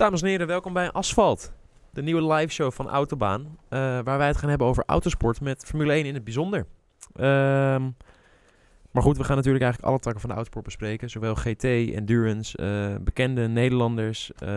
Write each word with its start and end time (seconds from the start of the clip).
Dames 0.00 0.22
en 0.22 0.28
heren, 0.28 0.46
welkom 0.46 0.72
bij 0.72 0.90
Asfalt. 0.90 1.52
De 1.90 2.02
nieuwe 2.02 2.32
live 2.32 2.52
show 2.52 2.72
van 2.72 2.88
Autobaan. 2.88 3.58
eh, 3.68 3.78
waar 3.78 4.18
wij 4.18 4.26
het 4.26 4.36
gaan 4.36 4.48
hebben 4.48 4.66
over 4.66 4.82
autosport 4.86 5.40
met 5.40 5.64
Formule 5.64 5.92
1 5.92 6.04
in 6.04 6.14
het 6.14 6.24
bijzonder. 6.24 6.66
Ehm, 7.14 7.90
maar 8.90 9.02
goed, 9.02 9.16
we 9.16 9.24
gaan 9.24 9.36
natuurlijk 9.36 9.64
eigenlijk 9.64 9.92
alle 9.92 9.98
takken 10.02 10.20
van 10.20 10.28
de 10.30 10.34
autosport 10.34 10.64
bespreken. 10.64 11.10
Zowel 11.10 11.34
GT, 11.34 11.64
Endurance, 11.64 12.56
eh, 12.56 13.02
bekende 13.04 13.48
Nederlanders. 13.48 14.32
eh, 14.32 14.48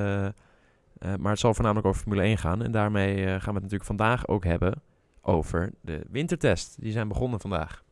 maar 1.19 1.31
het 1.31 1.39
zal 1.39 1.53
voornamelijk 1.53 1.87
over 1.87 2.01
Formule 2.01 2.23
1 2.23 2.37
gaan. 2.37 2.63
En 2.63 2.71
daarmee 2.71 3.17
gaan 3.17 3.27
we 3.27 3.37
het 3.37 3.53
natuurlijk 3.53 3.83
vandaag 3.83 4.27
ook 4.27 4.43
hebben 4.43 4.81
over 5.21 5.73
de 5.81 6.01
wintertest. 6.11 6.81
Die 6.81 6.91
zijn 6.91 7.07
begonnen 7.07 7.39
vandaag. 7.39 7.83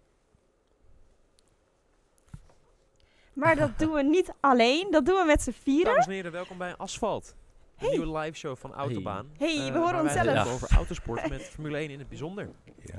Maar 3.34 3.56
dat 3.56 3.72
doen 3.80 3.92
we 3.92 4.04
niet 4.04 4.34
alleen, 4.40 4.88
dat 4.92 5.06
doen 5.06 5.16
we 5.16 5.26
met 5.26 5.42
z'n 5.42 5.52
vieren. 5.52 5.92
Dames 5.92 6.06
en 6.06 6.12
heren, 6.12 6.32
welkom 6.32 6.58
bij 6.58 6.76
Asfalt. 6.76 7.36
Hey. 7.82 7.90
nieuwe 7.98 8.18
live 8.18 8.38
show 8.38 8.56
van 8.58 8.74
Autobaan. 8.74 9.28
Hey, 9.38 9.56
we 9.56 9.62
Eh, 9.64 9.76
horen 9.76 10.02
onszelf. 10.02 10.54
over 10.54 10.70
autosport 10.76 11.30
met 11.30 11.42
Formule 11.54 11.78
1 11.78 11.90
in 11.90 12.00
het 12.00 12.08
bijzonder. 12.08 12.50
Ja. 12.84 12.96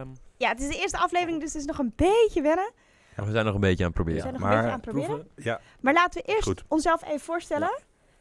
Ehm, 0.00 0.08
Ja, 0.36 0.48
het 0.48 0.60
is 0.60 0.68
de 0.68 0.76
eerste 0.80 0.98
aflevering, 0.98 1.40
dus 1.40 1.52
het 1.52 1.60
is 1.62 1.66
nog 1.68 1.78
een 1.78 1.92
beetje 1.96 2.42
wennen. 2.42 2.72
ja, 3.16 3.24
we 3.24 3.30
zijn 3.30 3.44
nog 3.44 3.54
een 3.54 3.60
beetje 3.60 3.84
aan 3.84 3.90
het 3.90 3.98
We 3.98 4.04
proberen. 4.04 4.20
zijn 4.22 4.32
nog 4.32 4.42
een 4.42 4.48
maar 4.48 4.56
beetje 4.56 4.72
aan 4.74 4.80
het 4.80 4.90
proberen. 4.90 5.26
Proeven? 5.34 5.44
Ja, 5.44 5.60
Maar 5.80 5.92
laten 5.92 6.22
we 6.22 6.32
eerst 6.32 6.42
Goed. 6.48 6.64
onszelf 6.68 7.04
even 7.04 7.20
voorstellen. 7.20 7.80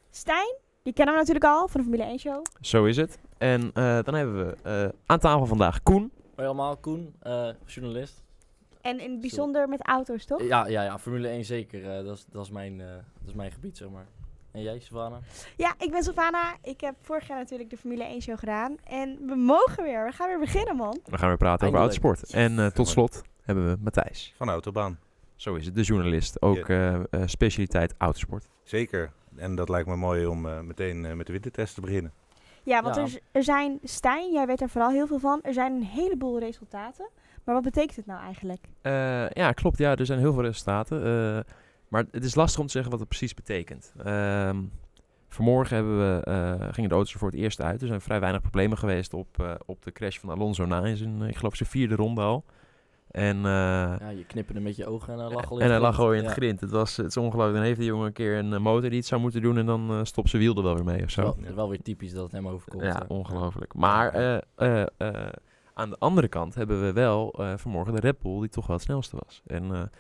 Stijn, 0.10 0.56
die 0.84 0.94
kennen 0.94 1.14
we 1.14 1.20
natuurlijk 1.20 1.46
al 1.46 1.68
van 1.68 1.82
de 1.82 1.88
Formule 1.88 2.10
1 2.10 2.20
show. 2.20 2.46
Zo 2.62 2.86
is 2.86 2.98
het. 2.98 3.20
En 3.38 3.72
eh, 3.74 4.00
dan 4.04 4.14
hebben 4.14 4.46
we 4.48 4.56
eh, 4.64 4.90
aan 5.06 5.20
tafel 5.20 5.46
vandaag 5.46 5.84
Koen. 5.84 6.12
Hoi 6.36 6.48
allemaal, 6.48 6.78
Koen, 6.78 7.16
eh, 7.20 7.50
journalist. 7.66 8.24
En 8.82 9.00
in 9.00 9.12
het 9.12 9.20
bijzonder 9.22 9.68
met 9.70 9.88
auto's, 9.88 10.26
toch? 10.26 10.42
Ja, 10.44 10.68
ja, 10.68 10.84
ja, 10.84 11.00
Formule 11.00 11.28
1 11.28 11.46
zeker. 11.46 12.04
dat, 12.04 12.18
is, 12.18 12.26
dat, 12.30 12.44
is 12.46 12.52
mijn, 12.52 12.82
eh, 12.82 12.88
dat 12.88 13.28
is 13.28 13.34
mijn 13.34 13.52
gebied, 13.52 13.78
zeg 13.78 13.90
maar. 13.90 14.08
En 14.52 14.62
jij, 14.62 14.80
Savannah? 14.80 15.22
Ja, 15.58 15.74
ik 15.78 15.92
ben 15.92 16.04
Sylvana. 16.04 16.56
Ik 16.64 16.82
heb 16.82 16.96
vorig 17.02 17.28
jaar 17.28 17.38
natuurlijk 17.38 17.70
de 17.70 17.78
Formule 17.78 18.04
1 18.04 18.22
show 18.22 18.40
gedaan. 18.40 18.76
En 18.84 19.18
we 19.28 19.36
mogen 19.36 19.84
weer. 19.84 20.06
We 20.06 20.12
gaan 20.12 20.28
weer 20.28 20.40
beginnen, 20.40 20.76
man. 20.76 21.00
We 21.06 21.18
gaan 21.18 21.28
weer 21.28 21.38
praten 21.38 21.68
over 21.68 21.80
autosport. 21.80 22.34
En 22.34 22.60
eh, 22.60 22.66
tot 22.68 22.88
slot 22.88 23.22
hebben 23.44 23.70
we 23.72 23.78
Matthijs. 23.84 24.34
van 24.38 24.50
Autobaan. 24.50 25.00
Zo 25.36 25.56
is 25.56 25.66
het, 25.66 25.76
de 25.76 25.82
journalist. 25.82 26.42
Ook 26.42 26.58
eh, 26.70 26.94
eh, 26.94 27.04
specialiteit 27.26 27.94
autosport. 27.98 28.48
Zeker. 28.64 29.12
En 29.36 29.56
dat 29.56 29.70
lijkt 29.70 29.88
me 29.88 29.96
mooi 29.96 30.26
om 30.26 30.46
eh, 30.48 30.60
meteen 30.60 31.06
eh, 31.06 31.14
met 31.14 31.26
de 31.26 31.32
wintertest 31.32 31.76
te 31.76 31.82
beginnen. 31.82 32.14
Ja, 32.64 32.82
want 32.82 32.96
Ja. 32.96 33.02
Er, 33.02 33.20
er 33.32 33.44
zijn, 33.44 33.80
Stijn, 33.84 34.32
jij 34.34 34.46
weet 34.46 34.62
er 34.62 34.70
vooral 34.70 34.90
heel 34.92 35.08
veel 35.08 35.20
van. 35.20 35.40
Er 35.42 35.54
zijn 35.54 35.74
een 35.74 35.84
heleboel 35.84 36.40
resultaten. 36.40 37.10
Maar 37.44 37.56
wat 37.56 37.64
betekent 37.64 37.96
het 37.96 38.06
nou 38.06 38.22
eigenlijk? 38.24 38.66
Eh, 38.82 39.30
ja, 39.30 39.52
klopt. 39.52 39.78
Ja, 39.78 39.96
er 39.96 40.06
zijn 40.06 40.20
heel 40.20 40.34
veel 40.34 40.42
resultaten. 40.44 41.46
Maar 41.92 42.06
het 42.12 42.24
is 42.24 42.36
lastig 42.36 42.60
om 42.60 42.66
te 42.66 42.72
zeggen 42.72 42.92
wat 42.92 43.00
het 43.00 43.10
precies 43.10 43.34
betekent. 43.34 43.94
Ehm, 44.04 44.58
vanmorgen 45.30 45.76
hebben 45.76 45.98
we, 45.98 46.24
eh, 46.24 46.68
gingen 46.74 46.90
de 46.90 46.96
auto's 46.96 47.14
er 47.14 47.20
voor 47.20 47.30
het 47.30 47.38
eerst 47.40 47.62
uit. 47.62 47.82
Er 47.82 47.88
zijn 47.88 48.02
vrij 48.02 48.20
weinig 48.20 48.42
problemen 48.42 48.78
geweest 48.78 49.14
op, 49.14 49.40
eh, 49.40 49.54
op 49.66 49.84
de 49.84 49.92
crash 49.92 50.18
van 50.20 50.30
Alonso 50.30 50.66
na 50.66 50.86
in 50.86 50.98
zijn, 50.98 51.22
ik 51.22 51.36
geloof 51.38 51.56
zijn 51.56 51.70
vierde 51.70 51.96
ronde 51.96 52.22
al. 52.22 52.44
En, 53.12 53.36
eh, 53.38 53.44
Ja, 53.44 54.10
je 54.10 54.26
knipperde 54.26 54.60
met 54.62 54.76
je 54.76 54.86
ogen 54.86 55.14
en 55.14 55.20
hij 55.20 55.30
lag 55.30 55.52
al 55.52 55.58
in 55.58 55.64
en 55.64 55.70
hij 55.72 55.80
lag 55.80 56.00
al 56.00 56.12
in 56.12 56.18
het 56.18 56.28
Ja. 56.28 56.32
grind. 56.32 56.60
Het, 56.62 56.70
was, 56.72 56.98
het 56.98 57.06
is 57.06 57.18
ongelooflijk. 57.18 57.56
Dan 57.56 57.64
heeft 57.66 57.80
die 57.80 57.88
jongen 57.88 58.06
een 58.06 58.14
keer 58.14 58.38
een 58.38 58.62
motor 58.62 58.90
die 58.90 59.00
het 59.00 59.08
zou 59.08 59.22
moeten 59.22 59.42
doen 59.42 59.58
en 59.58 59.66
dan 59.66 59.90
eh, 59.90 60.00
stopt 60.04 60.30
zijn 60.30 60.42
wiel 60.42 60.56
er 60.56 60.64
wel 60.64 60.76
weer 60.76 60.84
mee 60.84 61.04
of 61.04 61.10
zo. 61.10 61.22
Wel, 61.22 61.56
wel 61.56 61.70
weer 61.70 61.82
typisch 61.82 62.14
dat 62.14 62.24
het 62.24 62.32
hem 62.32 62.48
overkomt. 62.48 62.84
Ja, 62.84 63.06
hè. 63.08 63.14
ongelooflijk. 63.14 63.74
Maar 63.74 64.42
aan 65.74 65.90
de 65.90 65.96
andere 66.00 66.28
kant 66.28 66.56
hebben 66.56 66.82
we 66.82 66.94
wel 66.94 67.36
vanmorgen 67.56 67.94
de 67.94 68.00
Red 68.00 68.20
Bull 68.20 68.40
die 68.40 68.50
toch 68.50 68.68
wel 68.68 68.76
het 68.76 68.86
snelste 68.86 69.18
was. 69.26 69.42
En 69.46 69.92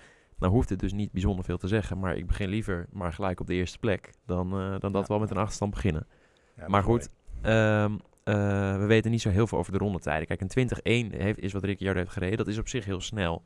nou 0.42 0.53
hoeft 0.53 0.70
het 0.70 0.80
dus 0.80 0.94
niet 0.94 1.11
bijzonder 1.11 1.45
veel 1.45 1.58
te 1.58 1.67
zeggen, 1.67 2.00
maar 2.00 2.16
ik 2.16 2.28
begin 2.28 2.50
liever 2.50 2.88
maar 2.92 3.14
gelijk 3.14 3.39
op 3.39 3.47
de 3.47 3.53
eerste 3.53 3.80
plek 3.80 4.14
dan, 4.25 4.52
eh, 4.52 4.80
dan 4.80 4.92
dat 4.92 5.08
we 5.08 5.14
al 5.14 5.20
met 5.20 5.31
een 5.31 5.38
achterstand 5.38 5.72
beginnen. 5.72 6.08
Maar 6.67 6.83
goed, 6.83 7.09
ehm, 7.42 7.98
eh, 8.23 8.78
we 8.78 8.86
weten 8.88 9.11
niet 9.11 9.21
zo 9.21 9.30
heel 9.30 9.48
veel 9.48 9.58
over 9.58 9.71
de 9.71 9.77
rondetijden. 9.77 10.27
Kijk, 10.27 10.42
een 10.42 10.48
20-1 10.48 11.11
heeft, 11.11 11.39
is 11.39 11.54
wat 11.54 11.64
Ricciardo 11.64 11.99
heeft 11.99 12.11
gereden. 12.11 12.38
Dat 12.38 12.48
is 12.48 12.58
op 12.58 12.67
zich 12.67 12.86
heel 12.86 13.02
snel. 13.02 13.43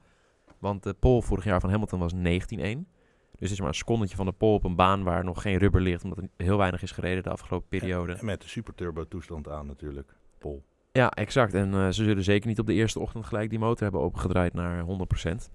Want 0.60 0.84
de 0.84 0.94
pole 0.94 1.22
vorig 1.22 1.44
jaar 1.44 1.60
van 1.60 1.70
Hamilton 1.70 2.00
was 2.00 2.14
19-1. 2.14 2.88
Dus 3.32 3.40
het 3.40 3.52
is 3.52 3.60
maar 3.60 3.68
een 3.68 3.76
secondetje 3.76 4.16
van 4.16 4.26
de 4.26 4.32
pole 4.32 4.54
op 4.54 4.64
een 4.64 4.76
baan 4.76 5.04
waar 5.04 5.24
nog 5.24 5.42
geen 5.42 5.58
rubber 5.58 5.82
ligt, 5.82 6.04
omdat 6.04 6.18
er 6.18 6.30
heel 6.38 6.58
weinig 6.58 6.82
is 6.82 6.92
gereden 6.92 7.24
de 7.24 7.30
afgelopen 7.30 7.68
periode. 7.68 8.14
En 8.14 8.26
met 8.26 8.42
de 8.42 8.48
superturbo 8.48 9.08
toestand 9.08 9.50
aan 9.50 9.68
natuurlijk. 9.68 10.16
Pol. 10.38 10.64
Ja, 10.92 11.12
exact. 11.12 11.54
En 11.54 11.74
eh, 11.74 11.86
ze 11.86 12.04
zullen 12.04 12.24
zeker 12.24 12.48
niet 12.48 12.60
op 12.60 12.66
de 12.66 12.74
eerste 12.74 13.00
ochtend 13.00 13.26
gelijk 13.26 13.50
die 13.50 13.60
motor 13.60 13.84
hebben 13.84 14.02
opengedraaid 14.02 14.54
naar 14.54 14.86
100%. 14.86 15.50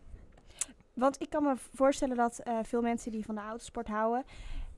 Want 1.01 1.21
ik 1.23 1.31
kan 1.31 1.43
me 1.43 1.55
voorstellen 1.75 2.17
dat 2.17 2.39
eh, 2.39 2.59
veel 2.63 2.81
mensen 2.83 3.11
die 3.13 3.25
van 3.25 3.35
de 3.35 3.41
autosport 3.41 3.89
houden... 3.89 4.25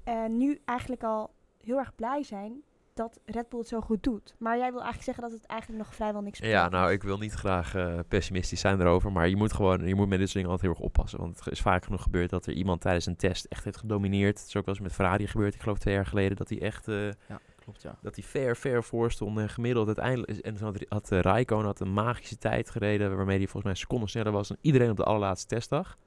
eh, 0.04 0.24
nu 0.28 0.60
eigenlijk 0.64 1.02
al 1.02 1.30
heel 1.64 1.78
erg 1.78 1.94
blij 1.94 2.22
zijn 2.22 2.62
dat 2.94 3.20
Red 3.24 3.48
Bull 3.48 3.58
het 3.58 3.68
zo 3.68 3.80
goed 3.80 4.02
doet. 4.02 4.34
Maar 4.38 4.56
jij 4.56 4.70
wil 4.70 4.82
eigenlijk 4.82 5.04
zeggen 5.04 5.22
dat 5.22 5.32
het 5.32 5.46
eigenlijk 5.46 5.82
nog 5.82 5.94
vrijwel 5.94 6.20
niks 6.22 6.38
Ja, 6.38 6.46
betekent. 6.46 6.72
nou, 6.72 6.92
ik 6.92 7.02
wil 7.02 7.18
niet 7.18 7.32
graag 7.32 7.74
eh, 7.74 7.98
pessimistisch 8.08 8.60
zijn 8.60 8.80
erover, 8.80 9.12
maar 9.12 9.28
je 9.28 9.36
moet 9.36 9.52
gewoon, 9.52 9.86
je 9.86 9.94
moet 9.94 10.08
met 10.08 10.18
dit 10.18 10.28
soort 10.28 10.44
dingen 10.44 10.50
altijd 10.50 10.68
heel 10.68 10.76
erg 10.80 10.90
oppassen. 10.90 11.18
Want 11.20 11.38
het 11.44 11.52
is 11.52 11.60
vaak 11.60 11.84
genoeg 11.84 12.02
gebeurd 12.02 12.30
dat 12.30 12.46
er 12.46 12.52
iemand 12.52 12.80
tijdens 12.80 13.06
een 13.06 13.16
test 13.16 13.44
echt 13.44 13.64
heeft 13.64 13.76
gedomineerd. 13.76 14.38
Het 14.38 14.48
is 14.48 14.56
ook 14.56 14.64
wel 14.64 14.74
eens 14.74 14.84
met 14.84 14.92
Ferrari 14.92 15.26
gebeurd, 15.26 15.54
ik 15.54 15.60
geloof 15.62 15.78
twee 15.78 15.94
jaar 15.94 16.06
geleden, 16.06 16.36
dat 16.36 16.48
hij 16.48 16.60
echt, 16.60 16.88
eh, 16.88 17.06
Ja, 17.06 17.40
klopt, 17.60 17.82
ja. 17.82 17.98
dat 18.02 18.14
hij 18.14 18.24
ver, 18.24 18.56
ver 18.56 18.84
voor 18.84 19.10
stond 19.10 19.38
en 19.38 19.48
gemiddeld 19.48 19.86
uiteindelijk, 19.86 20.38
en 20.38 20.56
had, 20.58 20.84
had 20.88 21.12
uh, 21.12 21.20
Raikkonen 21.20 21.66
had 21.66 21.80
een 21.80 21.92
magische 21.92 22.38
tijd 22.38 22.70
gereden, 22.70 23.16
waarmee 23.16 23.36
hij 23.36 23.46
volgens 23.46 23.64
mij 23.64 23.74
seconden 23.74 24.08
sneller 24.08 24.32
was 24.32 24.48
dan 24.48 24.56
iedereen 24.60 24.90
op 24.90 24.96
de 24.96 25.04
allerlaatste 25.04 25.54
testdag. 25.54 25.98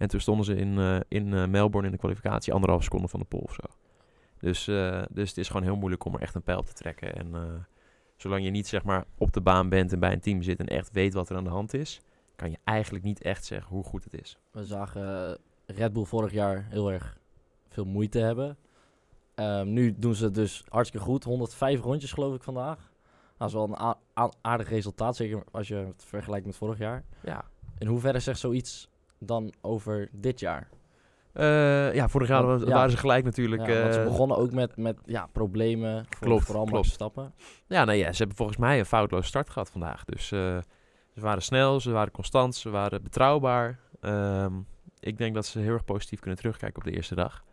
En 0.00 0.08
toen 0.08 0.20
stonden 0.20 0.44
ze 0.44 0.56
in, 0.56 0.78
eh, 0.78 1.00
in 1.08 1.34
eh, 1.34 1.46
Melbourne 1.46 1.86
in 1.86 1.92
de 1.92 1.98
kwalificatie 1.98 2.52
anderhalf 2.52 2.82
seconde 2.82 3.08
van 3.08 3.20
de 3.20 3.26
pole 3.26 3.42
of 3.42 3.54
zo. 3.54 3.62
Dus, 4.38 4.68
eh, 4.68 5.02
dus 5.10 5.28
het 5.28 5.38
is 5.38 5.46
gewoon 5.46 5.62
heel 5.62 5.76
moeilijk 5.76 6.04
om 6.04 6.14
er 6.14 6.20
echt 6.20 6.34
een 6.34 6.42
pijl 6.42 6.58
op 6.58 6.66
te 6.66 6.72
trekken. 6.72 7.14
En 7.14 7.34
zolang 8.16 8.44
je 8.44 8.50
niet 8.50 8.66
zeg 8.68 8.84
maar 8.84 9.04
op 9.18 9.32
de 9.32 9.40
baan 9.40 9.68
bent 9.68 9.92
en 9.92 9.98
bij 9.98 10.12
een 10.12 10.20
team 10.20 10.42
zit 10.42 10.58
en 10.58 10.66
echt 10.66 10.92
weet 10.92 11.14
wat 11.14 11.30
er 11.30 11.36
aan 11.36 11.44
de 11.44 11.50
hand 11.50 11.74
is, 11.74 12.00
kan 12.36 12.50
je 12.50 12.58
eigenlijk 12.64 13.04
niet 13.04 13.22
echt 13.22 13.44
zeggen 13.44 13.74
hoe 13.74 13.84
goed 13.84 14.04
het 14.04 14.20
is. 14.20 14.38
We 14.50 14.64
zagen 14.64 15.38
Red 15.66 15.92
Bull 15.92 16.04
vorig 16.04 16.32
jaar 16.32 16.66
heel 16.70 16.92
erg 16.92 17.18
veel 17.68 17.84
moeite 17.84 18.18
hebben. 18.18 18.56
Ehm, 19.34 19.72
nu 19.72 19.94
doen 19.98 20.14
ze 20.14 20.24
het 20.24 20.34
dus 20.34 20.64
hartstikke 20.68 21.06
goed. 21.06 21.24
105 21.24 21.80
rondjes 21.80 22.12
geloof 22.12 22.34
ik 22.34 22.42
vandaag. 22.42 22.90
Dat 23.36 23.48
is 23.48 23.54
wel 23.54 23.68
een 23.68 23.96
aardig 24.40 24.68
resultaat, 24.68 25.16
zeker 25.16 25.44
als 25.50 25.68
je 25.68 25.74
het 25.74 26.04
vergelijkt 26.04 26.46
met 26.46 26.56
vorig 26.56 26.78
jaar. 26.78 27.04
Ja, 27.22 27.44
In 27.78 27.86
hoeverre 27.86 28.20
zegt 28.20 28.38
zoiets 28.38 28.88
dan 29.20 29.52
over 29.60 30.08
dit 30.12 30.40
jaar? 30.40 30.68
Eh, 31.32 31.94
ja 31.94 32.08
vorig 32.08 32.28
jaar 32.28 32.46
Want- 32.46 32.62
ja. 32.62 32.68
waren 32.68 32.90
ze 32.90 32.96
gelijk 32.96 33.24
natuurlijk. 33.24 33.66
Ja, 33.66 33.80
want 33.80 33.94
ze 33.94 34.00
eh, 34.00 34.06
begonnen 34.06 34.36
ook 34.36 34.52
met, 34.52 34.76
met 34.76 34.98
ja, 35.04 35.28
problemen. 35.32 36.06
Voor, 36.08 36.26
Klopt, 36.26 36.44
vooral 36.44 36.64
klopt. 36.64 36.76
Max 36.76 36.86
Verstappen. 36.86 37.34
Ja, 37.66 37.84
nee, 37.84 37.98
ja, 37.98 38.12
ze 38.12 38.18
hebben 38.18 38.36
volgens 38.36 38.58
mij 38.58 38.78
een 38.78 38.86
foutloos 38.86 39.26
start 39.26 39.50
gehad 39.50 39.70
vandaag. 39.70 40.04
Dus 40.04 40.32
eh, 40.32 40.58
ze 41.14 41.20
waren 41.20 41.42
snel, 41.42 41.80
ze 41.80 41.90
waren 41.90 42.12
constant, 42.12 42.54
ze 42.54 42.70
waren 42.70 43.02
betrouwbaar. 43.02 43.78
Ehm, 44.00 44.52
ik 45.00 45.18
denk 45.18 45.34
dat 45.34 45.46
ze 45.46 45.58
heel 45.58 45.72
erg 45.72 45.84
positief 45.84 46.20
kunnen 46.20 46.38
terugkijken 46.38 46.78
op 46.78 46.84
de 46.84 46.96
eerste 46.96 47.14
dag. 47.14 47.44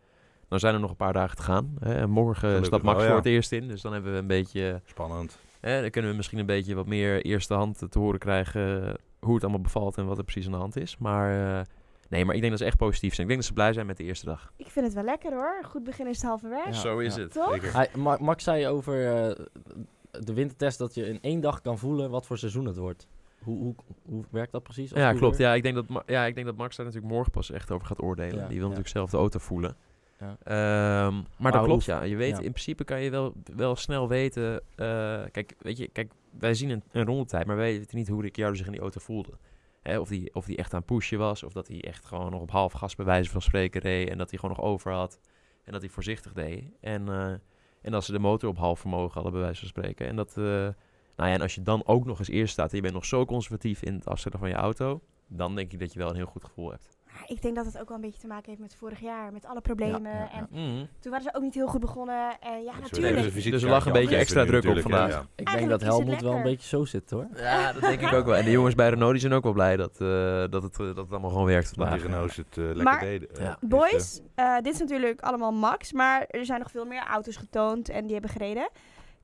Dan 0.48 0.60
zijn 0.60 0.74
er 0.74 0.80
nog 0.80 0.90
een 0.90 0.96
paar 0.96 1.14
dagen 1.14 1.38
te 1.38 1.44
gaan. 1.44 1.76
Hè. 1.80 1.96
En 1.96 2.10
morgen 2.10 2.40
Gelukkig 2.40 2.66
stapt 2.66 2.84
Max 2.84 2.96
wel, 2.96 3.06
ja. 3.06 3.12
voor 3.12 3.22
het 3.24 3.32
eerst 3.34 3.52
in. 3.52 3.68
Dus 3.68 3.82
dan 3.82 3.94
hebben 3.94 4.12
we 4.12 4.18
een 4.18 4.28
beetje... 4.28 4.82
Spannend. 4.86 5.40
Hè, 5.60 5.82
dan 5.82 5.90
kunnen 5.90 6.12
we 6.12 6.18
misschien 6.18 6.40
een 6.40 6.46
beetje 6.46 6.76
wat 6.76 6.86
meer 6.86 7.26
eerste 7.26 7.54
hand 7.54 7.84
te 7.90 8.00
horen 8.00 8.20
krijgen... 8.20 8.96
hoe 9.20 9.34
het 9.34 9.44
allemaal 9.44 9.62
bevalt 9.62 9.98
en 9.98 10.06
wat 10.06 10.18
er 10.18 10.24
precies 10.24 10.46
aan 10.46 10.52
de 10.52 10.58
hand 10.58 10.76
is. 10.76 10.98
Maar... 10.98 11.60
eh, 11.60 11.66
Nee, 12.10 12.26
maar 12.26 12.36
ik 12.36 12.40
denk 12.40 12.52
dat 12.52 12.62
ze 12.62 12.68
echt 12.68 12.78
positief 12.78 13.14
zijn. 13.14 13.22
Ik 13.22 13.34
denk 13.34 13.40
dat 13.40 13.48
ze 13.48 13.54
blij 13.54 13.74
zijn 13.74 13.86
met 13.86 13.98
de 13.98 14.04
eerste 14.04 14.26
dag. 14.26 14.52
Ik 14.56 14.68
vind 14.68 14.86
het 14.86 14.94
wel 14.96 15.04
lekker 15.04 15.34
hoor. 15.34 15.64
Goed 15.64 15.84
begin 15.84 16.08
is 16.08 16.16
het 16.18 16.26
halve. 16.26 16.62
Ja. 16.66 16.72
Zo 16.72 17.00
is 17.00 17.16
het. 17.16 17.32
Toch? 17.32 17.74
Hij, 17.74 17.90
Max 18.20 18.44
zei 18.44 18.68
over 18.68 19.16
eh, 19.16 19.46
de 20.12 20.34
wintertest 20.34 20.78
dat 20.78 20.94
je 20.94 21.06
in 21.06 21.22
één 21.22 21.42
dag 21.42 21.62
kan 21.62 21.78
voelen 21.78 22.10
wat 22.10 22.26
voor 22.26 22.38
seizoen 22.38 22.66
het 22.66 22.78
wordt. 22.78 23.08
Hoe, 23.44 23.58
hoe, 23.58 23.76
hoe 24.06 24.24
werkt 24.30 24.52
dat 24.52 24.64
precies? 24.64 24.92
als 24.94 25.00
Ja, 25.02 25.14
klopt. 25.14 25.38
Ja 25.38 25.54
ik, 25.54 25.64
denk 25.64 25.76
dat, 25.76 26.04
ja, 26.06 26.26
ik 26.26 26.36
denk 26.36 26.46
dat 26.48 26.56
Max 26.58 26.76
daar 26.76 26.86
natuurlijk 26.86 27.14
morgen 27.14 27.32
pas 27.32 27.52
echt 27.52 27.72
over 27.72 27.88
gaat 27.88 28.02
oordelen. 28.02 28.36
Ja, 28.36 28.48
Die 28.48 28.48
wil 28.48 28.56
ja. 28.58 28.62
natuurlijk 28.62 28.90
zelf 28.90 29.10
de 29.10 29.18
auto 29.18 29.40
voelen. 29.40 29.76
Ja. 30.20 30.38
Ehm, 30.44 31.14
maar, 31.16 31.24
Maar 31.38 31.52
dat 31.52 31.64
klopt, 31.64 31.86
ja. 31.86 32.04
Je 32.04 32.16
weet, 32.16 32.30
ja. 32.32 32.36
in 32.36 32.52
principe 32.52 32.84
kan 32.84 33.02
je 33.02 33.10
wel, 33.10 33.34
wel 33.56 33.76
snel 33.76 34.08
weten... 34.08 34.62
eh, 34.76 35.24
kijk, 35.32 35.56
weet 35.60 35.78
je, 35.78 35.88
kijk, 35.88 36.12
wij 36.40 36.54
zien 36.54 36.70
een, 36.70 36.84
een 36.92 37.06
rondetijd, 37.06 37.46
maar 37.46 37.56
wij 37.56 37.78
weten 37.78 37.98
niet 37.98 38.08
hoe 38.08 38.22
Ricciardo 38.22 38.56
zich 38.56 38.66
in 38.66 38.72
die 38.72 38.82
auto 38.82 39.00
voelde. 39.00 39.32
Hè, 39.82 40.00
of, 40.00 40.10
die, 40.10 40.36
of 40.36 40.46
die 40.46 40.58
echt 40.58 40.74
aan 40.74 40.80
het 40.80 40.88
pushen 40.88 41.20
was, 41.20 41.44
of 41.44 41.54
dat 41.54 41.68
hij 41.68 41.84
echt 41.84 42.06
gewoon 42.06 42.32
nog 42.32 42.42
op 42.42 42.52
half 42.52 42.72
gas 42.74 42.96
bij 42.96 43.06
wijze 43.06 43.30
van 43.30 43.42
spreken 43.42 43.82
reed... 43.82 44.10
en 44.10 44.18
dat 44.18 44.30
hij 44.30 44.40
gewoon 44.40 44.56
nog 44.56 44.66
over 44.66 44.92
had 44.92 45.20
en 45.64 45.72
dat 45.72 45.82
hij 45.82 45.90
voorzichtig 45.90 46.34
deed. 46.34 46.64
En, 46.80 47.10
eh, 47.10 47.32
en 47.82 47.92
dat 47.92 48.04
ze 48.04 48.12
de 48.12 48.20
motor 48.20 48.50
op 48.50 48.58
half 48.58 48.80
vermogen 48.80 49.14
hadden, 49.14 49.32
bij 49.32 49.42
wijze 49.42 49.60
van 49.60 49.68
spreken. 49.70 50.08
En 50.08 50.16
dat... 50.16 50.38
eh, 50.38 50.44
nou 51.16 51.30
ja, 51.30 51.36
en 51.36 51.42
als 51.42 51.56
je 51.56 51.62
dan 51.62 51.86
ook 51.86 52.06
nog 52.06 52.20
eens 52.20 52.28
eerst 52.30 52.54
staat 52.54 52.70
en 52.70 52.76
je 52.76 52.82
bent 52.82 52.94
nog 52.94 53.06
zo 53.06 53.26
conservatief 53.26 53.82
in 53.82 53.94
het 53.94 54.08
afstellen 54.08 54.40
van 54.40 54.50
je 54.50 54.56
auto, 54.56 55.02
dan 55.28 55.56
denk 55.56 55.74
ik 55.74 55.80
dat 55.80 55.94
je 55.94 56.00
wel 56.00 56.10
een 56.10 56.16
heel 56.16 56.26
goed 56.26 56.44
gevoel 56.44 56.72
hebt. 56.72 56.97
Maar 57.18 57.30
ik 57.30 57.42
denk 57.42 57.56
dat 57.56 57.66
het 57.66 57.80
ook 57.80 57.88
wel 57.88 57.96
een 57.98 58.04
beetje 58.04 58.20
te 58.20 58.28
maken 58.28 58.46
heeft 58.50 58.60
met 58.62 58.76
vorig 58.76 59.00
jaar. 59.00 59.32
Met 59.34 59.46
alle 59.46 59.62
problemen. 59.62 60.12
Ja, 60.12 60.18
ja, 60.18 60.30
ja. 60.34 60.38
En 60.38 60.48
Mm. 60.50 60.88
toen 61.00 61.12
waren 61.12 61.26
ze 61.26 61.34
ook 61.36 61.42
niet 61.42 61.54
heel 61.54 61.68
goed 61.68 61.80
begonnen. 61.80 62.40
En 62.40 62.64
ja, 62.64 62.72
Dus 62.72 62.92
natuurlijk. 62.92 63.34
Dus 63.52 63.64
er 63.64 63.70
lag 63.70 63.86
een 63.86 63.92
beetje 63.92 64.16
extra 64.16 64.46
druk 64.46 64.66
op 64.66 64.80
vandaag. 64.82 65.10
ja. 65.12 65.26
Ik 65.36 65.52
denk 65.52 65.70
dat 65.70 65.82
Helmut 65.82 66.22
wel 66.22 66.34
een 66.34 66.44
beetje 66.44 66.68
zo 66.68 66.86
zit 66.86 67.10
hoor. 67.10 67.28
Ja, 67.36 67.74
dat 67.74 67.82
denk 67.82 68.02
ik 68.02 68.14
ook 68.14 68.26
wel. 68.26 68.36
En 68.36 68.46
de 68.46 68.52
jongens 68.52 68.76
bij 68.76 68.90
Renault 68.90 69.12
die 69.12 69.22
zijn 69.22 69.34
ook 69.34 69.44
wel 69.44 69.54
blij 69.54 69.76
dat, 69.78 69.92
eh, 70.02 70.08
dat, 70.50 70.64
het, 70.64 70.72
eh, 70.80 70.86
dat 70.86 70.96
het 70.98 71.12
allemaal 71.12 71.30
gewoon 71.30 71.46
werkt 71.46 71.66
Dat 71.68 71.76
die 71.76 71.86
vandaag. 71.88 72.06
Renaults 72.06 72.36
het 72.36 72.58
eh, 72.58 72.64
lekker 72.64 72.84
Maar- 72.84 73.00
deden. 73.00 73.28
Ja. 73.40 73.58
Boys, 73.62 74.22
eh, 74.36 74.56
dit 74.56 74.74
is 74.74 74.80
natuurlijk 74.80 75.22
allemaal 75.22 75.52
Max. 75.52 75.94
Maar 75.94 76.26
er 76.30 76.46
zijn 76.46 76.60
nog 76.60 76.72
veel 76.72 76.86
meer 76.86 77.04
auto's 77.08 77.36
getoond 77.36 77.90
en 77.90 78.04
die 78.04 78.12
hebben 78.14 78.32
gereden. 78.32 78.70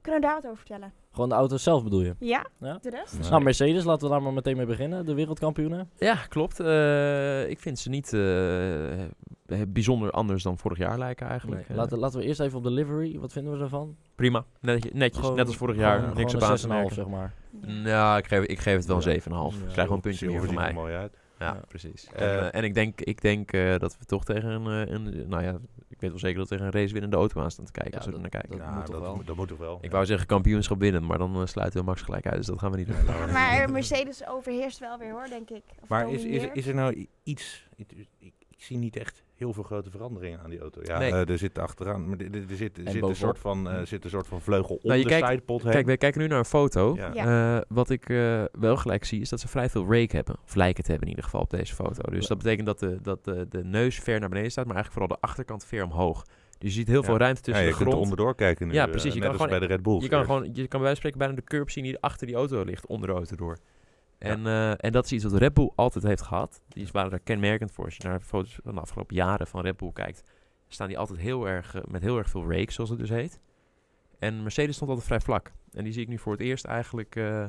Kunnen 0.01 0.21
we 0.21 0.27
daar 0.27 0.35
wat 0.35 0.45
over 0.45 0.57
vertellen? 0.57 0.93
Gewoon 1.13 1.29
de 1.29 1.35
auto 1.35 1.57
zelf 1.57 1.83
bedoel 1.83 2.01
je? 2.01 2.15
Ja? 2.19 2.45
Ja. 2.59 2.77
De 2.81 2.89
rest? 2.89 3.19
eh, 3.25 3.29
Nou, 3.29 3.43
Mercedes, 3.43 3.83
laten 3.83 4.07
we 4.07 4.13
daar 4.13 4.21
maar 4.23 4.33
meteen 4.33 4.57
mee 4.57 4.65
beginnen. 4.65 5.05
De 5.05 5.13
wereldkampioenen. 5.13 5.89
Ja, 5.97 6.15
klopt. 6.15 6.59
Eh, 6.59 7.49
ik 7.49 7.59
vind 7.59 7.79
ze 7.79 7.89
niet 7.89 8.13
eh, 8.13 9.63
bijzonder 9.67 10.11
anders 10.11 10.43
dan 10.43 10.57
vorig 10.57 10.77
jaar 10.77 10.97
lijken 10.97 11.27
eigenlijk. 11.27 11.61
Nee. 11.61 11.69
Eh, 11.69 11.75
Laten, 11.83 11.97
laten 11.97 12.19
we 12.19 12.25
eerst 12.25 12.39
even 12.39 12.57
op 12.57 12.63
de 12.63 12.71
livery. 12.71 13.19
Wat 13.19 13.31
vinden 13.31 13.53
we 13.53 13.59
daarvan? 13.59 13.95
Prima, 14.15 14.45
netjes, 14.61 14.91
netjes 14.93 15.19
Gewoon- 15.21 15.35
net 15.35 15.47
als 15.47 15.55
vorig 15.55 15.75
jaar. 15.75 15.99
Gewoon- 15.99 16.15
niks 16.15 16.33
op 16.33 16.41
gewoon 16.41 16.45
aan 16.45 16.51
een 16.51 16.57
te 16.61 16.67
6,5 16.67 16.79
merken. 16.81 16.95
zeg 16.95 17.07
maar. 17.07 17.33
Nou, 17.83 18.17
ik 18.17 18.27
geef, 18.27 18.43
ik 18.43 18.59
geef 18.59 18.75
het 18.75 18.85
wel 18.85 18.95
een 18.95 19.01
Ja. 19.01 19.09
7,5. 19.09 19.55
Ja. 19.59 19.65
Ik 19.67 19.71
krijg 19.71 19.87
wel 19.87 19.95
een 19.97 20.01
puntje 20.03 20.27
meer 20.27 20.39
van 20.39 20.47
er 20.47 20.53
mij. 20.53 20.73
mooi 20.73 20.93
uit. 20.93 21.17
Ja, 21.43 21.61
precies. 21.67 22.07
Eh, 22.13 22.33
en, 22.35 22.39
eh, 22.51 22.59
en 22.59 22.63
ik 22.63 22.73
denk, 22.73 23.01
ik 23.01 23.21
denk 23.21 23.51
eh, 23.51 23.77
dat 23.77 23.97
we 23.99 24.05
toch 24.05 24.23
tegen 24.25 24.49
een, 24.49 24.87
eh, 24.87 24.93
een, 24.93 25.27
nou 25.29 25.43
ja, 25.43 25.57
ik 25.89 25.99
weet 26.01 26.09
wel 26.09 26.19
zeker 26.19 26.37
dat 26.39 26.49
we 26.49 26.55
tegen 26.55 26.73
een 26.73 26.81
racewinnende 26.81 27.15
auto 27.15 27.41
aan 27.41 27.51
staan 27.51 27.65
te 27.65 27.71
kijken 27.71 27.91
Ja, 27.91 27.97
als 27.97 28.05
we 28.07 28.13
er 28.13 28.19
naar 28.19 28.29
kijken. 28.29 28.49
dat 28.49 28.59
Ja, 28.59 28.73
moet 28.73 28.85
toch 28.85 28.93
dat, 28.95 29.03
wel? 29.03 29.15
moet- 29.15 29.27
dat 29.27 29.35
moet 29.35 29.47
toch 29.47 29.57
wel. 29.57 29.77
ik 29.81 29.91
wou 29.91 30.05
zeggen 30.05 30.27
kampioenschap 30.27 30.79
winnen, 30.79 31.05
maar 31.05 31.17
dan 31.17 31.35
eh, 31.41 31.45
sluiten 31.45 31.79
we 31.79 31.85
Max 31.85 32.01
gelijk 32.01 32.25
uit, 32.25 32.35
dus 32.35 32.45
dat 32.45 32.59
gaan 32.59 32.71
we 32.71 32.77
niet 32.77 32.87
doen. 32.87 33.05
Maar 33.33 33.69
Mercedes 33.71 34.27
overheerst 34.27 34.79
wel 34.79 34.97
weer 34.97 35.11
hoor, 35.11 35.27
denk 35.29 35.49
ik. 35.49 35.63
Of 35.81 35.87
Maar 35.89 36.09
is, 36.11 36.23
is, 36.23 36.43
is 36.53 36.67
er 36.67 36.75
nou 36.75 37.07
iets... 37.23 37.67
Zie 38.63 38.77
niet 38.77 38.95
echt 38.95 39.23
heel 39.35 39.53
veel 39.53 39.63
grote 39.63 39.89
veranderingen 39.91 40.39
aan 40.39 40.49
die 40.49 40.59
auto. 40.59 40.81
Ja, 40.83 40.97
Nee. 40.97 41.11
eh, 41.11 41.29
er 41.29 41.37
zit 41.37 41.59
achteraan... 41.59 42.07
Maar 42.09 42.17
er, 42.17 42.25
er- 42.25 42.49
er 42.49 42.55
zit, 42.55 42.77
er 42.77 42.91
zit, 42.91 43.01
een 43.03 43.15
soort 43.15 43.39
van, 43.39 43.69
eh, 43.69 43.85
zit 43.85 44.03
een 44.03 44.09
soort 44.09 44.27
van 44.27 44.41
vleugel 44.41 44.75
om 44.75 44.79
Nou, 44.83 44.97
je 44.97 45.03
de 45.03 45.09
kijkt- 45.09 45.27
sidepod 45.27 45.63
heen. 45.63 45.71
Kijk, 45.71 45.85
we 45.85 45.97
kijken 45.97 46.21
nu 46.21 46.27
naar 46.27 46.37
een 46.37 46.45
foto. 46.45 46.93
Ja. 46.95 47.11
Ja. 47.13 47.55
Eh, 47.57 47.61
wat 47.67 47.89
ik 47.89 48.09
eh, 48.09 48.43
wel 48.51 48.77
gelijk 48.77 49.03
zie, 49.05 49.21
is 49.21 49.29
dat 49.29 49.39
ze 49.39 49.47
vrij 49.47 49.69
veel 49.69 49.83
rake 49.93 50.15
hebben. 50.15 50.35
Of 50.45 50.55
lijken 50.55 50.83
te 50.83 50.89
hebben 50.91 51.07
in 51.09 51.15
ieder 51.15 51.29
geval 51.29 51.41
op 51.45 51.49
deze 51.49 51.75
foto. 51.75 52.11
Dus 52.11 52.27
dat 52.27 52.37
betekent 52.37 52.65
dat 52.65 52.79
de, 52.79 52.97
dat 53.01 53.25
de, 53.25 53.45
de 53.49 53.63
neus 53.63 53.99
ver 53.99 54.19
naar 54.19 54.29
beneden 54.29 54.51
staat, 54.51 54.65
maar 54.65 54.75
eigenlijk 54.75 55.03
vooral 55.05 55.21
de 55.21 55.27
achterkant 55.27 55.65
ver 55.65 55.83
omhoog. 55.83 56.23
Dus 56.57 56.69
je 56.71 56.77
ziet 56.79 56.87
heel 56.87 56.99
Ja. 57.01 57.05
veel 57.05 57.17
ruimte 57.17 57.39
Ja, 57.39 57.45
tussen 57.45 57.63
je 57.63 57.69
de 57.69 57.75
kunt 57.77 57.87
er 57.89 57.93
grond. 57.95 58.09
onderdoor 58.11 58.35
kijken 58.35 58.67
nu. 58.67 58.73
Ja, 58.73 58.83
eh, 58.85 58.89
precies. 58.91 59.13
Je 59.13 59.19
net 59.19 59.29
kan 59.29 59.31
als 59.31 59.41
gewoon- 59.41 59.59
bij 59.59 59.67
de 59.67 59.73
Red 59.73 59.83
Bull. 59.83 60.01
Je 60.01 60.07
kan, 60.07 60.25
gewoon, 60.25 60.43
je 60.43 60.51
kan 60.51 60.79
bij 60.79 60.79
wijze 60.79 60.85
van 60.87 60.95
spreken 60.95 61.17
bijna 61.19 61.33
de 61.35 61.43
curb 61.43 61.69
zien 61.69 61.83
die 61.83 61.99
achter 61.99 62.27
die 62.27 62.35
auto 62.35 62.63
ligt, 62.63 62.85
onder 62.87 63.07
de 63.07 63.13
auto 63.13 63.35
door. 63.35 63.57
En, 64.23 64.47
eh, 64.47 64.85
en 64.85 64.91
dat 64.91 65.05
is 65.05 65.11
iets 65.11 65.23
wat 65.23 65.33
Red 65.33 65.53
Bull 65.53 65.71
altijd 65.75 66.03
heeft 66.03 66.21
gehad. 66.21 66.61
Die 66.67 66.87
waren 66.91 67.09
daar 67.09 67.19
kenmerkend 67.19 67.71
voor. 67.71 67.85
Als 67.85 67.97
je 67.97 68.03
naar 68.03 68.19
de 68.19 68.25
foto's 68.25 68.59
van 68.63 68.75
de 68.75 68.81
afgelopen 68.81 69.15
jaren 69.15 69.47
van 69.47 69.61
Red 69.61 69.77
Bull 69.77 69.91
kijkt, 69.93 70.23
staan 70.67 70.87
die 70.87 70.97
altijd 70.97 71.19
heel 71.19 71.47
erg, 71.47 71.75
eh, 71.75 71.81
met 71.87 72.01
heel 72.01 72.17
erg 72.17 72.29
veel 72.29 72.51
rake, 72.51 72.71
zoals 72.71 72.89
het 72.89 72.99
dus 72.99 73.09
heet. 73.09 73.39
En 74.19 74.41
Mercedes 74.41 74.75
stond 74.75 74.89
altijd 74.89 75.07
vrij 75.07 75.19
vlak. 75.19 75.51
En 75.71 75.83
die 75.83 75.93
zie 75.93 76.01
ik 76.01 76.07
nu 76.07 76.17
voor 76.17 76.31
het 76.31 76.41
eerst 76.41 76.65
eigenlijk 76.65 77.15
eh, 77.15 77.45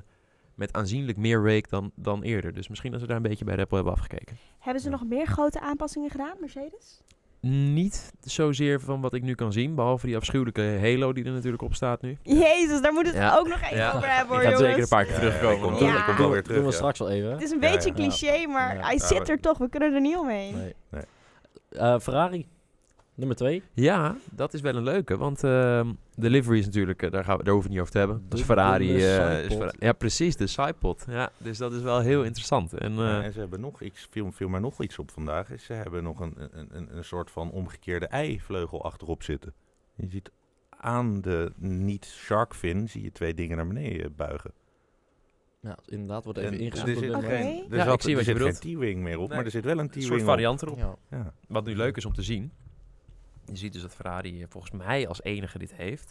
met 0.54 0.72
aanzienlijk 0.72 1.18
meer 1.18 1.42
rake 1.42 1.68
dan, 1.68 1.92
dan 1.94 2.22
eerder. 2.22 2.52
Dus 2.52 2.68
misschien 2.68 2.92
dat 2.92 3.00
ze 3.00 3.06
daar 3.06 3.16
een 3.16 3.22
beetje 3.22 3.44
bij 3.44 3.54
Red 3.54 3.68
Bull 3.68 3.76
hebben 3.78 3.96
afgekeken. 3.96 4.36
Hebben 4.58 4.82
ze 4.82 4.90
nog 4.90 5.04
meer 5.04 5.26
grote 5.26 5.60
aanpassingen 5.60 6.10
gedaan, 6.10 6.36
Mercedes? 6.40 7.00
Niet 7.48 8.12
zozeer 8.20 8.80
van 8.80 9.00
wat 9.00 9.14
ik 9.14 9.22
nu 9.22 9.34
kan 9.34 9.52
zien, 9.52 9.74
behalve 9.74 10.06
die 10.06 10.16
afschuwelijke 10.16 10.78
halo 10.80 11.12
die 11.12 11.24
er 11.24 11.32
natuurlijk 11.32 11.62
op 11.62 11.74
staat 11.74 12.02
nu. 12.02 12.16
Jezus, 12.22 12.80
daar 12.80 12.92
moet 12.92 13.06
het 13.06 13.14
Ja. 13.14 13.36
ook 13.36 13.48
nog 13.48 13.60
even 13.62 13.76
Ja. 13.76 13.92
over 13.92 14.14
hebben 14.16 14.34
hoor, 14.34 14.40
Die 14.44 14.50
gaat 14.50 14.58
zeker 14.60 14.82
een 14.82 14.88
paar 14.88 15.04
keer 15.04 15.14
Ja, 15.14 15.22
ja, 15.24 15.38
terugkomen. 15.38 15.84
Ja. 15.84 15.94
die 15.94 16.04
komt 16.04 16.18
wel 16.18 16.30
weer 16.30 16.42
terug. 16.42 16.56
Doen 16.56 16.66
we 16.66 16.70
ja. 16.72 16.76
straks 16.76 16.98
wel 16.98 17.10
even. 17.10 17.30
Het 17.30 17.42
is 17.42 17.50
een 17.50 17.60
beetje 17.60 17.88
ja. 17.88 17.94
cliché, 17.94 18.46
maar 18.46 18.76
Ja. 18.76 18.82
hij 18.82 18.98
zit 18.98 19.28
er 19.28 19.40
toch. 19.40 19.58
We 19.58 19.68
kunnen 19.68 19.94
er 19.94 20.00
niet 20.00 20.16
omheen. 20.16 20.56
Nee. 20.56 20.74
Nee. 20.90 21.02
Eh, 21.70 21.98
Ferrari, 22.00 22.46
nummer 23.14 23.36
2. 23.36 23.62
Ja, 23.72 24.16
dat 24.30 24.54
is 24.54 24.60
wel 24.60 24.76
een 24.76 24.82
leuke. 24.82 25.16
Want 25.16 25.44
ehm, 25.44 25.92
de 26.14 26.30
livery 26.30 26.58
is 26.58 26.64
natuurlijk, 26.64 27.02
eh, 27.02 27.10
daar, 27.10 27.24
gaan 27.24 27.36
we, 27.38 27.42
daar 27.44 27.52
hoeven 27.52 27.70
we 27.70 27.76
niet 27.76 27.86
over 27.86 27.92
te 27.94 27.98
hebben. 28.06 28.22
Dat 28.28 28.32
is 28.38 28.38
De 28.46 28.52
Ferrari. 28.52 28.88
eh, 29.04 29.44
is 29.44 29.56
ja, 29.78 29.92
precies, 29.92 30.36
de 30.36 30.46
sidepod. 30.46 31.04
Ja, 31.08 31.30
dus 31.38 31.58
dat 31.58 31.72
is 31.72 31.82
wel 31.82 32.00
heel 32.00 32.24
interessant. 32.24 32.72
En, 32.74 32.92
eh, 32.92 32.98
Ja, 32.98 33.22
en 33.22 33.32
ze 33.32 33.38
hebben 33.38 33.60
nog 33.60 33.82
iets, 33.82 34.08
viel, 34.10 34.32
viel 34.32 34.48
mij 34.48 34.60
nog 34.60 34.82
iets 34.82 34.98
op 34.98 35.10
vandaag. 35.10 35.50
Is 35.50 35.64
ze 35.64 35.72
hebben 35.72 36.02
nog 36.02 36.20
een, 36.20 36.34
een, 36.36 36.68
een, 36.76 36.96
een 36.96 37.04
soort 37.04 37.30
van 37.30 37.50
omgekeerde 37.50 38.06
eivleugel 38.06 38.84
achterop 38.84 39.22
zitten. 39.22 39.52
Je 39.94 40.06
ziet 40.08 40.30
aan 40.70 41.20
de 41.20 41.52
niet-shark 41.56 42.54
fin 42.54 42.88
zie 42.88 43.02
je 43.02 43.12
twee 43.12 43.34
dingen 43.34 43.56
naar 43.56 43.66
beneden 43.66 44.14
buigen. 44.16 44.52
Ja, 45.60 45.78
inderdaad, 45.86 46.24
wordt 46.24 46.38
even 46.38 46.52
En 46.52 46.58
ingezet. 46.58 46.86
er 46.86 46.92
door 46.94 47.02
zit, 47.02 47.12
de- 47.12 47.16
Oké. 47.18 47.26
geen, 47.26 47.66
er 47.70 47.76
Ja, 47.76 47.84
zat, 47.84 47.94
ik 47.94 48.00
zie 48.00 48.10
er 48.10 48.16
wat 48.16 48.26
je 48.26 48.44
zit 48.52 48.58
geen. 48.62 48.74
T-wing 48.76 49.02
meer 49.02 49.18
op, 49.18 49.26
Nee. 49.28 49.36
maar 49.36 49.44
er 49.44 49.50
zit 49.50 49.64
wel 49.64 49.72
een 49.72 49.78
een 49.78 49.88
T-wing 49.90 50.04
soort 50.06 50.20
op. 50.20 50.26
variant 50.26 50.62
erop. 50.62 50.78
Ja. 50.78 50.94
Ja. 51.10 51.32
Wat 51.48 51.64
nu 51.64 51.76
leuk 51.76 51.96
is 51.96 52.04
om 52.04 52.12
te 52.12 52.22
zien. 52.22 52.52
Je 53.46 53.56
ziet 53.56 53.72
dus 53.72 53.82
dat 53.82 53.94
Ferrari 53.94 54.40
eh, 54.42 54.46
volgens 54.48 54.72
mij 54.72 55.08
als 55.08 55.22
enige 55.22 55.58
dit 55.58 55.74
heeft. 55.74 56.10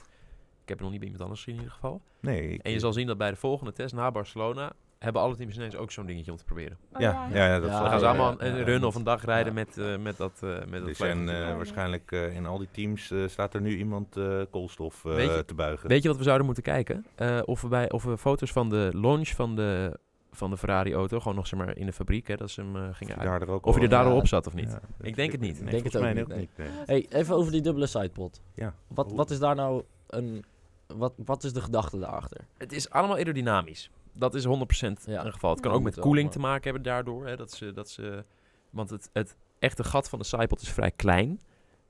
Ik 0.63 0.69
heb 0.69 0.77
het 0.77 0.79
nog 0.81 0.89
niet 0.89 0.99
bij 0.99 1.09
iemand 1.09 1.23
anders 1.23 1.43
gezien 1.43 1.55
in 1.55 1.63
ieder 1.63 1.75
geval. 1.81 2.01
Nee, 2.19 2.47
ik- 2.49 2.61
En 2.61 2.71
je 2.71 2.79
zal 2.79 2.93
zien 2.93 3.07
dat 3.07 3.17
bij 3.17 3.29
de 3.29 3.35
volgende 3.35 3.71
test 3.73 3.93
na 3.93 4.11
Barcelona... 4.11 4.71
hebben 4.99 5.21
alle 5.21 5.35
teams 5.35 5.55
ineens 5.55 5.75
ook 5.75 5.91
zo'n 5.91 6.05
dingetje 6.05 6.31
om 6.31 6.37
te 6.37 6.43
proberen. 6.43 6.77
Oh, 6.93 6.99
ja, 7.01 7.27
ja, 7.31 7.45
ja, 7.47 7.59
dat 7.59 7.69
Ja, 7.69 7.87
gaan 7.89 7.99
ze 7.99 8.05
allemaal 8.07 8.41
een 8.41 8.55
ja, 8.57 8.63
run 8.63 8.83
of 8.83 8.95
een 8.95 9.03
dag 9.03 9.25
rijden 9.25 9.53
Ja. 9.53 9.59
met, 9.59 9.77
eh, 9.77 9.97
met 9.97 10.17
dat, 10.17 10.39
eh 10.43 10.49
met 10.69 10.85
dat 10.85 10.97
ja. 10.97 11.55
waarschijnlijk 11.55 12.11
eh, 12.11 12.35
in 12.35 12.45
al 12.45 12.57
die 12.57 12.67
teams 12.71 13.11
eh, 13.11 13.27
staat 13.27 13.53
er 13.53 13.61
nu 13.61 13.77
iemand 13.77 14.17
eh, 14.17 14.41
koolstof 14.51 15.05
eh, 15.05 15.35
je- 15.35 15.45
te 15.45 15.53
buigen. 15.53 15.89
Weet 15.89 16.01
je 16.01 16.07
wat 16.07 16.17
we 16.17 16.23
zouden 16.23 16.45
moeten 16.45 16.63
kijken? 16.63 17.05
Eh, 17.15 17.39
of, 17.45 17.61
we 17.61 17.67
bij, 17.67 17.91
of 17.91 18.03
we 18.03 18.17
foto's 18.17 18.51
van 18.51 18.69
de 18.69 18.89
launch 18.93 19.27
van 19.27 19.55
de, 19.55 19.99
van 20.35 20.49
de 20.49 20.57
Ferrari-auto... 20.57 21.19
gewoon 21.19 21.35
nog 21.35 21.47
zeg 21.47 21.59
maar 21.59 21.77
in 21.77 21.85
de 21.85 21.93
fabriek, 21.93 22.27
hè, 22.27 22.35
dat 22.35 22.49
ze 22.51 22.61
hem 22.61 22.75
eh, 22.75 22.89
Of 22.89 22.95
gingen 22.97 23.13
je 23.21 23.29
uit... 23.29 23.39
daar 23.39 23.49
ook 23.49 23.65
Of 23.65 23.75
je 23.75 23.81
er 23.81 23.89
daarop 23.89 24.19
Ja. 24.21 24.25
zat 24.27 24.47
of 24.47 24.53
niet. 24.53 24.69
Ja, 24.71 24.79
Ik 25.01 25.15
denk 25.15 25.31
het 25.31 25.41
niet. 25.41 25.61
Nee, 25.61 25.71
Denk 25.71 25.83
het 25.83 25.95
ook 25.97 26.13
niet, 26.13 26.21
ook 26.23 26.35
niet. 26.35 26.49
nee. 26.57 26.67
Hey, 26.85 27.05
even 27.09 27.35
over 27.35 27.51
die 27.51 27.61
dubbele 27.61 27.87
sidepod. 27.87 28.41
Ja. 28.53 28.73
Wat, 28.87 29.11
wat 29.11 29.29
is 29.31 29.39
daar 29.39 29.55
nou 29.55 29.83
een... 30.07 30.43
Wat, 30.87 31.13
wat 31.25 31.43
is 31.43 31.53
de 31.53 31.61
gedachte 31.61 31.99
daarachter? 31.99 32.45
Het 32.57 32.71
is 32.71 32.89
allemaal 32.89 33.15
aerodynamisch. 33.17 33.89
Dat 34.13 34.35
is 34.35 34.45
100% 34.45 34.49
Ja. 35.05 35.25
een 35.25 35.31
geval. 35.33 35.51
Het 35.51 35.59
kan 35.59 35.71
Ja. 35.71 35.77
ook 35.77 35.83
met 35.83 35.99
koeling 35.99 36.31
te 36.31 36.39
maken 36.39 36.63
hebben 36.63 36.83
daardoor. 36.83 37.25
Hè, 37.27 37.35
dat 37.35 37.51
ze, 37.51 37.71
dat 37.73 37.89
ze, 37.89 38.23
want 38.69 38.89
het, 38.89 39.09
het 39.13 39.35
echte 39.59 39.83
gat 39.83 40.09
van 40.09 40.19
de 40.19 40.25
sidepod 40.25 40.61
is 40.61 40.69
vrij 40.69 40.91
klein, 40.91 41.39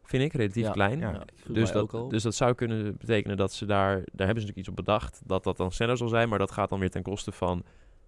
vind 0.04 0.24
ik. 0.24 0.34
Relatief 0.34 0.64
Ja. 0.66 0.72
klein. 0.72 1.00
Ja. 1.00 1.26
Dus 1.48 1.72
dat, 1.72 1.96
dus 2.10 2.24
dat 2.24 2.36
zou 2.36 2.54
kunnen 2.54 2.98
betekenen 2.98 3.38
dat 3.38 3.54
ze 3.54 3.66
daar... 3.66 3.94
Daar 3.96 4.02
hebben 4.06 4.16
ze 4.26 4.26
natuurlijk 4.26 4.58
iets 4.58 4.70
op 4.70 4.76
bedacht. 4.76 5.22
Dat 5.26 5.44
dat 5.44 5.58
dan 5.58 5.72
sneller 5.72 5.98
zal 5.98 6.08
zijn. 6.08 6.30
Maar 6.30 6.40
dat 6.40 6.52
gaat 6.52 6.70
dan 6.70 6.80
weer 6.80 6.90
ten 6.90 7.04
koste 7.04 7.32
van 7.32 7.64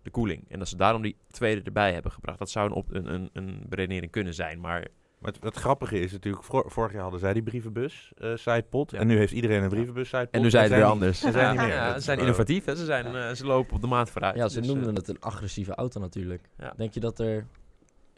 de 0.05 0.11
koeling. 0.11 0.45
En 0.49 0.59
dat 0.59 0.67
ze 0.67 0.75
daarom 0.77 1.01
die 1.01 1.17
tweede 1.31 1.61
erbij 1.61 1.93
hebben 1.93 2.11
gebracht. 2.11 2.39
Dat 2.39 2.49
zou 2.49 2.65
een, 2.69 2.73
op, 2.73 2.93
een, 2.93 3.13
een, 3.13 3.29
een 3.33 3.63
beredenering 3.69 4.11
kunnen 4.11 4.33
zijn. 4.33 4.59
Maar 4.59 4.87
Maar 5.19 5.31
het, 5.33 5.43
het 5.43 5.55
grappige 5.55 5.99
is 5.99 6.11
natuurlijk, 6.11 6.43
vor- 6.43 6.71
vorig 6.71 6.91
jaar 6.93 7.01
hadden 7.01 7.19
zij 7.19 7.33
die 7.33 7.43
brievenbus 7.43 8.11
eh 8.17 8.31
sidepod. 8.35 8.91
Ja. 8.91 8.99
En 8.99 9.07
nu 9.07 9.17
heeft 9.17 9.33
iedereen 9.33 9.63
een 9.63 9.69
brievenbus 9.69 10.09
sidepod. 10.09 10.33
en 10.33 10.41
nu 10.41 10.49
zijn 10.49 10.67
ze 10.67 10.75
weer 10.75 10.83
anders. 10.83 11.19
Ze 11.19 11.31
zijn 11.31 11.43
Ja, 11.45 11.51
niet 11.51 11.61
meer. 11.61 11.69
ja, 11.75 11.93
ze 11.93 11.99
zijn 11.99 12.17
wel- 12.17 12.25
innovatief. 12.25 12.65
Hè. 12.65 12.75
Ze, 12.75 12.85
zijn, 12.85 13.05
eh, 13.15 13.31
ze 13.31 13.45
lopen 13.45 13.75
op 13.75 13.81
de 13.81 13.87
maat 13.87 14.09
vooruit. 14.09 14.35
ja, 14.35 14.47
ze 14.47 14.59
Dus, 14.59 14.67
noemden 14.67 14.89
eh, 14.89 14.95
het 14.95 15.07
een 15.07 15.19
agressieve 15.19 15.75
auto 15.75 15.99
natuurlijk. 15.99 16.49
Ja. 16.57 16.73
Denk 16.77 16.93
je 16.93 16.99
dat 16.99 17.19
er... 17.19 17.45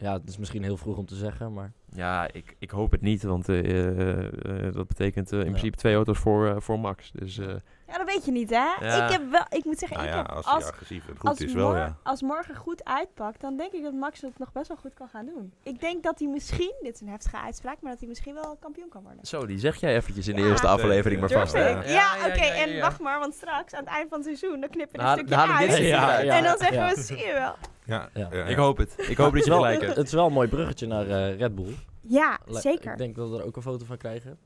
Ja, 0.00 0.12
het 0.12 0.28
is 0.28 0.38
misschien 0.38 0.62
heel 0.62 0.76
vroeg 0.76 0.96
om 0.96 1.06
te 1.06 1.14
zeggen, 1.14 1.52
maar... 1.52 1.72
Ja, 1.94 2.32
ik, 2.32 2.56
ik 2.58 2.70
hoop 2.70 2.90
het 2.90 3.00
niet, 3.00 3.22
want 3.22 3.48
eh, 3.48 3.58
eh, 3.58 4.66
eh, 4.66 4.72
dat 4.74 4.86
betekent 4.88 5.32
eh, 5.32 5.38
in 5.38 5.44
Ja. 5.44 5.50
principe 5.50 5.76
twee 5.76 5.94
auto's 5.94 6.18
voor, 6.18 6.46
eh, 6.48 6.56
voor 6.60 6.78
Max. 6.80 7.10
Dus 7.12 7.38
eh, 7.38 7.54
Ja, 7.88 7.96
dat 7.98 8.06
weet 8.06 8.24
je 8.24 8.30
niet, 8.30 8.50
hè? 8.50 8.56
Ja. 8.80 9.04
Ik 9.06 9.12
heb 9.12 9.30
wel, 9.30 9.44
ik 9.48 9.64
moet 9.64 9.78
zeggen, 9.78 9.96
Nou 9.98 10.08
ik 10.08 10.14
ja, 10.14 10.22
heb 10.22 10.30
als 10.30 10.46
agressief 10.46 11.04
goed 11.18 11.28
als, 11.30 11.38
is 11.38 11.52
wel, 11.52 11.76
ja. 11.76 11.96
als 12.02 12.22
morgen 12.22 12.56
goed 12.56 12.84
uitpakt, 12.84 13.40
dan 13.40 13.56
denk 13.56 13.72
ik 13.72 13.82
dat 13.82 13.92
Max 13.92 14.20
het 14.20 14.38
nog 14.38 14.52
best 14.52 14.68
wel 14.68 14.76
goed 14.76 14.94
kan 14.94 15.08
gaan 15.08 15.26
doen. 15.26 15.52
Ik 15.62 15.80
denk 15.80 16.02
dat 16.02 16.18
hij 16.18 16.28
misschien, 16.28 16.74
dit 16.82 16.94
is 16.94 17.00
een 17.00 17.08
heftige 17.08 17.36
uitspraak, 17.38 17.76
maar 17.80 17.90
dat 17.90 18.00
hij 18.00 18.08
misschien 18.08 18.34
wel 18.34 18.56
kampioen 18.60 18.88
kan 18.88 19.02
worden. 19.02 19.26
zo, 19.26 19.46
die 19.46 19.58
zeg 19.58 19.76
jij 19.76 19.94
eventjes 19.96 20.28
in 20.28 20.36
de 20.36 20.42
Ja. 20.42 20.48
eerste 20.48 20.66
aflevering 20.66 21.20
maar 21.20 21.30
vast. 21.30 21.52
Ja, 21.54 21.66
Ja, 21.68 21.82
ja, 21.82 22.14
oké, 22.26 22.44
ja, 22.44 22.54
ja, 22.54 22.64
en 22.66 22.80
wacht 22.80 23.00
maar, 23.00 23.18
want 23.18 23.34
straks 23.34 23.72
aan 23.74 23.80
het 23.84 23.88
eind 23.92 24.08
van 24.08 24.18
het 24.18 24.26
seizoen, 24.26 24.60
dan 24.60 24.70
knippen 24.70 24.98
we 25.00 25.04
een 25.04 25.12
stukje 25.18 25.36
uit. 25.36 25.70
dit 25.70 25.78
Ja, 25.78 26.18
ja. 26.20 26.36
en 26.36 26.42
dan 26.44 26.58
zeggen 26.58 26.76
ja. 26.78 26.94
we, 26.94 27.00
zie 27.02 27.16
je 27.16 27.32
wel. 27.32 27.54
Ja, 27.84 28.08
Ja. 28.14 28.28
ja, 28.30 28.44
Ik 28.44 28.56
hoop 28.56 28.76
het. 28.76 28.94
Ik 28.98 29.16
hoop 29.16 29.16
dat 29.16 29.34
Het 29.34 29.44
je 29.44 29.52
gelijk 29.52 29.80
hebt. 29.82 29.96
het 29.96 30.06
is 30.06 30.12
wel 30.12 30.26
een 30.26 30.32
mooi 30.32 30.48
bruggetje 30.48 30.86
naar 30.86 31.08
eh, 31.08 31.38
Red 31.38 31.54
Bull. 31.54 31.74
Ja, 32.00 32.38
Le- 32.46 32.60
zeker. 32.60 32.92
Ik 32.92 32.98
denk 32.98 33.16
dat 33.16 33.30
we 33.30 33.38
er 33.38 33.44
ook 33.44 33.56
een 33.56 33.62
foto 33.62 33.84
van 33.84 33.96
krijgen. 33.96 34.38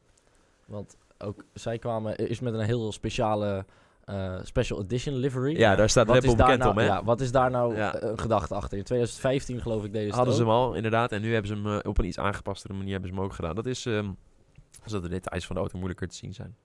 Want 0.65 0.97
ook 1.23 1.45
zij 1.55 1.79
kwamen 1.79 2.17
is 2.17 2.41
met 2.41 2.55
een 2.55 2.61
heel 2.61 2.93
speciale 2.93 3.64
eh, 4.05 4.35
special 4.43 4.81
edition 4.83 5.14
livery. 5.17 5.57
Ja, 5.59 5.75
daar 5.76 5.88
staat 5.88 6.07
Wat 6.07 6.14
Red 6.14 6.25
is 6.25 6.29
Bull 6.31 6.38
daar 6.38 6.47
bekend 6.57 6.62
nou, 6.76 6.87
om, 6.87 6.91
hè? 6.91 6.99
Ja, 6.99 7.05
wat 7.05 7.21
is 7.21 7.33
daar 7.33 7.50
nou 7.50 7.76
Ja. 7.76 7.95
eh, 7.95 8.11
een 8.11 8.19
gedachte 8.19 8.55
achter? 8.55 8.79
In 8.79 8.85
2015 8.85 9.61
geloof 9.61 9.85
ik 9.85 9.93
deden 9.93 10.09
ze 10.11 10.14
Hadden 10.17 10.35
ze 10.35 10.41
hem 10.41 10.50
al, 10.50 10.75
inderdaad. 10.75 11.12
En 11.12 11.21
nu 11.23 11.33
hebben 11.33 11.49
ze 11.49 11.55
hem 11.62 11.79
eh, 11.79 11.88
op 11.91 11.99
een 11.99 12.05
iets 12.05 12.19
aangepastere 12.19 12.73
manier 12.75 12.93
hebben 12.93 13.09
ze 13.11 13.14
hem 13.17 13.25
ook 13.25 13.33
gedaan. 13.33 13.55
Dat 13.55 13.67
is 13.67 13.87
ehm, 13.87 14.11
zodat 14.85 15.02
de 15.02 15.09
details 15.09 15.47
van 15.47 15.55
de 15.55 15.61
auto 15.61 15.76
moeilijker 15.79 16.09
te 16.09 16.14
zien 16.17 16.35
zijn. 16.35 16.57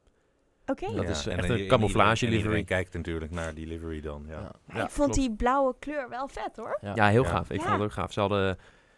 Oké. 0.65 0.85
dat 0.95 1.03
Ja, 1.03 1.09
is 1.09 1.25
en 1.27 1.37
echt 1.37 1.47
dan- 1.47 1.55
een 1.57 1.63
en 1.63 1.67
camouflage 1.67 2.13
iedereen- 2.25 2.27
en 2.27 2.29
livery. 2.29 2.57
Iedereen 2.59 2.65
kijkt 2.65 2.93
natuurlijk 2.93 3.31
naar 3.31 3.53
die 3.53 3.67
livery 3.67 4.01
dan, 4.01 4.23
ja. 4.27 4.33
Ja. 4.33 4.51
Maar 4.65 4.75
Ja, 4.77 4.83
ik 4.83 4.89
vond 4.89 5.11
klopt. 5.13 5.27
die 5.27 5.35
blauwe 5.35 5.75
kleur 5.79 6.09
wel 6.09 6.27
vet, 6.27 6.55
hoor. 6.55 6.77
Ja. 6.81 6.91
Ja, 6.95 7.07
heel 7.07 7.23
Ja. 7.23 7.29
gaaf. 7.29 7.49
Ik 7.49 7.57
Ja. 7.59 7.61
vond 7.63 7.73
het 7.73 7.83
ook 7.83 7.91
gaaf. 7.91 8.13
Ze 8.13 8.19
hadden 8.19 8.57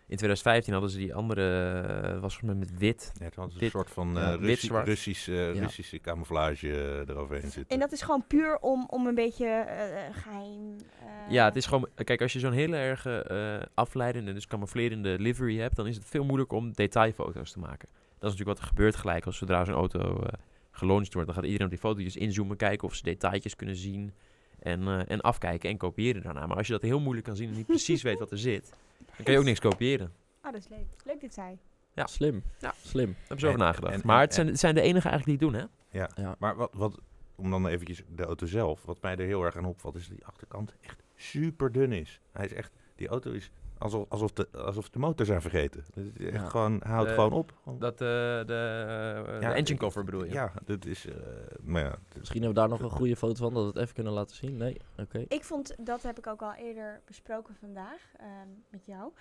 In 0.09 0.15
2015 0.17 0.73
hadden 0.73 0.91
ze 0.91 0.97
die 0.97 1.13
andere, 1.13 1.79
eh, 2.03 2.11
was 2.19 2.37
volgens 2.37 2.41
mij 2.43 2.53
met 2.55 2.77
wit. 2.77 3.11
Ja, 3.19 3.25
het 3.25 3.35
was 3.35 3.55
een 3.59 3.69
soort 3.69 3.89
van 3.89 4.11
ja, 4.13 4.21
eh 4.21 4.37
wit, 4.37 4.39
Russi- 4.47 4.67
zwart. 4.67 4.87
Russische, 4.87 5.31
eh, 5.31 5.55
Ja. 5.55 5.61
Russische 5.61 5.99
camouflage 5.99 7.03
eroverheen 7.07 7.51
zitten. 7.51 7.67
En 7.67 7.79
dat 7.79 7.91
is 7.91 8.01
gewoon 8.01 8.23
puur 8.27 8.57
om, 8.57 8.85
om 8.89 9.07
een 9.07 9.15
beetje 9.15 9.45
eh, 9.45 10.05
eh, 10.07 10.13
geheim... 10.15 10.75
eh, 10.99 11.31
Ja, 11.31 11.45
het 11.45 11.55
is 11.55 11.65
gewoon, 11.65 11.87
kijk, 12.03 12.21
als 12.21 12.33
je 12.33 12.39
zo'n 12.39 12.51
hele 12.51 12.75
erg 12.75 13.05
eh, 13.05 13.57
afleidende, 13.73 14.33
dus 14.33 14.47
camouflerende 14.47 15.19
livery 15.19 15.57
hebt, 15.59 15.75
dan 15.75 15.87
is 15.87 15.95
het 15.95 16.05
veel 16.05 16.23
moeilijker 16.23 16.57
om 16.57 16.71
detailfoto's 16.73 17.51
te 17.51 17.59
maken. 17.59 17.89
Dat 18.19 18.31
is 18.31 18.37
natuurlijk 18.37 18.47
wat 18.47 18.59
er 18.59 18.67
gebeurt 18.75 18.95
gelijk 18.95 19.25
als 19.25 19.37
zodra 19.37 19.65
zo'n 19.65 19.73
auto 19.75 20.23
gelaunched 20.71 21.13
wordt. 21.13 21.27
Dan 21.27 21.35
gaat 21.37 21.45
iedereen 21.45 21.65
op 21.65 21.71
die 21.71 21.81
foto's 21.81 22.15
inzoomen, 22.15 22.57
kijken 22.57 22.87
of 22.87 22.95
ze 22.95 23.03
detailtjes 23.03 23.55
kunnen 23.55 23.75
zien 23.75 24.13
en, 24.61 24.87
eh, 24.87 25.01
en 25.11 25.21
afkijken 25.21 25.69
en 25.69 25.77
kopiëren 25.77 26.21
daarna. 26.23 26.47
Maar 26.47 26.57
als 26.57 26.67
je 26.67 26.73
dat 26.73 26.81
heel 26.81 26.99
moeilijk 26.99 27.25
kan 27.25 27.35
zien 27.35 27.49
en 27.49 27.55
niet 27.55 27.65
precies 27.65 28.01
weet 28.01 28.19
wat 28.19 28.31
er 28.31 28.37
zit, 28.37 28.69
dan 29.15 29.23
kan 29.23 29.33
je 29.33 29.39
ook 29.39 29.45
niks 29.45 29.59
kopiëren. 29.59 30.11
Oh, 30.43 30.51
dat 30.51 30.61
is 30.61 30.67
leuk. 30.67 30.85
Leuk 31.05 31.19
dit 31.21 31.33
zei. 31.33 31.57
Ja. 31.93 32.07
Slim. 32.07 32.43
Ja. 32.59 32.73
Slim. 32.81 33.05
Daar 33.07 33.17
hebben 33.19 33.39
ze 33.39 33.45
over 33.47 33.59
nagedacht. 33.59 33.93
en- 33.93 34.01
maar 34.05 34.15
en- 34.15 34.21
het 34.21 34.33
zijn, 34.33 34.47
het 34.47 34.59
zijn 34.59 34.75
de 34.75 34.81
enige 34.81 35.09
eigenlijk 35.09 35.39
die 35.39 35.49
het 35.49 35.57
doen, 35.57 35.69
hè? 35.91 35.99
Ja. 36.21 36.35
Maar 36.39 36.55
wat, 36.55 36.69
wat, 36.73 36.99
om 37.35 37.49
dan 37.49 37.67
eventjes 37.67 38.01
de 38.15 38.23
auto 38.25 38.45
zelf, 38.45 38.83
wat 38.85 39.01
mij 39.01 39.15
er 39.15 39.25
heel 39.25 39.43
erg 39.43 39.55
aan 39.57 39.65
opvalt, 39.65 39.95
is 39.95 40.07
dat 40.07 40.17
die 40.17 40.25
achterkant 40.25 40.73
echt 40.81 41.03
super 41.15 41.71
dun 41.71 41.91
is. 41.91 42.19
Hij 42.31 42.45
is 42.45 42.53
echt, 42.53 42.71
die 42.95 43.07
auto 43.07 43.31
is 43.31 43.51
alsof, 43.79 44.05
alsof, 44.09 44.31
de, 44.33 44.47
alsof 44.51 44.89
de 44.89 44.99
motor 44.99 45.25
zijn 45.25 45.41
vergeten. 45.41 45.85
Ja. 46.17 46.39
gewoon, 46.47 46.79
hij 46.83 46.91
houdt 46.93 47.09
Eh, 47.09 47.15
gewoon 47.15 47.31
op. 47.33 47.53
Dat, 47.79 47.93
eh, 47.93 47.97
de, 47.99 48.41
eh, 48.43 48.45
de 48.45 49.37
Ja, 49.41 49.53
engine 49.53 49.79
cover 49.79 50.03
bedoel 50.03 50.23
je? 50.25 50.31
Ja, 50.31 50.51
dat 50.65 50.85
is, 50.85 51.05
eh, 51.05 51.15
maar 51.61 51.81
ja, 51.83 51.95
Misschien 52.17 52.41
hebben 52.43 52.63
we 52.63 52.69
daar 52.69 52.79
nog 52.79 52.91
een 52.91 52.97
goede 52.97 53.15
foto 53.15 53.35
van, 53.35 53.53
dat 53.53 53.61
we 53.63 53.67
het 53.69 53.77
even 53.77 53.93
kunnen 53.93 54.13
laten 54.13 54.35
zien. 54.35 54.57
Nee? 54.57 54.77
Oké. 54.97 55.25
Ik 55.27 55.43
vond, 55.43 55.75
dat 55.79 56.03
heb 56.03 56.17
ik 56.17 56.27
ook 56.27 56.41
al 56.41 56.53
eerder 56.53 57.01
besproken 57.05 57.55
vandaag 57.59 58.11
ehm, 58.19 58.29
met 58.69 58.85
jou. 58.85 59.11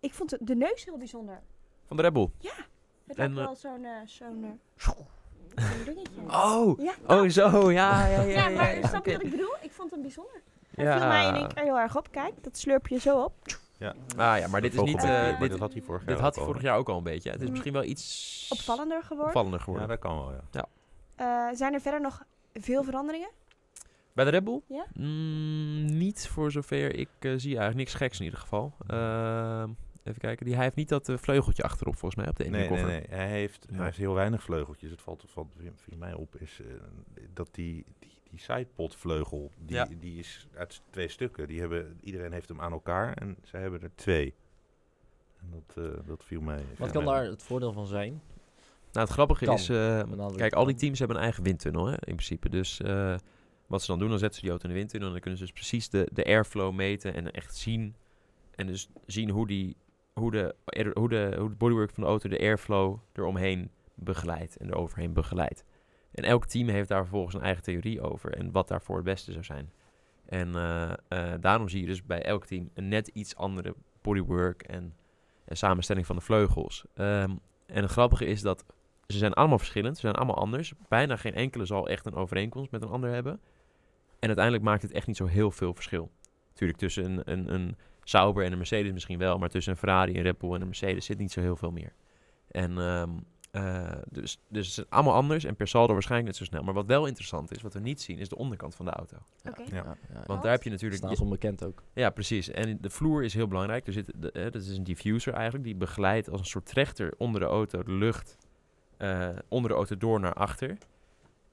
Ik 0.00 0.14
vond 0.14 0.30
de, 0.30 0.38
de 0.40 0.54
neus 0.56 0.84
heel 0.84 0.98
bijzonder. 0.98 1.40
Van 1.86 1.96
de 1.96 2.02
Red 2.02 2.12
Bull. 2.12 2.30
Het 3.06 3.16
En, 3.16 3.34
lijkt 3.34 3.38
eh, 3.38 3.44
wel 3.44 3.54
zo'n 3.56 3.84
eh, 3.84 4.06
zo'n 4.06 4.44
eh. 4.44 4.88
Oh! 6.54 6.78
Ja, 6.80 6.94
Oh, 7.06 7.28
zo, 7.28 7.70
ja, 7.70 8.06
ja, 8.06 8.06
ja. 8.06 8.22
ja, 8.22 8.48
ja, 8.48 8.48
maar 8.48 8.76
ja, 8.78 8.88
snap 8.88 9.06
je 9.06 9.12
wat 9.12 9.22
ik 9.24 9.30
bedoel? 9.30 9.54
Ik 9.60 9.70
vond 9.70 9.90
hem 9.90 10.02
bijzonder. 10.02 10.42
Hij 10.74 10.84
Ja. 10.84 10.98
viel 10.98 11.06
mij 11.08 11.28
in 11.28 11.34
één 11.34 11.48
keer 11.54 11.62
heel 11.64 11.78
erg 11.78 11.96
op. 11.96 12.10
Kijk, 12.10 12.32
dat 12.42 12.56
slurp 12.56 12.86
je 12.88 12.98
zo 12.98 13.22
op. 13.22 13.32
ja. 13.78 13.94
Ah 14.16 14.38
ja, 14.38 14.48
maar 14.48 14.60
dit 14.60 14.74
is 14.74 14.80
niet... 14.80 14.96
Eh, 15.02 15.08
maar 15.10 15.38
dit, 15.38 15.50
dat 15.50 15.58
had 15.58 15.72
hij 15.72 15.82
vorig 15.82 16.00
jaar 16.00 16.08
dit 16.08 16.16
ook 16.16 16.22
had 16.22 16.34
hij 16.34 16.42
al. 16.44 16.48
vorig 16.50 16.62
jaar 16.66 16.76
ook 16.78 16.88
al 16.88 16.96
een 16.96 17.02
beetje. 17.02 17.30
Het 17.30 17.38
is 17.40 17.44
Mm. 17.46 17.50
misschien 17.52 17.72
wel 17.72 17.84
iets... 17.84 18.46
Opvallender 18.52 19.02
geworden. 19.02 19.26
opvallender 19.26 19.58
Ja, 19.58 19.64
geworden. 19.64 19.88
dat 19.88 19.98
kan 19.98 20.16
wel, 20.16 20.32
ja. 20.52 20.66
Eh, 21.14 21.56
zijn 21.56 21.74
er 21.74 21.80
verder 21.80 22.00
nog 22.00 22.22
veel 22.52 22.84
veranderingen? 22.84 23.28
Bij 24.12 24.24
de 24.24 24.30
Red 24.30 24.44
Bull? 24.44 24.60
Ja? 24.66 24.86
Mm, 24.94 25.84
niet 25.98 26.26
voor 26.28 26.50
zover 26.50 26.94
ik 26.94 27.08
eh, 27.18 27.30
zie 27.36 27.56
eigenlijk 27.56 27.76
niks 27.76 27.94
geks 27.94 28.18
in 28.18 28.24
ieder 28.24 28.40
geval. 28.40 28.72
Ehm, 28.86 29.68
even 30.04 30.20
kijken. 30.20 30.44
Die, 30.46 30.54
hij 30.54 30.64
heeft 30.64 30.76
niet 30.76 30.88
dat 30.88 31.12
vleugeltje 31.16 31.62
achterop 31.62 31.96
volgens 31.96 32.20
mij 32.20 32.30
op 32.30 32.36
de 32.36 32.44
ene 32.44 32.56
Nee, 32.56 32.60
nee, 32.60 32.78
koffer. 32.78 32.88
nee. 32.88 33.06
Hij 33.18 33.28
heeft, 33.28 33.66
Ja. 33.70 33.76
hij 33.76 33.84
heeft 33.84 33.96
heel 33.96 34.14
weinig 34.14 34.42
vleugels. 34.42 34.80
Het 34.80 35.00
valt, 35.02 35.24
valt 35.28 35.48
viel 35.74 35.96
mij 35.98 36.14
op, 36.14 36.36
is 36.36 36.60
eh, 36.60 36.66
dat 37.32 37.48
die, 37.52 37.84
die, 37.98 38.13
die 38.34 38.44
sidepodvleugel, 38.44 39.50
die, 39.58 39.76
Ja. 39.76 39.88
die 40.00 40.18
is 40.18 40.46
uit 40.56 40.82
twee 40.90 41.08
stukken. 41.08 41.46
Die 41.46 41.60
hebben, 41.60 41.98
iedereen 42.02 42.32
heeft 42.32 42.48
hem 42.48 42.60
aan 42.60 42.72
elkaar 42.72 43.12
en 43.14 43.36
zij 43.42 43.60
hebben 43.60 43.82
er 43.82 43.90
twee. 43.94 44.34
En 45.40 45.46
dat, 45.50 45.84
eh, 45.84 46.06
dat 46.06 46.24
viel 46.24 46.40
mij. 46.40 46.64
Wat 46.78 46.90
kan 46.90 47.04
daar 47.04 47.24
het 47.24 47.42
voordeel 47.42 47.72
van 47.72 47.86
zijn? 47.86 48.10
Nou, 48.92 49.06
het 49.06 49.14
grappige 49.14 49.44
Kan. 49.44 49.54
is... 49.54 49.68
eh, 49.68 50.02
kijk, 50.36 50.52
al 50.52 50.64
die 50.64 50.74
teams 50.74 50.98
hebben 50.98 51.16
een 51.16 51.22
eigen 51.22 51.42
windtunnel 51.42 51.86
hè, 51.86 51.92
in 51.92 51.98
principe. 52.14 52.48
Dus 52.48 52.80
eh, 52.80 53.16
wat 53.66 53.80
ze 53.82 53.86
dan 53.86 53.98
doen, 53.98 54.08
dan 54.08 54.18
zetten 54.18 54.34
ze 54.36 54.40
die 54.42 54.50
auto 54.50 54.68
in 54.68 54.74
de 54.74 54.78
windtunnel. 54.80 55.06
En 55.06 55.12
dan 55.14 55.22
kunnen 55.22 55.38
ze 55.40 55.44
dus 55.46 55.54
precies 55.54 55.88
de, 55.88 56.08
de 56.12 56.24
airflow 56.24 56.74
meten 56.74 57.14
en 57.14 57.30
echt 57.32 57.56
zien. 57.56 57.94
En 58.54 58.66
dus 58.66 58.88
zien 59.06 59.30
hoe, 59.30 59.46
die, 59.46 59.76
hoe, 60.12 60.30
de, 60.30 60.54
er- 60.64 60.98
hoe, 60.98 61.08
de, 61.08 61.34
hoe 61.38 61.48
de 61.48 61.54
bodywork 61.56 61.90
van 61.90 62.02
de 62.02 62.08
auto 62.08 62.28
de 62.28 62.38
airflow 62.38 62.98
eromheen 63.12 63.70
begeleidt 63.94 64.56
en 64.56 64.68
eroverheen 64.70 65.12
begeleidt. 65.12 65.64
En 66.14 66.24
elk 66.24 66.46
team 66.46 66.68
heeft 66.68 66.88
daar 66.88 67.02
vervolgens 67.02 67.34
een 67.34 67.42
eigen 67.42 67.62
theorie 67.62 68.00
over 68.00 68.32
en 68.32 68.52
wat 68.52 68.68
daarvoor 68.68 68.96
het 68.96 69.04
beste 69.04 69.32
zou 69.32 69.44
zijn. 69.44 69.72
En 70.26 70.54
eh, 70.54 70.92
eh, 71.08 71.40
daarom 71.40 71.68
zie 71.68 71.80
je 71.80 71.86
dus 71.86 72.04
bij 72.04 72.22
elk 72.22 72.46
team 72.46 72.70
een 72.74 72.88
net 72.88 73.08
iets 73.08 73.36
andere 73.36 73.74
bodywork 74.02 74.62
en, 74.62 74.94
en 75.44 75.56
samenstelling 75.56 76.06
van 76.06 76.16
de 76.16 76.22
vleugels. 76.22 76.84
Ehm, 76.94 77.30
en 77.66 77.82
het 77.82 77.90
grappige 77.90 78.26
is 78.26 78.42
dat 78.42 78.64
ze 79.06 79.18
zijn 79.18 79.32
allemaal 79.32 79.58
verschillend, 79.58 79.94
ze 79.94 80.00
zijn 80.00 80.14
allemaal 80.14 80.36
anders. 80.36 80.72
Bijna 80.88 81.16
geen 81.16 81.34
enkele 81.34 81.64
zal 81.64 81.88
echt 81.88 82.06
een 82.06 82.14
overeenkomst 82.14 82.70
met 82.70 82.82
een 82.82 82.88
ander 82.88 83.10
hebben. 83.10 83.40
En 84.18 84.26
uiteindelijk 84.26 84.64
maakt 84.64 84.82
het 84.82 84.92
echt 84.92 85.06
niet 85.06 85.16
zo 85.16 85.26
heel 85.26 85.50
veel 85.50 85.74
verschil. 85.74 86.10
Natuurlijk 86.48 86.78
tussen 86.78 87.04
een, 87.04 87.22
een, 87.24 87.54
een 87.54 87.76
Sauber 88.04 88.44
en 88.44 88.52
een 88.52 88.58
Mercedes 88.58 88.92
misschien 88.92 89.18
wel, 89.18 89.38
maar 89.38 89.48
tussen 89.48 89.72
een 89.72 89.78
Ferrari, 89.78 90.16
een 90.16 90.22
Red 90.22 90.38
Bull 90.38 90.54
en 90.54 90.60
een 90.60 90.66
Mercedes 90.66 91.04
zit 91.04 91.18
niet 91.18 91.32
zo 91.32 91.40
heel 91.40 91.56
veel 91.56 91.70
meer. 91.70 91.92
En 92.48 92.78
ehm, 92.78 93.10
eh, 93.54 93.92
dus, 94.10 94.38
dus 94.48 94.68
het 94.68 94.78
is 94.78 94.90
allemaal 94.90 95.14
anders 95.14 95.44
en 95.44 95.56
per 95.56 95.68
saldo 95.68 95.92
waarschijnlijk 95.92 96.30
net 96.30 96.38
zo 96.38 96.44
snel. 96.44 96.62
Maar 96.62 96.74
wat 96.74 96.86
wel 96.86 97.06
interessant 97.06 97.50
is, 97.50 97.62
wat 97.62 97.74
we 97.74 97.80
niet 97.80 98.02
zien, 98.02 98.18
is 98.18 98.28
de 98.28 98.36
onderkant 98.36 98.74
van 98.74 98.84
de 98.84 98.90
auto. 98.90 99.16
Oké. 99.48 99.62
Ja. 99.62 99.74
Ja, 99.74 99.96
ja. 100.12 100.22
Want 100.26 100.42
daar 100.42 100.52
heb 100.52 100.62
je 100.62 100.70
natuurlijk... 100.70 101.02
Staan 101.02 101.16
ze 101.16 101.22
onbekend 101.22 101.64
ook. 101.64 101.82
Ja, 101.92 102.10
precies. 102.10 102.50
En 102.50 102.78
de 102.80 102.90
vloer 102.90 103.24
is 103.24 103.34
heel 103.34 103.48
belangrijk. 103.48 103.86
Er 103.86 103.92
zit, 103.92 104.12
de, 104.16 104.32
eh, 104.32 104.42
dat 104.42 104.62
is 104.62 104.76
een 104.76 104.84
diffuser 104.84 105.32
eigenlijk. 105.32 105.64
Die 105.64 105.74
begeleidt 105.74 106.30
als 106.30 106.40
een 106.40 106.46
soort 106.46 106.66
trechter 106.66 107.14
onder 107.18 107.40
de 107.40 107.46
auto 107.46 107.82
de 107.82 107.92
lucht 107.92 108.38
eh, 108.96 109.28
onder 109.48 109.70
de 109.70 109.76
auto 109.76 109.96
door 109.96 110.20
naar 110.20 110.34
achter. 110.34 110.78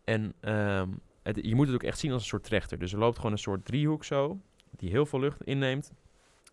En 0.03 0.34
ehm, 0.39 0.89
het, 1.24 1.39
je 1.41 1.55
moet 1.55 1.65
het 1.65 1.75
ook 1.75 1.84
echt 1.84 2.00
zien 2.00 2.12
als 2.12 2.22
een 2.22 2.27
soort 2.27 2.43
trechter. 2.43 2.79
Dus 2.79 2.93
er 2.93 3.00
loopt 3.00 3.15
gewoon 3.17 3.31
een 3.31 3.38
soort 3.38 3.65
driehoek 3.65 4.03
zo, 4.03 4.39
die 4.70 4.89
heel 4.89 5.05
veel 5.05 5.20
lucht 5.20 5.43
inneemt. 5.43 5.91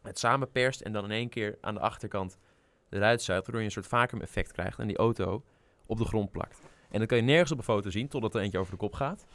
Het 0.02 0.18
samenperst 0.18 0.80
en 0.80 0.92
dan 0.92 1.04
in 1.04 1.10
één 1.10 1.28
keer 1.28 1.58
aan 1.60 1.74
de 1.74 1.80
achterkant 1.80 2.38
eruit 2.90 3.22
zuigt. 3.22 3.42
Waardoor 3.42 3.60
je 3.60 3.66
een 3.66 3.72
soort 3.72 3.86
vacuüm 3.86 4.20
effect 4.20 4.52
krijgt 4.52 4.78
en 4.78 4.86
die 4.86 4.96
auto 4.96 5.42
op 5.86 5.98
de 5.98 6.04
grond 6.04 6.30
plakt. 6.30 6.60
En 6.90 6.98
dan 6.98 7.06
kan 7.06 7.18
je 7.18 7.24
nergens 7.24 7.52
op 7.52 7.58
een 7.58 7.64
foto 7.64 7.90
zien 7.90 8.08
totdat 8.08 8.34
er 8.34 8.40
eentje 8.40 8.58
over 8.58 8.72
de 8.72 8.78
kop 8.78 8.94
gaat. 8.94 9.26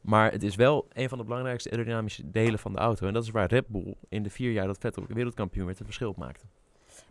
Maar 0.00 0.32
het 0.32 0.42
is 0.42 0.54
wel 0.54 0.88
een 0.92 1.08
van 1.08 1.18
de 1.18 1.24
belangrijkste 1.24 1.70
aerodynamische 1.70 2.30
delen 2.30 2.58
van 2.58 2.72
de 2.72 2.78
auto. 2.78 3.06
En 3.06 3.12
dat 3.12 3.22
is 3.22 3.30
waar 3.30 3.48
Red 3.48 3.68
Bull 3.68 3.94
in 4.08 4.22
de 4.22 4.30
vier 4.30 4.52
jaar 4.52 4.66
dat 4.66 4.78
Vettel 4.78 5.04
wereldkampioen 5.08 5.66
werd 5.66 5.78
het 5.78 5.86
verschil 5.86 6.14
maakte. 6.16 6.46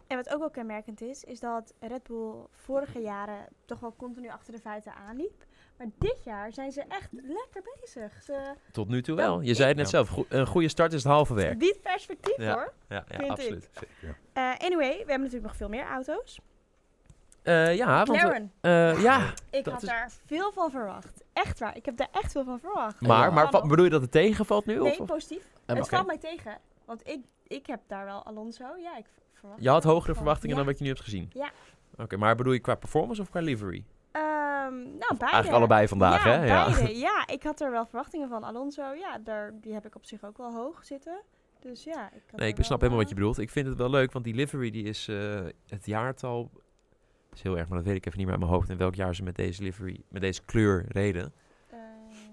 En 0.09 0.15
wat 0.17 0.29
ook 0.33 0.39
wel 0.39 0.49
kenmerkend 0.49 1.01
is, 1.01 1.23
is 1.23 1.39
dat 1.39 1.73
Red 1.79 2.03
Bull 2.03 2.33
vorige 2.51 2.99
jaren 2.99 3.45
toch 3.65 3.79
wel 3.79 3.95
continu 3.97 4.29
achter 4.29 4.53
de 4.53 4.59
feiten 4.59 4.93
aanliep. 4.95 5.45
Maar 5.77 5.87
dit 5.97 6.17
jaar 6.23 6.53
zijn 6.53 6.71
ze 6.71 6.83
echt 6.87 7.09
lekker 7.11 7.61
bezig. 7.81 8.23
Ze 8.23 8.53
Tot 8.71 8.87
nu 8.87 9.01
toe 9.01 9.15
wel. 9.15 9.41
Je 9.41 9.53
zei 9.53 9.67
het 9.67 9.77
net 9.77 9.89
Ja. 9.89 10.03
zelf. 10.05 10.25
een 10.29 10.47
goede 10.47 10.67
start 10.69 10.93
is 10.93 11.03
het 11.03 11.11
halve 11.11 11.33
werk. 11.33 11.57
biedt 11.57 11.81
perspectief 11.81 12.37
Ja. 12.37 12.53
hoor. 12.53 12.73
Ja, 12.89 12.95
ja 12.95 13.03
Vind 13.07 13.21
ik. 13.21 13.29
absoluut. 13.29 13.69
Zeker. 13.73 14.17
Eh, 14.33 14.43
anyway, 14.57 14.89
we 14.91 14.97
hebben 14.97 15.19
natuurlijk 15.19 15.43
nog 15.45 15.55
veel 15.55 15.69
meer 15.69 15.85
auto's. 15.85 16.39
Eh, 17.43 17.75
ja, 17.75 18.03
want... 18.05 18.49
Eh, 18.61 19.01
ja, 19.01 19.33
ik 19.49 19.63
dat 19.63 19.73
had 19.73 19.81
is- 19.83 19.89
daar 19.89 20.11
veel 20.25 20.51
van 20.51 20.71
verwacht. 20.71 21.23
Echt 21.33 21.59
waar, 21.59 21.75
ik 21.75 21.85
heb 21.85 21.97
daar 21.97 22.09
echt 22.11 22.31
veel 22.31 22.43
van 22.43 22.59
verwacht. 22.59 23.01
maar, 23.01 23.33
maar 23.33 23.49
bedoel 23.67 23.83
je 23.85 23.89
dat 23.89 24.01
het 24.01 24.11
tegenvalt 24.11 24.65
nu? 24.65 24.79
Nee, 24.81 24.99
of? 24.99 25.05
positief. 25.05 25.43
En 25.65 25.75
het 25.75 25.85
oké. 25.85 25.95
valt 25.95 26.07
mij 26.07 26.17
tegen. 26.17 26.57
Want 26.85 27.07
ik, 27.07 27.25
ik 27.47 27.67
heb 27.67 27.79
daar 27.87 28.05
wel 28.05 28.23
Alonso. 28.25 28.65
Ja, 28.77 28.97
ik 28.97 29.05
Je 29.57 29.69
had 29.69 29.83
hogere 29.83 30.15
verwachtingen 30.15 30.49
ja. 30.49 30.55
dan 30.55 30.65
wat 30.65 30.77
je 30.77 30.83
nu 30.83 30.89
hebt 30.89 31.03
gezien? 31.03 31.29
Ja. 31.33 31.51
Oké, 31.97 32.17
maar 32.17 32.35
bedoel 32.35 32.53
je 32.53 32.59
qua 32.59 32.75
performance 32.75 33.21
of 33.21 33.29
qua 33.29 33.39
livery? 33.39 33.85
Ehm, 34.11 34.73
nou, 34.73 34.97
beide. 34.97 35.25
Eigenlijk 35.25 35.51
allebei 35.55 35.87
vandaag, 35.87 36.23
ja, 36.25 36.31
hè? 36.31 36.45
Ja. 36.45 36.69
Beide. 36.71 36.97
Ja, 37.07 37.27
ik 37.27 37.43
had 37.43 37.61
er 37.61 37.71
wel 37.71 37.85
verwachtingen 37.85 38.29
van. 38.29 38.43
Alonso, 38.43 38.93
ja, 38.93 39.17
daar, 39.23 39.53
die 39.61 39.73
heb 39.73 39.85
ik 39.85 39.95
op 39.95 40.05
zich 40.05 40.23
ook 40.23 40.37
wel 40.37 40.53
hoog 40.53 40.85
zitten. 40.85 41.21
Dus 41.59 41.83
ja, 41.83 42.11
ik 42.13 42.21
Nee, 42.35 42.49
ik 42.49 42.63
snap 42.63 42.79
helemaal 42.79 42.99
wat 42.99 43.09
je 43.09 43.15
eh, 43.15 43.19
bedoelt. 43.21 43.37
Ik 43.39 43.49
vind 43.49 43.67
het 43.67 43.77
wel 43.77 43.89
leuk, 43.89 44.11
want 44.11 44.25
die 44.25 44.33
livery 44.33 44.69
die 44.71 44.83
is 44.83 45.07
eh, 45.07 45.39
het 45.67 45.85
jaartal... 45.85 46.49
Dat 47.29 47.37
is 47.37 47.43
heel 47.43 47.57
erg, 47.57 47.67
maar 47.67 47.77
dat 47.77 47.87
weet 47.87 47.95
ik 47.95 48.05
even 48.05 48.17
niet 48.17 48.27
meer 48.27 48.35
uit 48.35 48.45
mijn 48.45 48.55
hoofd. 48.57 48.69
In 48.69 48.77
welk 48.77 48.95
jaar 48.95 49.15
ze 49.15 49.23
met 49.23 49.35
deze 49.35 49.63
livery, 49.63 50.01
met 50.09 50.21
deze 50.21 50.41
kleur 50.45 50.85
reden. 50.87 51.33
eh, 51.69 51.77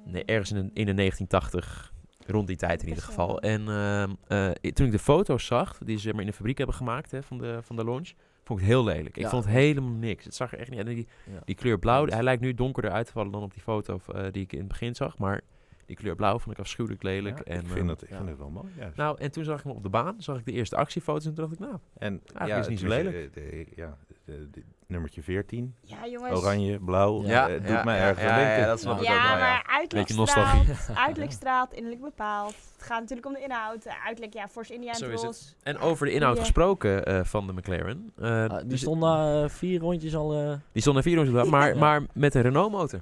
Nee, 0.04 0.24
ergens 0.24 0.50
in 0.50 0.56
de, 0.56 0.62
in 0.62 0.86
de 0.86 0.94
1980, 0.94 1.92
rond 2.28 2.46
die 2.46 2.56
tijd 2.56 2.82
in 2.82 2.88
ieder 2.88 3.02
geval. 3.02 3.40
En 3.40 3.68
ehm, 3.68 4.10
eh, 4.26 4.50
toen 4.72 4.86
ik 4.86 4.92
de 4.92 4.98
foto's 4.98 5.46
zag, 5.46 5.78
die 5.84 5.98
ze 5.98 6.10
maar, 6.12 6.20
in 6.20 6.26
de 6.26 6.32
fabriek 6.32 6.58
hebben 6.58 6.76
gemaakt 6.76 7.10
hè, 7.10 7.22
van, 7.22 7.38
de, 7.38 7.58
van 7.62 7.76
de 7.76 7.84
launch, 7.84 8.12
vond 8.44 8.60
ik 8.60 8.66
het 8.66 8.74
heel 8.74 8.84
lelijk. 8.84 9.16
Ik 9.16 9.22
Ja. 9.22 9.28
vond 9.28 9.44
het 9.44 9.52
helemaal 9.52 9.90
niks. 9.92 10.24
Het 10.24 10.34
zag 10.34 10.52
er 10.52 10.58
echt 10.58 10.70
niet 10.70 10.78
uit. 10.78 10.88
En 10.88 10.94
Die, 10.94 11.06
Ja. 11.32 11.40
die 11.44 11.54
kleur 11.54 11.78
blauw, 11.78 12.06
hij 12.06 12.22
lijkt 12.22 12.42
nu 12.42 12.54
donkerder 12.54 12.90
uit 12.90 13.06
te 13.06 13.12
vallen 13.12 13.32
dan 13.32 13.42
op 13.42 13.52
die 13.52 13.62
foto 13.62 14.00
eh, 14.14 14.22
die 14.30 14.42
ik 14.42 14.52
in 14.52 14.58
het 14.58 14.68
begin 14.68 14.94
zag. 14.94 15.18
Maar 15.18 15.40
die 15.86 15.96
kleur 15.96 16.14
blauw 16.16 16.38
vond 16.38 16.54
ik 16.56 16.62
afschuwelijk 16.62 17.02
lelijk. 17.02 17.38
Ja, 17.38 17.44
en, 17.54 17.60
ik 17.60 17.66
vind, 17.66 17.78
ehm, 17.78 17.88
het, 17.88 18.02
ik 18.02 18.08
ja. 18.10 18.16
vind 18.16 18.28
het 18.28 18.38
wel 18.38 18.50
mooi. 18.50 18.72
Juist. 18.78 18.96
Nou, 18.96 19.18
en 19.20 19.30
toen 19.30 19.44
zag 19.44 19.58
ik 19.58 19.64
hem 19.64 19.72
op 19.72 19.82
de 19.82 19.88
baan, 19.88 20.14
zag 20.18 20.38
ik 20.38 20.44
de 20.44 20.52
eerste 20.52 20.76
actiefoto's 20.76 21.24
en 21.26 21.34
toen 21.34 21.44
dacht 21.48 21.60
ik, 21.60 21.66
nou, 21.68 21.78
en 21.98 22.22
is 22.48 22.54
het 22.56 22.68
niet 22.68 22.80
zo 22.80 22.86
lelijk. 22.88 23.34
de- 23.34 23.66
ja, 23.76 23.96
de- 24.24 24.50
de- 24.50 24.62
nummertje 24.86 25.22
14. 25.22 25.74
Ja, 25.80 26.06
jongens. 26.06 26.38
Oranje, 26.38 26.78
blauw. 26.78 27.22
Ja, 27.22 27.46
eh, 27.48 27.54
het 27.54 27.66
doet 27.66 27.84
mij 27.84 27.98
erg 28.00 28.18
denken. 28.18 28.66
dat 28.66 28.80
snap 28.80 28.98
ik 29.00 29.04
Ja, 29.06 29.14
ook 29.14 29.22
wel, 29.22 29.30
ja. 29.30 29.38
maar 29.38 29.66
uiterlijk 29.66 30.08
Beetje 30.08 30.26
straalt, 30.26 30.66
uiterlijk 31.06 31.32
straalt, 31.32 31.72
innerlijk 31.72 32.02
bepaald. 32.02 32.54
Het 32.76 32.86
gaat 32.86 33.00
natuurlijk 33.00 33.26
om 33.26 33.32
de 33.32 33.40
inhoud. 33.40 33.84
Eh, 33.84 34.04
Uiterlijk, 34.04 34.34
ja, 34.34 34.48
Force 34.48 34.74
India 34.74 34.92
en 34.92 35.10
is. 35.12 35.20
Trolls. 35.20 35.56
En 35.62 35.78
over 35.78 36.06
de 36.06 36.12
inhoud 36.12 36.36
Ja. 36.36 36.42
gesproken 36.42 37.04
eh, 37.04 37.24
van 37.24 37.46
de 37.46 37.52
McLaren. 37.52 38.12
eh, 38.18 38.44
Ah, 38.44 38.58
die 38.58 38.66
dus- 38.66 38.80
stond 38.80 39.00
na 39.00 39.48
vier 39.48 39.80
rondjes 39.80 40.16
al... 40.16 40.34
eh, 40.34 40.52
die 40.72 40.80
stond 40.80 40.94
naar 40.94 41.04
vier 41.04 41.16
rondjes, 41.16 41.48
maar, 41.48 41.68
Ja. 41.74 41.78
maar 41.80 42.02
met 42.12 42.34
een 42.34 42.42
Renault 42.42 42.70
motor. 42.72 43.00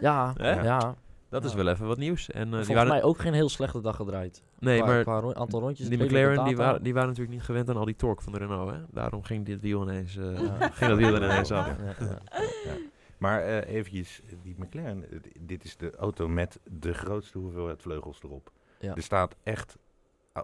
ja, 0.00 0.32
ja. 0.38 0.94
Dat 1.40 1.44
is 1.50 1.54
wel 1.54 1.68
even 1.68 1.86
wat 1.86 1.98
nieuws. 1.98 2.30
En, 2.30 2.34
eh, 2.40 2.42
die 2.44 2.50
Volgens 2.50 2.68
waren, 2.76 2.88
mij 2.92 3.02
ook 3.02 3.18
geen 3.18 3.32
heel 3.32 3.48
slechte 3.48 3.80
dag 3.80 3.96
gedraaid. 3.96 4.42
Nee, 4.58 4.78
qua, 4.78 4.86
maar 4.86 5.02
qua 5.02 5.18
ro- 5.20 5.32
aantal 5.32 5.60
rondjes. 5.60 5.88
die 5.88 6.04
McLaren 6.04 6.44
die 6.44 6.56
waren, 6.56 6.82
die 6.82 6.92
waren 6.92 7.08
natuurlijk 7.08 7.34
niet 7.36 7.44
gewend 7.44 7.68
aan 7.68 7.76
al 7.76 7.84
die 7.84 7.96
torque 7.96 8.22
van 8.22 8.32
de 8.32 8.38
Renault. 8.38 8.70
Hè? 8.70 8.78
Daarom 8.90 9.22
ging 9.22 9.44
dit 9.46 9.60
wiel 9.60 9.82
ineens, 9.82 10.16
eh, 10.16 10.38
Ja. 10.40 10.68
ging 10.78 10.90
dat 10.90 10.98
wiel 10.98 11.14
er 11.14 11.24
ineens 11.24 11.52
af. 11.52 11.66
Ja, 11.66 11.76
ja. 12.06 12.18
Ja. 12.64 12.76
Maar 13.18 13.42
eh 13.42 13.74
eventjes, 13.74 14.20
die 14.42 14.54
McLaren, 14.58 15.04
dit 15.40 15.64
is 15.64 15.76
de 15.76 15.96
auto 15.96 16.28
met 16.28 16.60
de 16.70 16.94
grootste 16.94 17.38
hoeveelheid 17.38 17.82
vleugels 17.82 18.22
erop. 18.22 18.50
Ja. 18.80 18.94
Er 18.94 19.02
staat 19.02 19.36
echt 19.42 19.76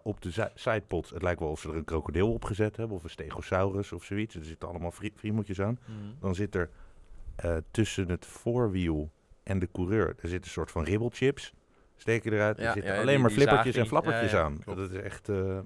op 0.02 0.20
de 0.20 0.30
zi- 0.30 0.49
sidepods, 0.54 1.11
het 1.11 1.23
lijkt 1.23 1.40
wel 1.40 1.49
of 1.49 1.61
ze 1.61 1.68
er 1.68 1.76
een 1.76 1.85
krokodil 1.85 2.32
op 2.32 2.44
gezet 2.44 2.76
hebben, 2.76 2.97
of 2.97 3.04
een 3.04 3.11
stegosaurus 3.11 3.92
of 3.92 4.04
zoiets. 4.04 4.35
Er 4.35 4.44
zitten 4.44 4.68
allemaal 4.68 4.92
friemeltjes 5.16 5.61
aan. 5.61 5.78
Dan 6.20 6.35
zit 6.35 6.54
er 6.54 6.70
eh, 7.37 7.56
tussen 7.70 8.09
het 8.09 8.26
voorwiel 8.26 9.11
en 9.42 9.59
de 9.59 9.68
coureur, 9.73 10.14
er 10.23 10.28
zit 10.28 10.44
een 10.44 10.50
soort 10.50 10.70
van 10.70 10.85
ribbelchips. 10.85 11.52
Steken 11.97 12.32
eruit, 12.32 12.56
Ja, 12.59 12.66
er 12.66 12.73
zitten 12.73 12.92
ja, 12.92 12.97
alleen 13.00 13.09
die- 13.14 13.18
maar 13.18 13.28
die 13.28 13.38
flippertjes 13.38 13.76
en 13.76 13.87
flappertjes 13.87 14.30
ja, 14.30 14.38
ja, 14.38 14.44
aan. 14.44 14.59
klopt. 14.59 14.78
Dat 14.78 14.90
is 14.90 14.97
echt 14.97 15.28
eh, 15.28 15.59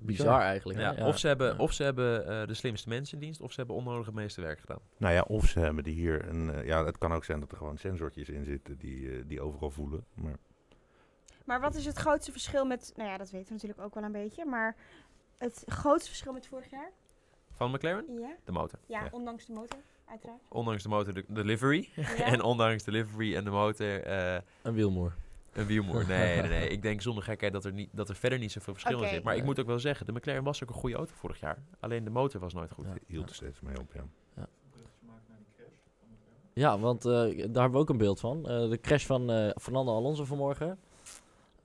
Bizar 0.00 0.40
eigenlijk. 0.40 0.78
Ja, 0.78 0.94
hè? 0.94 1.00
Ja. 1.00 1.06
Of 1.06 1.18
ze 1.18 1.26
hebben, 1.26 1.58
of 1.58 1.72
ze 1.72 1.82
hebben 1.82 2.26
eh, 2.28 2.46
de 2.46 2.54
slimste 2.54 2.88
mensen 2.88 3.14
in 3.18 3.24
dienst, 3.24 3.40
of 3.40 3.50
ze 3.52 3.56
hebben 3.58 3.76
onnodig 3.76 4.06
het 4.06 4.14
meeste 4.14 4.40
werk 4.40 4.60
gedaan. 4.60 4.78
Nou 4.96 5.14
ja, 5.14 5.20
of 5.20 5.46
ze 5.46 5.60
hebben 5.60 5.84
die 5.84 5.94
hier 5.94 6.28
een. 6.28 6.50
eh, 6.54 6.66
ja, 6.66 6.84
het 6.84 6.98
kan 6.98 7.12
ook 7.12 7.24
zijn 7.24 7.40
dat 7.40 7.50
er 7.50 7.56
gewoon 7.56 7.78
sensortjes 7.78 8.28
in 8.28 8.44
zitten 8.44 8.78
die, 8.78 9.10
eh, 9.10 9.22
die 9.26 9.40
overal 9.40 9.70
voelen. 9.70 10.04
Maar 10.14 10.36
Maar 11.44 11.60
wat 11.60 11.74
is 11.74 11.84
het 11.86 11.96
grootste 11.98 12.32
verschil 12.32 12.64
met... 12.64 12.92
Nou 12.96 13.08
ja, 13.10 13.16
dat 13.16 13.30
weten 13.30 13.46
we 13.48 13.52
natuurlijk 13.52 13.80
ook 13.80 13.94
wel 13.94 14.02
een 14.04 14.12
beetje. 14.12 14.44
Maar 14.44 14.76
het 15.38 15.62
grootste 15.66 16.08
verschil 16.08 16.32
met 16.32 16.46
vorig 16.46 16.70
jaar? 16.70 16.90
Van 17.56 17.70
McLaren, 17.70 18.04
Ja, 18.18 18.36
de 18.44 18.52
motor. 18.52 18.78
ja, 18.86 19.00
Ja. 19.00 19.08
ondanks 19.10 19.46
de 19.46 19.52
motor, 19.52 19.78
uiteraard. 20.06 20.40
Ondanks 20.48 20.82
de 20.82 20.88
motor 20.88 21.14
de, 21.14 21.24
de 21.28 21.44
livery. 21.44 21.88
Ja. 21.94 22.14
en 22.32 22.42
ondanks 22.42 22.82
de 22.84 22.90
livery 22.90 23.36
en 23.36 23.44
de 23.44 23.50
motor 23.50 24.02
eh, 24.02 24.40
Een 24.62 24.74
wielmoer. 24.74 25.14
een 25.52 25.66
wielmoer. 25.66 26.06
Nee, 26.06 26.40
nee, 26.40 26.48
nee. 26.48 26.68
Ik 26.76 26.82
denk 26.82 27.02
zonder 27.02 27.24
gekheid 27.24 27.52
dat 27.52 27.64
er, 27.64 27.72
niet, 27.72 27.88
dat 27.92 28.08
er 28.08 28.16
verder 28.16 28.38
niet 28.38 28.52
zoveel 28.52 28.72
verschil 28.72 29.02
in 29.02 29.08
zit. 29.08 29.22
Maar 29.22 29.36
ik 29.36 29.44
moet 29.44 29.60
ook 29.60 29.66
wel 29.66 29.78
zeggen, 29.78 30.06
de 30.06 30.12
McLaren 30.12 30.44
was 30.44 30.62
ook 30.62 30.68
een 30.68 30.74
goede 30.74 30.96
auto 30.96 31.12
vorig 31.14 31.40
jaar. 31.40 31.58
Alleen 31.80 32.04
de 32.04 32.10
motor 32.10 32.40
was 32.40 32.54
nooit 32.54 32.72
goed. 32.72 32.86
Ja. 32.86 32.94
hield 33.06 33.28
er 33.28 33.34
steeds 33.34 33.60
mee 33.60 33.78
op, 33.80 33.92
ja. 33.94 34.04
Ja, 36.58 36.78
want 36.78 37.04
eh, 37.04 37.12
daar 37.12 37.62
hebben 37.62 37.70
we 37.70 37.78
ook 37.78 37.88
een 37.88 37.96
beeld 37.96 38.20
van. 38.20 38.48
Eh, 38.48 38.68
de 38.68 38.80
crash 38.80 39.04
van 39.06 39.30
eh, 39.30 39.50
Fernando 39.60 39.94
Alonso 39.94 40.24
vanmorgen. 40.24 40.78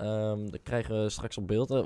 Ehm 0.02 0.50
dat 0.50 0.60
krijgen 0.64 1.04
we 1.04 1.10
straks 1.10 1.38
op 1.38 1.48
beeld. 1.48 1.72
Eh, 1.72 1.86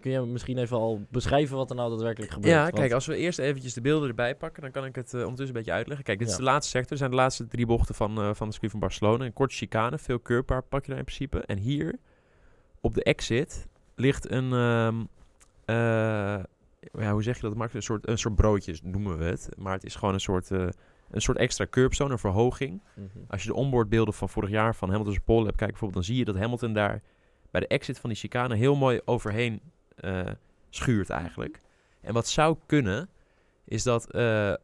kun 0.00 0.10
je 0.10 0.20
misschien 0.20 0.58
even 0.58 0.76
al 0.76 1.06
beschrijven 1.10 1.56
wat 1.56 1.70
er 1.70 1.76
nou 1.76 1.90
daadwerkelijk 1.90 2.32
gebeurt? 2.32 2.54
Ja, 2.54 2.62
Want- 2.62 2.74
kijk, 2.74 2.92
als 2.92 3.06
we 3.06 3.16
eerst 3.16 3.38
eventjes 3.38 3.74
de 3.74 3.80
beelden 3.80 4.08
erbij 4.08 4.34
pakken, 4.36 4.62
dan 4.62 4.70
kan 4.70 4.84
ik 4.84 4.94
het 4.94 5.14
eh, 5.14 5.20
ondertussen 5.20 5.46
een 5.46 5.62
beetje 5.62 5.72
uitleggen. 5.72 6.04
Kijk, 6.04 6.18
dit 6.18 6.28
is 6.28 6.36
de 6.36 6.42
laatste 6.42 6.70
sector. 6.70 6.88
Dit 6.90 6.98
zijn 6.98 7.10
de 7.10 7.16
laatste 7.16 7.46
drie 7.46 7.66
bochten 7.66 7.94
van, 7.94 8.18
eh, 8.18 8.30
van 8.34 8.46
de 8.46 8.52
circuit 8.52 8.70
van 8.70 8.80
Barcelona. 8.80 9.24
Een 9.24 9.32
korte 9.32 9.54
chicane, 9.54 9.98
veel 9.98 10.18
keurpaar 10.18 10.62
pak 10.62 10.82
je 10.82 10.88
daar 10.88 10.98
in 10.98 11.04
principe. 11.04 11.38
En 11.38 11.58
hier, 11.58 11.98
op 12.80 12.94
de 12.94 13.02
exit, 13.02 13.66
ligt 13.94 14.30
een... 14.30 14.52
ehm, 14.52 14.96
eh, 15.64 16.44
ja, 16.92 17.12
hoe 17.12 17.22
zeg 17.22 17.36
je 17.36 17.42
dat? 17.42 17.54
Maakt 17.54 17.74
een 17.74 17.82
soort, 17.82 18.08
een 18.08 18.18
soort 18.18 18.34
broodjes, 18.34 18.80
noemen 18.82 19.18
we 19.18 19.24
het. 19.24 19.48
Maar 19.58 19.72
het 19.72 19.84
is 19.84 19.94
gewoon 19.94 20.14
een 20.14 20.20
soort, 20.20 20.50
een 20.50 20.72
soort 21.20 21.38
extra 21.38 21.66
curbstone, 21.70 22.12
een 22.12 22.18
verhoging. 22.18 22.82
Mhm. 22.94 23.06
Als 23.28 23.42
je 23.42 23.48
de 23.48 23.54
onboardbeelden 23.54 24.14
van 24.14 24.28
vorig 24.28 24.50
jaar 24.50 24.74
van 24.74 24.90
Hamilton's 24.90 25.18
Pole 25.24 25.44
hebt 25.44 25.56
kijkt 25.56 25.72
bijvoorbeeld, 25.72 26.04
dan 26.06 26.14
zie 26.14 26.24
je 26.24 26.32
dat 26.32 26.36
Hamilton 26.42 26.72
daar 26.72 27.02
bij 27.52 27.60
de 27.60 27.66
exit 27.66 27.98
van 27.98 28.10
die 28.10 28.18
chicane 28.18 28.54
heel 28.54 28.76
mooi 28.76 29.00
overheen 29.04 29.60
eh, 29.96 30.26
schuurt 30.70 31.10
eigenlijk. 31.10 31.60
En 32.00 32.14
wat 32.14 32.28
zou 32.28 32.56
kunnen, 32.66 33.08
is 33.64 33.82
dat, 33.82 34.10
eh, 34.10 34.54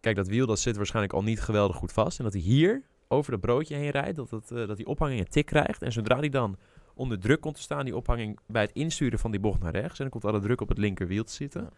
kijk 0.00 0.16
dat 0.16 0.28
wiel 0.28 0.46
dat 0.46 0.58
zit 0.58 0.76
waarschijnlijk 0.76 1.14
al 1.14 1.22
niet 1.22 1.40
geweldig 1.40 1.76
goed 1.76 1.92
vast. 1.92 2.18
En 2.18 2.24
dat 2.24 2.32
hij 2.32 2.42
hier 2.42 2.82
over 3.08 3.30
dat 3.30 3.40
broodje 3.40 3.74
heen 3.74 3.90
rijdt, 3.90 4.16
dat, 4.16 4.30
het, 4.30 4.50
eh, 4.50 4.66
dat 4.66 4.76
die 4.76 4.86
ophanging 4.86 5.20
een 5.20 5.28
tik 5.28 5.46
krijgt. 5.46 5.82
En 5.82 5.92
zodra 5.92 6.18
hij 6.18 6.28
dan 6.28 6.56
onder 6.94 7.18
druk 7.18 7.40
komt 7.40 7.54
te 7.54 7.62
staan, 7.62 7.84
die 7.84 7.96
ophanging 7.96 8.38
bij 8.46 8.62
het 8.62 8.72
insturen 8.72 9.18
van 9.18 9.30
die 9.30 9.40
bocht 9.40 9.62
naar 9.62 9.72
rechts, 9.72 9.98
en 9.98 10.08
dan 10.08 10.20
komt 10.20 10.24
alle 10.24 10.42
druk 10.42 10.60
op 10.60 10.68
het 10.68 10.78
linkerwiel 10.78 11.24
te 11.24 11.32
zitten, 11.32 11.70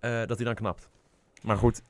dat 0.00 0.36
hij 0.36 0.44
dan 0.44 0.54
knapt. 0.54 0.88
Maar 1.42 1.56
goed, 1.56 1.82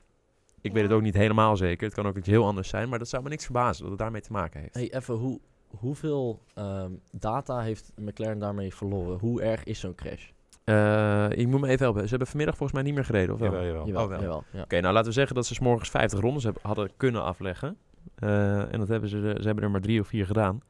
ik 0.60 0.72
weet 0.72 0.82
het 0.82 0.92
ook 0.92 1.02
niet 1.02 1.14
helemaal 1.14 1.56
zeker. 1.56 1.86
Het 1.86 1.94
kan 1.94 2.06
ook 2.06 2.16
iets 2.16 2.28
heel 2.28 2.46
anders 2.46 2.68
zijn, 2.68 2.88
maar 2.88 2.98
dat 2.98 3.08
zou 3.08 3.22
me 3.22 3.28
niks 3.28 3.44
verbazen 3.44 3.82
dat 3.82 3.90
het 3.90 4.00
daarmee 4.00 4.20
te 4.20 4.32
maken 4.32 4.60
heeft. 4.60 4.74
Hey, 4.74 4.92
even, 4.92 5.14
hoe, 5.14 5.40
hoeveel 5.76 6.42
ehm, 6.54 6.92
data 7.12 7.60
heeft 7.60 7.92
McLaren 7.96 8.38
daarmee 8.38 8.74
verloren? 8.74 9.18
Hoe 9.18 9.42
erg 9.42 9.64
is 9.64 9.80
zo'n 9.80 9.94
crash? 9.94 10.28
Eh, 10.64 11.30
ik 11.30 11.46
moet 11.46 11.60
me 11.60 11.68
even 11.68 11.84
helpen. 11.84 12.02
Ze 12.02 12.08
hebben 12.08 12.26
vanmiddag 12.28 12.56
volgens 12.56 12.78
mij 12.78 12.86
niet 12.86 12.94
meer 12.96 13.04
gereden, 13.04 13.34
of 13.34 13.40
wel? 13.40 13.50
Jawel, 13.52 13.66
jawel. 13.66 13.86
Jawel, 13.86 14.02
Oh, 14.02 14.08
wel. 14.08 14.20
jawel, 14.20 14.44
ja. 14.52 14.62
Oké, 14.62 14.80
nou 14.80 14.92
laten 14.92 15.08
we 15.08 15.14
zeggen 15.14 15.34
dat 15.34 15.46
ze 15.46 15.54
's 15.54 15.58
morgens 15.58 15.90
50 15.90 16.20
rondes 16.20 16.44
heb- 16.44 16.58
hadden 16.62 16.90
kunnen 16.96 17.22
afleggen. 17.22 17.76
Eh, 18.14 18.72
en 18.72 18.78
dat 18.78 18.88
hebben 18.88 19.08
ze, 19.08 19.36
ze 19.40 19.46
hebben 19.46 19.64
er 19.64 19.70
maar 19.70 19.80
drie 19.80 20.00
of 20.00 20.06
vier 20.06 20.26
gedaan. 20.26 20.60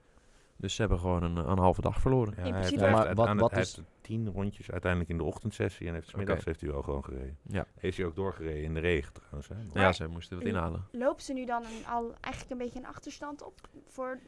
Dus 0.57 0.75
ze 0.75 0.81
hebben 0.81 0.99
gewoon 1.01 1.23
een, 1.23 1.37
een 1.37 1.59
halve 1.59 1.81
dag 1.81 2.01
verloren. 2.01 2.35
Ja, 2.37 2.43
In 2.45 2.53
hij 2.53 2.63
heeft, 2.63 2.77
Maar 2.81 3.07
heeft 3.07 3.17
wat- 3.17 3.35
wat 3.41 3.51
hij 3.51 3.61
is- 3.61 3.77
heeft 3.77 3.89
tien 4.01 4.29
rondjes 4.31 4.71
uiteindelijk 4.71 5.11
in 5.11 5.17
de 5.17 5.23
ochtendsessie 5.25 5.87
en 5.89 5.95
heeft 5.95 6.09
's 6.09 6.15
middags 6.15 6.39
Oké. 6.41 6.49
heeft 6.49 6.61
hij 6.61 6.71
wel 6.71 6.83
gewoon 6.83 7.05
gereden. 7.05 7.37
Ja, 7.43 7.67
Is 7.81 7.97
hij 7.97 8.07
ook 8.07 8.15
doorgereden 8.15 8.63
in 8.63 8.75
de 8.75 8.81
regen 8.81 9.13
trouwens. 9.13 9.49
Hè? 9.49 9.55
ja 9.55 9.65
Maar- 9.75 9.95
ze 9.95 10.07
moesten 10.07 10.37
wat 10.39 10.47
in- 10.47 10.53
inhalen. 10.55 10.85
Lopen 10.93 11.23
ze 11.23 11.33
nu 11.33 11.45
dan 11.45 11.63
een, 11.63 11.87
al 11.93 12.15
eigenlijk 12.21 12.53
een 12.53 12.67
beetje 12.67 12.79
een 12.79 12.87
achterstand 12.87 13.43
op 13.45 13.55
voor 13.89 14.19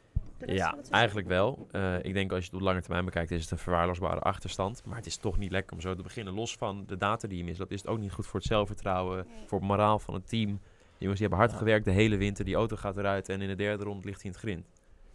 Ja, 0.47 0.77
eigenlijk 0.91 1.27
wel. 1.29 1.69
Eh, 1.71 1.95
ik 2.03 2.15
denk 2.15 2.31
als 2.33 2.41
je 2.45 2.51
het 2.51 2.55
op 2.61 2.61
lange 2.67 2.81
termijn 2.81 3.05
bekijkt, 3.05 3.31
is 3.31 3.43
het 3.43 3.51
een 3.51 3.59
verwaarloosbare 3.59 4.21
achterstand. 4.21 4.83
Maar 4.87 4.97
het 4.97 5.07
is 5.07 5.17
toch 5.17 5.39
niet 5.39 5.51
lekker 5.51 5.75
om 5.75 5.81
zo 5.81 5.95
te 5.95 6.03
beginnen. 6.03 6.35
Los 6.35 6.57
van 6.57 6.85
de 6.87 6.97
data 6.97 7.29
die 7.29 7.39
je 7.39 7.45
mist, 7.45 7.59
dat 7.59 7.71
is 7.71 7.81
het 7.81 7.91
ook 7.91 7.99
niet 7.99 8.13
goed 8.13 8.27
voor 8.27 8.41
het 8.41 8.49
zelfvertrouwen, 8.49 9.27
Nee. 9.29 9.47
voor 9.47 9.59
het 9.59 9.69
moraal 9.69 9.99
van 9.99 10.15
het 10.15 10.29
team. 10.29 10.49
Jongens 10.99 11.19
die 11.21 11.29
hebben 11.29 11.39
hard 11.39 11.51
Ja. 11.51 11.57
gewerkt 11.57 11.85
de 11.85 11.91
hele 11.91 12.17
winter. 12.17 12.45
Die 12.45 12.55
auto 12.55 12.77
gaat 12.77 12.97
eruit 12.97 13.29
en 13.29 13.41
in 13.41 13.49
de 13.49 13.55
derde 13.55 13.85
ronde 13.85 14.07
ligt 14.07 14.23
hij 14.23 14.31
in 14.31 14.37
het 14.37 14.41
grind. 14.47 14.65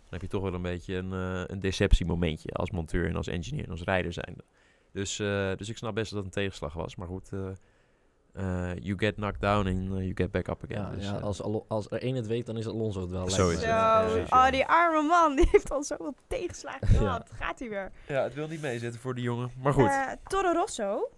Dan 0.03 0.09
heb 0.09 0.21
je 0.21 0.27
toch 0.27 0.41
wel 0.41 0.53
een 0.53 0.61
beetje 0.61 0.95
een, 0.95 1.13
eh, 1.13 1.41
een 1.47 1.59
deceptiemomentje 1.59 2.51
als 2.51 2.71
monteur 2.71 3.07
en 3.09 3.15
als 3.15 3.27
engineer 3.27 3.63
en 3.65 3.71
als 3.71 3.81
rijder 3.83 4.13
zijnde. 4.13 4.43
Dus, 4.91 5.19
eh, 5.19 5.51
dus 5.55 5.69
ik 5.69 5.77
snap 5.77 5.95
best 5.95 6.09
dat 6.09 6.17
het 6.23 6.27
een 6.35 6.41
tegenslag 6.41 6.73
was. 6.73 6.95
Maar 6.95 7.07
goed, 7.07 7.29
eh, 8.35 8.71
eh, 8.71 8.77
you 8.81 8.97
get 8.99 9.15
knocked 9.15 9.41
down 9.41 9.67
and 9.67 9.77
uh, 9.77 9.97
you 10.01 10.11
get 10.15 10.31
back 10.31 10.47
up 10.47 10.63
again. 10.63 10.81
Ja, 10.83 10.89
Dus, 10.95 11.05
ja, 11.05 11.15
eh, 11.17 11.23
als, 11.23 11.41
als 11.67 11.87
er 11.91 12.01
één 12.01 12.15
het 12.15 12.27
weet, 12.27 12.45
dan 12.45 12.57
is 12.57 12.67
Alonso 12.67 13.01
het 13.01 13.09
wel. 13.09 13.29
Zo 13.29 13.49
is 13.49 13.55
het. 13.55 13.63
Ja, 13.65 14.05
oh 14.29 14.49
die 14.49 14.65
arme 14.65 15.01
man, 15.07 15.35
die 15.37 15.47
heeft 15.51 15.71
al 15.71 15.83
zoveel 15.83 16.15
tegenslagen 16.27 16.87
Ja. 16.91 16.97
gehad. 16.97 17.29
Gaat 17.39 17.59
hij 17.59 17.69
weer. 17.69 17.91
ja, 18.07 18.23
het 18.23 18.33
wil 18.33 18.47
niet 18.47 18.61
meezitten 18.61 19.01
voor 19.01 19.15
die 19.15 19.23
jongen. 19.23 19.51
Maar 19.61 19.73
goed. 19.73 19.89
Eh, 19.89 20.11
Toro 20.27 20.51
Rosso. 20.51 21.09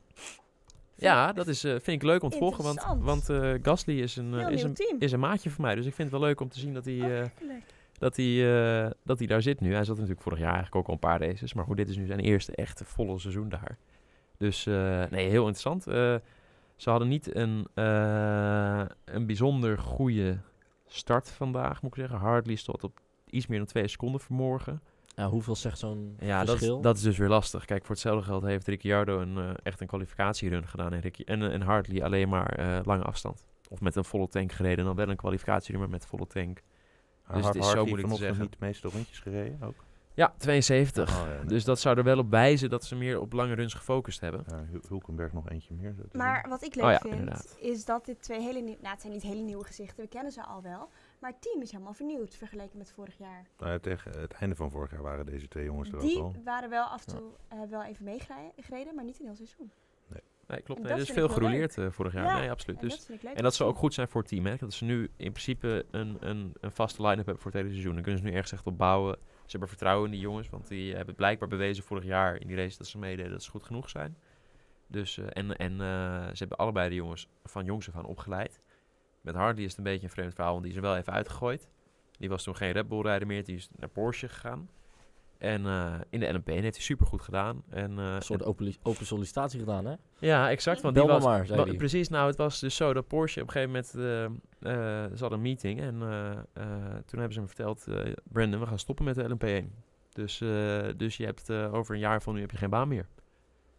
Ja, 0.96 1.34
dat 1.34 1.48
is, 1.48 1.64
eh, 1.64 1.72
vind 1.72 1.88
ik 1.88 2.04
leuk 2.04 2.24
om 2.24 2.30
te 2.30 2.38
volgen. 2.38 2.64
Want, 2.64 2.86
want 3.00 3.30
eh, 3.30 3.54
Gasly 3.62 4.00
is 4.02 4.16
een, 4.16 4.34
eh, 4.40 4.50
is, 4.50 4.64
een, 4.64 4.74
team. 4.74 4.96
is 5.00 5.12
een 5.12 5.20
maatje 5.20 5.50
van 5.50 5.66
mij. 5.66 5.76
Dus 5.76 5.86
ik 5.86 5.94
vind 5.94 6.12
het 6.12 6.20
wel 6.20 6.28
leuk 6.28 6.40
om 6.42 6.50
te 6.50 6.60
zien 6.60 6.74
dat 6.74 6.86
hij, 6.86 6.96
Oh, 7.02 7.20
eh, 7.20 7.26
dat 8.00 8.16
hij, 8.16 8.26
eh, 8.86 8.92
dat 9.04 9.18
hij 9.18 9.28
daar 9.28 9.42
zit 9.42 9.60
nu. 9.60 9.74
Hij 9.74 9.84
zat 9.84 9.96
natuurlijk 9.96 10.22
vorig 10.22 10.40
jaar 10.40 10.54
eigenlijk 10.54 10.76
ook 10.76 10.88
al 10.88 10.94
een 10.94 11.00
paar 11.00 11.22
races. 11.22 11.54
Maar 11.54 11.66
goed, 11.66 11.78
dit 11.78 11.90
is 11.90 11.98
nu 11.98 12.06
zijn 12.06 12.20
eerste 12.20 12.56
echte 12.56 12.86
volle 12.86 13.20
seizoen 13.20 13.50
daar. 13.50 13.78
Dus 14.38 14.66
eh, 14.66 15.04
nee, 15.10 15.30
heel 15.30 15.48
interessant. 15.48 15.86
Ze 16.78 16.90
hadden 16.90 17.08
niet 17.08 17.36
een, 17.36 17.68
eh, 17.74 18.86
een 19.06 19.26
bijzonder 19.26 19.78
goede 19.80 20.40
start 20.88 21.30
vandaag, 21.32 21.82
moet 21.82 21.92
ik 21.92 22.00
zeggen. 22.00 22.20
Hartley 22.20 22.56
stond 22.56 22.84
op 22.84 23.00
iets 23.30 23.48
meer 23.48 23.58
dan 23.58 23.68
twee 23.68 23.88
seconden 23.88 24.22
vanmorgen. 24.22 24.82
Ja, 25.16 25.28
hoeveel 25.30 25.56
zegt 25.56 25.78
zo'n 25.80 26.16
Ja, 26.20 26.38
dat, 26.40 26.44
is- 26.46 26.52
verschil? 26.52 26.82
dat 26.82 26.96
is 26.98 27.02
dus 27.02 27.18
weer 27.18 27.28
lastig. 27.30 27.66
Kijk, 27.66 27.82
voor 27.86 27.96
hetzelfde 27.96 28.26
geld 28.26 28.44
heeft 28.44 28.68
Ricciardo 28.68 29.20
een, 29.20 29.38
eh, 29.38 29.50
echt 29.64 29.82
een 29.82 29.88
kwalificatierun 29.88 30.68
gedaan. 30.68 30.94
En, 30.94 31.00
Ricci- 31.00 31.24
en, 31.24 31.52
en 31.52 31.62
Hartley 31.62 32.04
alleen 32.04 32.30
maar 32.30 32.50
eh, 32.50 32.80
lange 32.84 33.04
afstand. 33.04 33.46
Of 33.70 33.82
met 33.82 33.96
een 33.96 34.04
volle 34.06 34.28
tank 34.28 34.52
gereden. 34.52 34.86
Dan 34.86 34.96
wel 34.96 35.10
een 35.10 35.16
kwalificatierun, 35.16 35.80
maar 35.80 35.90
met 35.90 36.06
volle 36.06 36.28
tank. 36.28 36.62
Dus 37.34 37.46
het 37.46 37.56
is 37.56 37.70
zo 37.70 37.86
moeilijk 37.86 38.08
te 38.14 38.16
zeggen. 38.16 38.42
niet 38.42 38.52
de 38.52 38.58
meeste 38.60 38.90
rondjes 38.90 39.20
gereden 39.20 39.58
ook. 39.62 39.76
Ja, 40.18 40.34
72. 40.38 41.10
Oh, 41.22 41.28
ja, 41.28 41.36
nee. 41.38 41.46
Dus 41.46 41.64
dat 41.64 41.80
zou 41.80 41.98
er 41.98 42.04
wel 42.04 42.18
op 42.18 42.30
wijzen 42.30 42.70
dat 42.70 42.84
ze 42.86 42.96
meer 42.96 43.20
op 43.20 43.34
lange 43.34 43.54
runs 43.54 43.74
gefocust 43.74 44.20
hebben. 44.20 44.44
Ja, 44.48 44.64
Hul- 44.72 44.82
Hulkenberg 44.88 45.34
nog 45.34 45.50
eentje 45.50 45.74
meer. 45.74 45.96
Maar 46.12 46.46
wat 46.50 46.64
ik 46.64 46.76
leuk 46.76 46.86
Oh 46.86 46.92
ja, 46.92 46.98
vind, 47.00 47.14
inderdaad. 47.14 47.58
is 47.60 47.86
dat 47.86 48.06
dit 48.06 48.22
twee 48.22 48.40
hele 48.42 48.60
nieuwe... 48.60 48.78
Nou, 48.82 48.92
het 48.94 49.02
zijn 49.02 49.14
niet 49.14 49.22
hele 49.22 49.42
nieuwe 49.42 49.64
gezichten, 49.66 50.04
we 50.04 50.10
kennen 50.10 50.32
ze 50.32 50.44
al 50.46 50.62
wel. 50.62 50.90
Maar 51.20 51.32
het 51.32 51.42
team 51.42 51.62
is 51.62 51.72
helemaal 51.72 51.94
vernieuwd 51.94 52.36
vergeleken 52.36 52.78
met 52.78 52.92
vorig 52.92 53.18
jaar. 53.18 53.46
Nou 53.58 53.72
ja, 53.72 53.80
tegen 53.80 54.20
het 54.20 54.32
einde 54.34 54.56
van 54.56 54.72
vorig 54.72 54.92
jaar 54.92 55.02
waren 55.02 55.26
deze 55.26 55.48
twee 55.48 55.66
jongens 55.66 55.92
er 55.92 56.00
Die 56.00 56.18
ook 56.18 56.24
al. 56.36 56.42
waren 56.44 56.70
wel 56.70 56.86
af 56.86 57.06
en 57.06 57.16
toe 57.16 57.30
eh, 57.48 57.58
wel 57.70 57.84
even 57.84 58.04
meegereden, 58.04 58.96
maar 58.96 59.04
niet 59.06 59.20
een 59.20 59.26
heel 59.26 59.36
seizoen. 59.36 59.72
Nee, 60.48 60.62
klopt. 60.62 60.82
Nee, 60.82 60.90
er 60.92 60.98
dat 60.98 61.08
is 61.08 61.14
vind 61.14 61.26
veel 61.26 61.36
gerouleerd 61.36 61.78
eh, 61.78 61.88
vorig 61.92 62.14
jaar. 62.14 62.26
Ja, 62.26 62.38
Nee, 62.40 62.52
absoluut. 62.52 62.82
En 62.82 62.88
Dus, 62.88 63.10
en 63.34 63.44
dat 63.44 63.56
zou 63.56 63.70
ook 63.70 63.78
goed 63.78 63.94
zijn 63.94 64.08
voor 64.08 64.22
het 64.22 64.30
team. 64.30 64.46
Hè? 64.46 64.56
Dat 64.56 64.74
ze 64.74 64.84
nu 64.86 65.04
in 65.04 65.32
principe 65.32 65.86
een, 65.92 66.18
een, 66.20 66.54
een 66.60 66.72
vaste 66.72 67.02
line-up 67.02 67.26
hebben 67.26 67.40
voor 67.44 67.52
het 67.52 67.60
hele 67.60 67.72
seizoen. 67.74 67.94
Dan 67.94 68.04
kunnen 68.04 68.22
ze 68.22 68.28
nu 68.28 68.34
ergens 68.34 68.52
echt 68.52 68.66
op 68.66 68.78
bouwen. 68.78 69.18
Ze 69.48 69.54
hebben 69.58 69.70
vertrouwen 69.70 70.06
in 70.06 70.12
die 70.12 70.22
jongens. 70.22 70.50
Want 70.50 70.68
die 70.68 70.96
hebben 70.96 71.16
blijkbaar 71.16 71.48
bewezen 71.48 71.84
vorig 71.84 72.04
jaar 72.04 72.42
in 72.42 72.48
die 72.48 72.56
race 72.56 72.78
dat 72.78 72.88
ze 72.88 72.98
meededen 72.98 73.32
dat 73.32 73.44
ze 73.44 73.50
goed 73.50 73.64
genoeg 73.64 73.90
zijn. 73.90 74.18
Dus, 74.88 75.18
eh, 75.18 75.26
en 75.30 75.58
en 75.58 75.72
eh, 75.72 76.28
ze 76.28 76.38
hebben 76.38 76.58
allebei 76.58 76.90
de 76.90 76.96
jongens 76.96 77.28
van 77.44 77.66
jongs 77.66 77.88
af 77.88 77.96
aan 77.96 78.06
opgeleid. 78.06 78.62
Met 79.22 79.36
Hardy 79.36 79.62
is 79.62 79.70
het 79.70 79.78
een 79.78 79.84
beetje 79.84 80.04
een 80.04 80.14
vreemd 80.14 80.34
verhaal, 80.34 80.52
want 80.52 80.64
die 80.64 80.72
is 80.72 80.78
er 80.78 80.84
wel 80.84 80.98
even 80.98 81.14
uitgegooid. 81.14 81.70
Die 82.12 82.30
was 82.30 82.44
toen 82.44 82.56
geen 82.56 82.72
Red 82.72 82.88
Bull 82.88 83.02
rijder 83.02 83.28
meer, 83.28 83.44
die 83.44 83.56
is 83.56 83.70
naar 83.76 83.90
Porsche 83.90 84.30
gegaan. 84.30 84.70
En 85.38 85.66
eh, 85.66 85.94
in 86.10 86.20
de 86.20 86.26
en 86.26 86.42
heeft 86.46 86.62
hij 86.62 86.72
supergoed 86.72 87.22
gedaan. 87.22 87.64
En, 87.70 88.00
eh, 88.00 88.14
Een 88.16 88.22
soort 88.22 88.42
en- 88.42 88.48
open, 88.48 88.74
open 88.84 89.06
sollicitatie 89.06 89.60
gedaan, 89.60 89.86
hè? 89.86 89.96
ja, 90.20 90.50
exact. 90.50 90.82
Want 90.82 90.94
Bel 90.94 91.04
die 91.06 91.14
was, 91.14 91.24
maar, 91.24 91.46
zei 91.46 91.60
wa- 91.60 91.66
hij. 91.66 91.76
Precies, 91.76 92.10
nou, 92.10 92.28
het 92.28 92.36
was 92.38 92.60
dus 92.60 92.76
zo 92.76 92.94
dat 92.94 93.08
Porsche 93.08 93.42
op 93.42 93.48
een 93.48 93.54
gegeven 93.54 93.74
moment... 93.74 93.94
eh, 94.60 94.72
ze 95.16 95.20
hadden 95.20 95.32
een 95.38 95.42
meeting 95.42 95.80
en 95.82 96.00
toen 97.06 97.20
hebben 97.20 97.34
ze 97.34 97.40
hem 97.40 97.48
verteld... 97.48 97.86
Brandon, 98.24 98.60
we 98.60 98.66
gaan 98.66 98.80
stoppen 98.80 99.06
met 99.06 99.16
de 99.16 99.30
LMP1. 99.38 99.74
Dus, 100.14 100.38
dus 100.98 101.18
je 101.18 101.26
hebt 101.26 101.52
over 101.52 101.94
een 101.94 102.02
jaar 102.02 102.22
van 102.22 102.34
nu 102.34 102.42
heb 102.42 102.52
je 102.52 102.58
geen 102.58 102.70
baan 102.70 102.88
meer. 102.88 103.08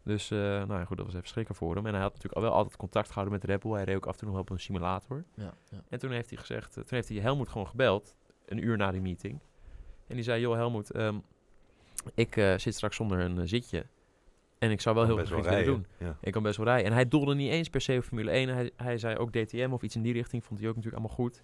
Dus 0.05 0.29
nou 0.29 0.73
ja, 0.73 0.85
goed, 0.85 0.97
dat 0.97 1.07
was 1.07 1.15
even 1.15 1.29
schrikken 1.29 1.55
voor 1.55 1.75
hem. 1.75 1.87
En 1.87 1.93
hij 1.93 2.03
had 2.03 2.13
natuurlijk 2.13 2.37
al 2.37 2.43
wel 2.49 2.53
altijd 2.59 2.77
contact 2.77 3.09
gehouden 3.09 3.33
met 3.35 3.45
Red 3.45 3.61
Bull. 3.61 3.73
Hij 3.73 3.85
reed 3.85 3.97
ook 3.97 4.07
af 4.07 4.13
en 4.13 4.19
toe 4.19 4.27
nog 4.27 4.37
wel 4.37 4.45
op 4.45 4.51
een 4.51 4.61
simulator. 4.61 5.25
Ja, 5.35 5.55
ja. 5.71 5.79
En 5.89 5.99
toen 5.99 6.11
heeft 6.11 6.29
hij 6.31 6.39
gezegd, 6.39 6.73
toen 6.73 6.85
heeft 6.89 7.09
hij 7.09 7.19
Helmoet 7.19 7.49
gewoon 7.49 7.67
gebeld, 7.67 8.17
een 8.47 8.65
uur 8.65 8.77
na 8.77 8.91
die 8.91 9.01
meeting. 9.01 9.41
En 10.07 10.15
die 10.15 10.25
zei, 10.25 10.41
joh 10.41 10.55
Helmoet, 10.55 10.91
ehm, 10.91 11.19
ik 12.15 12.37
eh, 12.37 12.59
zit 12.59 12.75
straks 12.75 12.97
zonder 12.97 13.19
een 13.19 13.39
eh, 13.39 13.47
zitje. 13.47 13.87
En 14.59 14.71
ik 14.71 14.81
zou 14.81 14.95
wel 14.95 15.05
heel 15.05 15.17
veel 15.17 15.37
willen 15.37 15.51
rijden. 15.51 15.73
doen. 15.73 15.87
Ja. 15.99 16.17
Ik 16.21 16.33
kan 16.33 16.43
best 16.43 16.57
wel 16.57 16.67
rijden. 16.67 16.87
En 16.87 16.93
hij 16.93 17.09
doelde 17.09 17.35
niet 17.35 17.51
eens 17.51 17.69
per 17.69 17.81
se 17.81 17.97
op 17.97 18.05
Formule 18.05 18.31
1. 18.31 18.49
Hij, 18.49 18.71
hij 18.77 18.99
zei 18.99 19.17
ook 19.17 19.33
DTM 19.33 19.69
of 19.71 19.83
iets 19.83 19.97
in 19.97 20.03
die 20.03 20.13
richting. 20.13 20.45
Vond 20.45 20.61
hij 20.61 20.69
ook 20.69 20.77
natuurlijk 20.77 21.03
allemaal 21.03 21.17
goed. 21.17 21.43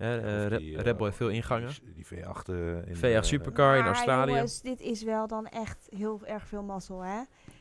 Eh, 0.00 0.58
die, 0.58 0.76
eh, 0.76 0.82
Red 0.82 0.96
Bull 0.96 1.06
heeft 1.06 1.16
veel 1.16 1.28
ingangen. 1.28 1.72
Die, 1.84 1.94
die 1.94 2.06
V8 2.06 2.48
eh, 2.48 2.86
in 2.88 2.96
V8 2.96 3.00
eh, 3.00 3.22
Supercar 3.22 3.76
in 3.76 3.84
Australië. 3.84 4.32
jongens, 4.32 4.60
dit 4.60 4.80
is 4.80 5.02
wel 5.02 5.26
dan 5.26 5.46
echt 5.46 5.88
heel 5.96 6.20
erg 6.24 6.46
veel 6.46 6.62
mazzel, 6.62 7.00
hè? 7.00 7.20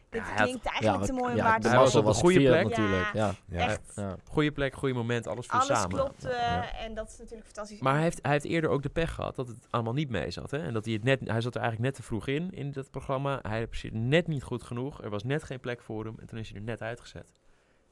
Dit 0.10 0.22
Ja, 0.22 0.28
had- 0.28 0.42
klinkt 0.44 0.66
eigenlijk 0.66 1.04
te 1.06 1.14
mooi 1.14 1.32
om 1.32 1.38
ja, 1.38 1.44
waar 1.44 1.60
Hij 1.60 1.78
was 1.78 1.96
op 1.96 2.06
een 2.06 2.14
goede 2.14 2.40
plek. 2.40 2.64
natuurlijk. 2.70 3.14
Ja. 3.14 3.34
Ja. 3.46 3.58
Echt. 3.68 3.92
Ja. 3.96 4.16
Goede 4.30 4.52
plek, 4.52 4.74
goede 4.76 4.94
moment, 4.94 5.28
alles 5.28 5.46
viel 5.46 5.60
Alles 5.60 5.80
samen. 5.80 5.98
klopt 5.98 6.26
eh, 6.26 6.32
Ja. 6.32 6.74
en 6.78 6.94
dat 6.94 7.08
is 7.10 7.18
natuurlijk 7.18 7.46
fantastisch. 7.46 7.80
Maar 7.80 7.94
hij 7.94 8.02
heeft, 8.04 8.20
hij 8.22 8.32
heeft 8.32 8.46
eerder 8.46 8.70
ook 8.70 8.84
de 8.84 8.90
pech 8.90 9.14
gehad 9.14 9.36
dat 9.36 9.48
het 9.48 9.68
allemaal 9.70 9.94
niet 9.94 10.10
mee 10.10 10.32
zat. 10.32 10.52
Hè? 10.52 10.58
En 10.58 10.74
dat 10.74 10.86
hij 10.86 10.94
het 10.94 11.04
net, 11.04 11.20
hij 11.20 11.42
zat 11.42 11.56
er 11.56 11.62
eigenlijk 11.62 11.92
net 11.92 12.02
te 12.02 12.08
vroeg 12.08 12.28
in, 12.28 12.52
in 12.52 12.72
dat 12.72 12.92
programma. 12.92 13.40
Hij 13.42 13.68
presteerde 13.68 13.98
net 13.98 14.28
niet 14.28 14.44
goed 14.44 14.64
genoeg. 14.64 15.04
Er 15.04 15.10
was 15.10 15.24
net 15.24 15.44
geen 15.44 15.60
plek 15.60 15.82
voor 15.82 16.06
hem. 16.06 16.16
En 16.20 16.28
toen 16.28 16.40
is 16.40 16.50
hij 16.50 16.58
er 16.58 16.64
net 16.66 16.82
uitgezet. 16.82 17.32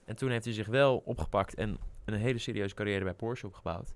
En 0.05 0.15
toen 0.15 0.29
heeft 0.29 0.45
hij 0.45 0.53
zich 0.53 0.67
wel 0.67 1.01
opgepakt 1.05 1.55
en 1.55 1.77
een 2.05 2.13
hele 2.13 2.37
serieuze 2.39 2.75
carrière 2.75 3.03
bij 3.03 3.13
Porsche 3.13 3.47
opgebouwd. 3.47 3.93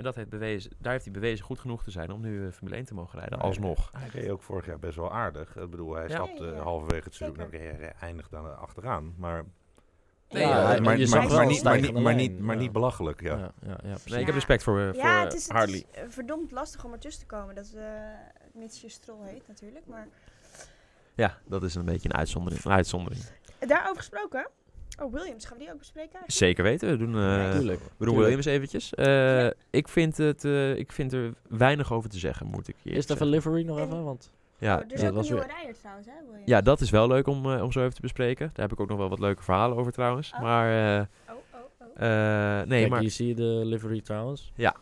En 0.00 0.06
dat 0.06 0.14
heeft 0.14 0.28
bewezen, 0.28 0.70
daar 0.78 0.92
heeft 0.92 1.04
hij 1.04 1.12
bewezen 1.12 1.44
goed 1.44 1.58
genoeg 1.58 1.82
te 1.82 1.90
zijn 1.90 2.10
om 2.10 2.20
nu 2.20 2.46
eh, 2.46 2.52
Formule 2.52 2.76
1 2.76 2.84
te 2.84 2.94
mogen 2.94 3.18
rijden, 3.18 3.38
alsnog. 3.40 3.90
Hij 3.92 4.08
reed 4.08 4.30
ook 4.30 4.42
vorig 4.42 4.66
jaar 4.66 4.78
best 4.78 4.96
wel 4.96 5.12
aardig. 5.12 5.56
Ik 5.56 5.70
bedoel, 5.70 5.94
hij 5.94 6.08
Ja. 6.08 6.14
stapte 6.14 6.44
Ja, 6.44 6.52
ja. 6.52 6.62
halverwege 6.62 7.04
het 7.04 7.14
seizoen. 7.14 7.44
Oké, 7.44 7.56
hij 7.56 7.92
eindigt 8.00 8.30
dan 8.30 8.58
achteraan. 8.58 9.14
Maar, 9.18 9.44
Nee, 10.28 10.46
maar, 12.40 12.56
niet, 12.56 12.72
belachelijk. 12.72 13.20
Ja. 13.20 13.36
Ja, 13.36 13.52
ja, 13.62 13.68
ja, 13.70 13.76
precies. 13.82 14.10
Nee, 14.10 14.20
ik 14.20 14.26
heb 14.26 14.34
respect 14.34 14.62
voor, 14.62 14.78
eh, 14.80 14.86
voor 14.86 14.94
ja, 14.96 15.16
eh, 15.18 15.24
het 15.24 15.34
is, 15.34 15.42
het 15.42 15.52
Harley. 15.56 15.76
is 15.76 15.84
eh, 15.90 16.04
verdomd 16.08 16.50
lastig 16.50 16.84
om 16.84 16.92
ertussen 16.92 17.28
te 17.28 17.34
komen. 17.36 17.54
Dat, 17.54 17.72
eh 17.76 17.84
mits 18.54 18.80
je 18.80 18.88
strol 18.88 19.22
heet 19.24 19.48
natuurlijk. 19.48 19.86
Maar 19.86 20.08
Ja, 21.14 21.38
dat 21.46 21.62
is 21.62 21.74
een 21.74 21.84
beetje 21.84 22.08
een 22.08 22.16
uitzondering. 22.16 22.64
Een 22.64 22.72
uitzondering. 22.72 23.22
daarover 23.58 23.96
gesproken. 23.96 24.48
Oh, 25.00 25.12
Williams, 25.12 25.44
gaan 25.44 25.56
we 25.58 25.62
die 25.62 25.72
ook 25.72 25.78
bespreken? 25.78 26.12
eigenlijk? 26.12 26.32
Zeker 26.38 26.64
weten, 26.64 26.90
we 26.90 26.96
doen, 26.96 27.14
eh, 27.14 27.20
Ja, 27.22 27.52
tuurlijk. 27.52 27.80
we 27.96 28.04
doen. 28.04 28.16
Williams 28.16 28.44
eventjes. 28.46 28.94
Eh, 28.94 29.46
ik, 29.70 29.88
vind 29.88 30.16
het, 30.16 30.44
eh, 30.44 30.76
ik 30.76 30.92
vind 30.92 31.12
er 31.12 31.32
weinig 31.48 31.92
over 31.92 32.10
te 32.10 32.18
zeggen, 32.18 32.46
moet 32.46 32.68
ik 32.68 32.76
je 32.82 32.90
Is 32.90 32.96
het 33.08 33.10
even 33.10 33.26
livery 33.26 33.64
nog 33.64 33.78
even? 33.78 34.04
Want 34.04 34.32
Ja, 34.58 34.74
oh, 34.76 34.80
er 34.84 34.92
is 34.92 35.00
ja, 35.00 35.08
ook 35.08 35.14
dat 35.14 35.24
een 35.26 35.32
nieuwe 35.32 35.46
rijder 35.46 35.74
trouwens, 35.78 36.06
hè, 36.06 36.12
Williams? 36.26 36.48
Ja, 36.48 36.60
dat 36.60 36.80
is 36.80 36.90
wel 36.90 37.06
leuk 37.08 37.26
om, 37.26 37.46
om 37.52 37.72
zo 37.72 37.80
even 37.80 37.94
te 37.94 38.00
bespreken. 38.00 38.50
Daar 38.52 38.64
heb 38.68 38.72
ik 38.72 38.80
ook 38.80 38.88
nog 38.88 38.98
wel 38.98 39.08
wat 39.08 39.18
leuke 39.18 39.42
verhalen 39.42 39.76
over 39.76 39.92
trouwens. 39.92 40.32
Oh. 40.34 40.40
Maar, 40.40 40.98
eh, 41.00 41.06
Oh, 41.28 41.34
oh, 41.54 41.60
oh. 41.80 41.86
eh, 42.60 42.66
nee, 42.68 42.78
Kijk, 42.80 42.90
maar, 42.90 43.00
hier 43.00 43.10
zie 43.10 43.26
je 43.28 43.34
de 43.34 43.60
livery 43.64 44.00
trouwens. 44.00 44.52
nou 44.56 44.74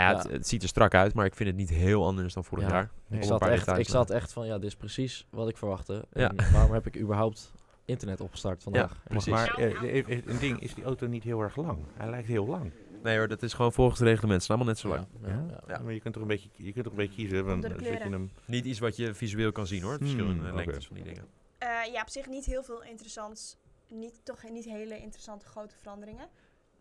ja, 0.00 0.10
Ja. 0.10 0.16
Het, 0.16 0.30
het 0.30 0.48
ziet 0.48 0.62
er 0.62 0.68
strak 0.68 0.94
uit, 0.94 1.14
maar 1.14 1.26
ik 1.26 1.34
vind 1.34 1.48
het 1.48 1.58
niet 1.58 1.70
heel 1.70 2.04
anders 2.06 2.34
dan 2.34 2.44
vorig 2.44 2.64
Ja. 2.64 2.70
jaar. 2.70 2.90
Ik 3.10 3.24
zat, 3.24 3.46
echt, 3.48 3.78
ik 3.78 3.88
zat 3.88 4.10
echt 4.10 4.32
van, 4.32 4.46
ja, 4.46 4.54
dit 4.58 4.64
is 4.68 4.76
precies 4.76 5.26
wat 5.30 5.48
ik 5.48 5.56
verwachtte. 5.56 6.04
Ja. 6.12 6.32
En 6.36 6.52
waarom 6.52 6.72
heb 6.72 6.86
ik 6.86 6.98
überhaupt 6.98 7.52
internet 7.86 8.20
opgestart 8.20 8.62
vandaag? 8.62 8.90
Ja, 8.90 8.96
precies. 9.08 9.32
Maar 9.32 9.54
eh, 9.54 9.98
eh, 9.98 10.08
eh, 10.10 10.26
een 10.26 10.38
ding, 10.38 10.60
is 10.60 10.74
die 10.74 10.84
auto 10.84 11.06
niet 11.06 11.22
heel 11.22 11.40
erg 11.40 11.56
lang? 11.56 11.78
Hij 11.94 12.10
lijkt 12.10 12.28
heel 12.28 12.46
lang. 12.46 12.72
Nee 13.02 13.18
hoor, 13.18 13.28
dat 13.28 13.42
is 13.42 13.52
gewoon 13.52 13.72
volgens 13.72 13.98
het 13.98 14.08
reglement. 14.08 14.32
Het 14.34 14.42
is 14.42 14.48
allemaal 14.48 14.66
net 14.68 14.78
zo 14.78 14.88
lang. 14.88 15.06
Ja, 15.22 15.28
ja, 15.28 15.44
ja. 15.50 15.74
Ja. 15.74 15.78
Maar 15.82 15.92
je 15.92 16.00
kunt 16.00 16.14
toch 16.14 16.22
een 16.22 16.28
beetje, 16.28 16.48
je 16.56 16.72
kunt 16.72 16.84
toch 16.84 16.92
een 16.92 16.98
beetje 16.98 17.14
kiezen. 17.14 17.44
Want 17.44 17.62
de 17.62 17.68
je 17.82 17.90
hem, 17.90 18.30
Niet 18.44 18.64
iets 18.64 18.78
wat 18.78 18.96
je 18.96 19.14
visueel 19.14 19.52
kan 19.52 19.66
zien 19.66 19.82
hoor. 19.82 19.92
Het 19.92 20.00
verschil 20.00 20.24
in 20.24 20.30
Hmm, 20.38 20.46
de 20.46 20.54
lengtes 20.54 20.86
van 20.86 20.96
die 20.96 21.04
dingen. 21.04 21.24
Eh, 21.58 21.68
ja, 21.92 22.00
op 22.00 22.08
zich 22.08 22.26
niet 22.28 22.44
heel 22.44 22.62
veel 22.62 22.82
interessants. 22.82 23.56
Niet, 23.88 24.20
toch 24.24 24.40
geen- 24.40 24.52
niet 24.52 24.64
hele 24.64 24.98
interessante 24.98 25.46
grote 25.46 25.74
veranderingen. 25.80 26.28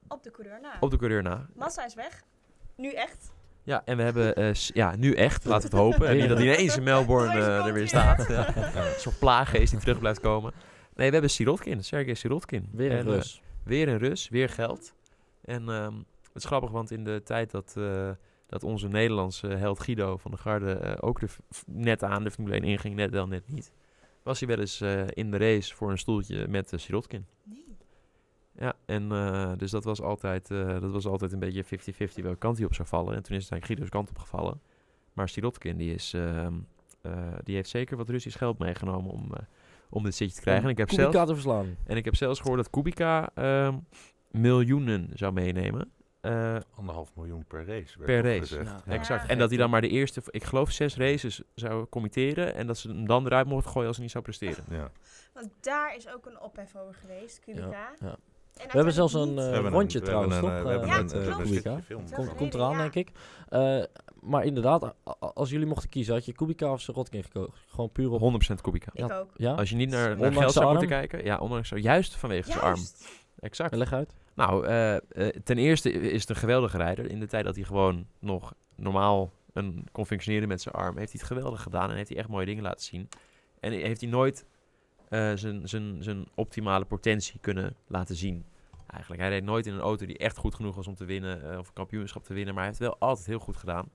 Op 0.07 0.23
de 0.23 0.31
coureur 0.31 0.59
na. 0.61 0.77
Op 0.79 0.91
de 0.91 0.97
coureur 0.97 1.23
na. 1.23 1.45
Massa 1.55 1.85
is 1.85 1.93
weg. 1.93 2.23
Nu 2.75 2.91
echt. 2.91 3.31
Ja, 3.63 3.81
en 3.85 3.97
we 3.97 4.03
hebben, 4.03 4.35
eh, 4.35 4.53
ja, 4.53 4.95
nu 4.95 5.13
echt, 5.13 5.45
laten 5.45 5.69
we 5.69 5.75
het 5.77 5.85
hopen. 5.85 6.07
En 6.09 6.17
niet 6.17 6.27
dat 6.29 6.37
hij 6.37 6.53
ineens 6.53 6.77
in 6.77 6.83
Melbourne 6.83 7.33
eh, 7.33 7.57
er 7.57 7.63
weer 7.63 7.73
weer. 7.73 7.87
staat. 7.87 8.27
Ja. 8.29 8.55
Een 8.55 8.99
soort 8.99 9.19
plaaggeest 9.19 9.71
die 9.71 9.79
terug 9.79 9.99
blijft 9.99 10.19
komen. 10.19 10.53
Nee, 10.95 11.07
we 11.07 11.13
hebben 11.13 11.29
Sirotkin, 11.29 11.83
Sergej 11.83 12.13
Sirotkin. 12.13 12.69
Weer 12.71 12.91
een 12.91 12.97
En, 12.97 13.07
eh, 13.07 13.13
Rus. 13.13 13.41
Weer 13.63 13.87
een 13.87 13.97
Rus, 13.97 14.29
weer 14.29 14.49
geld. 14.49 14.93
En 15.41 15.69
ehm, 15.69 15.93
het 16.33 16.43
is 16.43 16.45
grappig, 16.45 16.71
want 16.71 16.91
in 16.91 17.03
de 17.03 17.21
tijd 17.23 17.51
dat, 17.51 17.73
eh, 17.77 18.09
dat 18.47 18.63
onze 18.63 18.87
Nederlandse 18.87 19.47
held 19.47 19.79
Guido 19.79 20.17
van 20.17 20.31
der 20.31 20.39
Garde 20.39 20.71
eh, 20.73 20.97
ook 20.99 21.19
de, 21.19 21.27
net 21.65 22.03
aan 22.03 22.23
de 22.23 22.31
Formule 22.31 22.55
1 22.55 22.63
inging, 22.63 22.95
net 22.95 23.11
wel, 23.11 23.27
net 23.27 23.47
niet, 23.47 23.71
was 24.23 24.39
hij 24.39 24.47
wel 24.47 24.59
eens 24.59 24.81
eh, 24.81 25.03
in 25.07 25.31
de 25.31 25.37
race 25.37 25.75
voor 25.75 25.91
een 25.91 25.97
stoeltje 25.97 26.47
met 26.47 26.73
uh, 26.73 26.79
Sirotkin. 26.79 27.25
Nee. 27.43 27.65
Ja, 28.59 28.73
en 28.85 29.11
eh, 29.11 29.51
dus 29.57 29.71
dat 29.71 29.83
was, 29.83 30.01
altijd, 30.01 30.51
eh, 30.51 30.79
dat 30.79 30.91
was 30.91 31.05
altijd 31.05 31.31
een 31.31 31.39
beetje 31.39 31.63
50-50 31.63 32.23
welke 32.23 32.37
kant 32.37 32.57
hij 32.57 32.65
op 32.65 32.73
zou 32.73 32.87
vallen. 32.87 33.15
En 33.15 33.23
toen 33.23 33.35
is 33.35 33.43
het 33.43 33.51
eigenlijk 33.51 33.65
Guido's 33.65 33.89
kant 33.89 34.09
op 34.09 34.17
gevallen. 34.17 34.61
Maar 35.13 35.29
Sirotkin, 35.29 35.77
die, 35.77 35.93
is, 35.93 36.13
ehm, 36.13 36.53
eh, 37.01 37.33
die 37.43 37.55
heeft 37.55 37.69
zeker 37.69 37.97
wat 37.97 38.09
Russisch 38.09 38.37
geld 38.37 38.57
meegenomen 38.57 39.11
om, 39.11 39.33
eh, 39.33 39.43
om 39.95 40.03
dit 40.03 40.15
zitje 40.15 40.35
te 40.35 40.41
krijgen. 40.41 40.63
En 40.63 40.69
ik 40.69 40.77
heb 40.77 40.89
zelfs... 40.89 41.03
Kubica 41.05 41.25
te 41.25 41.33
verslaan. 41.33 41.77
En 41.85 41.97
ik 41.97 42.05
heb 42.05 42.15
zelfs 42.15 42.39
gehoord 42.39 42.57
dat 42.57 42.69
Kubica 42.69 43.29
ehm, 43.33 43.77
miljoenen 44.31 45.09
zou 45.13 45.33
meenemen. 45.33 45.91
Eh, 46.21 46.57
anderhalf 46.75 47.15
miljoen 47.15 47.45
per 47.47 47.65
race. 47.65 47.99
werd 47.99 48.05
Per 48.05 48.37
race. 48.37 48.63
Ja. 48.63 48.81
exact. 48.85 49.29
En 49.29 49.37
dat 49.37 49.49
hij 49.49 49.57
dan 49.57 49.69
maar 49.69 49.81
de 49.81 49.89
eerste, 49.89 50.21
ik 50.25 50.43
geloof 50.43 50.71
zes 50.71 50.95
races 50.95 51.41
zou 51.55 51.85
committeren. 51.85 52.55
En 52.55 52.67
dat 52.67 52.77
ze 52.77 52.87
hem 52.87 53.07
dan 53.07 53.25
eruit 53.25 53.47
mochten 53.47 53.71
gooien 53.71 53.87
als 53.87 53.95
hij 53.95 54.05
niet 54.05 54.13
zou 54.13 54.23
presteren. 54.23 54.65
Ja. 54.69 54.91
Want 55.33 55.49
daar 55.59 55.95
is 55.95 56.07
ook 56.09 56.25
een 56.25 56.39
ophef 56.39 56.75
over 56.75 56.93
geweest, 56.93 57.39
Kubica. 57.39 57.93
ja. 57.99 58.17
En 58.55 58.65
We 58.67 58.71
hebben 58.75 58.93
zelfs 58.93 59.13
een 59.13 59.69
rondje 59.69 59.99
we 59.99 60.05
trouwens, 60.05 60.33
hebben 60.33 60.51
toch? 60.51 60.59
een, 60.59 60.67
eh, 60.71 60.79
we 60.79 60.87
eh, 60.87 60.93
hebben 60.93 61.19
Ja, 61.21 61.37
een, 61.37 61.43
Kubica. 61.43 61.79
Komt, 62.15 62.35
komt 62.35 62.53
eraan, 62.53 62.71
ja. 62.71 62.77
denk 62.77 62.95
ik. 62.95 63.11
Eh, 63.49 63.83
maar 64.21 64.45
inderdaad, 64.45 64.93
als 65.19 65.49
jullie 65.49 65.65
mochten 65.67 65.89
kiezen, 65.89 66.13
had 66.13 66.25
je 66.25 66.33
Kubica 66.33 66.71
of 66.71 66.81
Sirotkin 66.81 67.23
gekozen? 67.23 67.53
Gewoon 67.67 67.91
puur 67.91 68.11
op... 68.11 68.19
100% 68.19 68.61
Kubica. 68.61 68.89
Ik 68.93 69.07
Ja. 69.07 69.19
ook. 69.19 69.31
Ja? 69.35 69.53
Als 69.53 69.69
je 69.69 69.75
niet 69.75 69.89
naar, 69.89 70.17
naar 70.17 70.33
geld 70.33 70.51
zou 70.53 70.69
moeten 70.69 70.87
kijken. 70.87 71.23
Ja, 71.23 71.37
ondanks 71.37 71.67
zo. 71.67 71.77
Juist 71.77 72.15
vanwege 72.15 72.51
zijn 72.51 72.63
arm. 72.63 72.79
Exact. 73.39 73.75
Leg 73.75 73.93
uit. 73.93 74.13
Nou, 74.35 74.65
eh, 74.67 74.95
eh, 74.95 75.01
ten 75.43 75.57
eerste 75.57 75.91
is 75.91 76.21
het 76.21 76.29
een 76.29 76.35
geweldige 76.35 76.77
rijder. 76.77 77.09
In 77.09 77.19
de 77.19 77.27
tijd 77.27 77.45
dat 77.45 77.55
hij 77.55 77.63
gewoon 77.63 78.07
nog 78.19 78.53
normaal 78.75 79.31
een, 79.53 79.87
kon 79.91 80.05
functioneren 80.05 80.47
met 80.47 80.61
zijn 80.61 80.75
arm, 80.75 80.97
heeft 80.97 81.11
hij 81.11 81.21
het 81.21 81.31
geweldig 81.31 81.61
gedaan 81.61 81.89
en 81.89 81.95
heeft 81.95 82.09
hij 82.09 82.17
echt 82.17 82.27
mooie 82.27 82.45
dingen 82.45 82.63
laten 82.63 82.85
zien. 82.85 83.09
En 83.59 83.71
heeft 83.71 84.01
hij 84.01 84.09
nooit 84.09 84.45
eh, 85.09 85.31
zijn, 85.35 85.67
zijn, 85.67 86.03
zijn 86.03 86.27
optimale 86.35 86.85
potentie 86.85 87.39
kunnen 87.39 87.75
laten 87.87 88.15
zien. 88.15 88.45
Eigenlijk. 88.87 89.21
Hij 89.21 89.31
reed 89.31 89.43
nooit 89.43 89.65
in 89.65 89.73
een 89.73 89.79
auto 89.79 90.05
die 90.05 90.17
echt 90.17 90.37
goed 90.37 90.55
genoeg 90.55 90.75
was 90.75 90.87
om 90.87 90.95
te 90.95 91.05
winnen 91.05 91.51
eh, 91.51 91.57
of 91.57 91.67
een 91.67 91.73
kampioenschap 91.73 92.23
te 92.23 92.33
winnen, 92.33 92.53
maar 92.53 92.63
hij 92.63 92.71
heeft 92.71 92.83
het 92.83 92.99
wel 92.99 93.09
altijd 93.09 93.27
heel 93.27 93.39
goed 93.39 93.57
gedaan. 93.57 93.89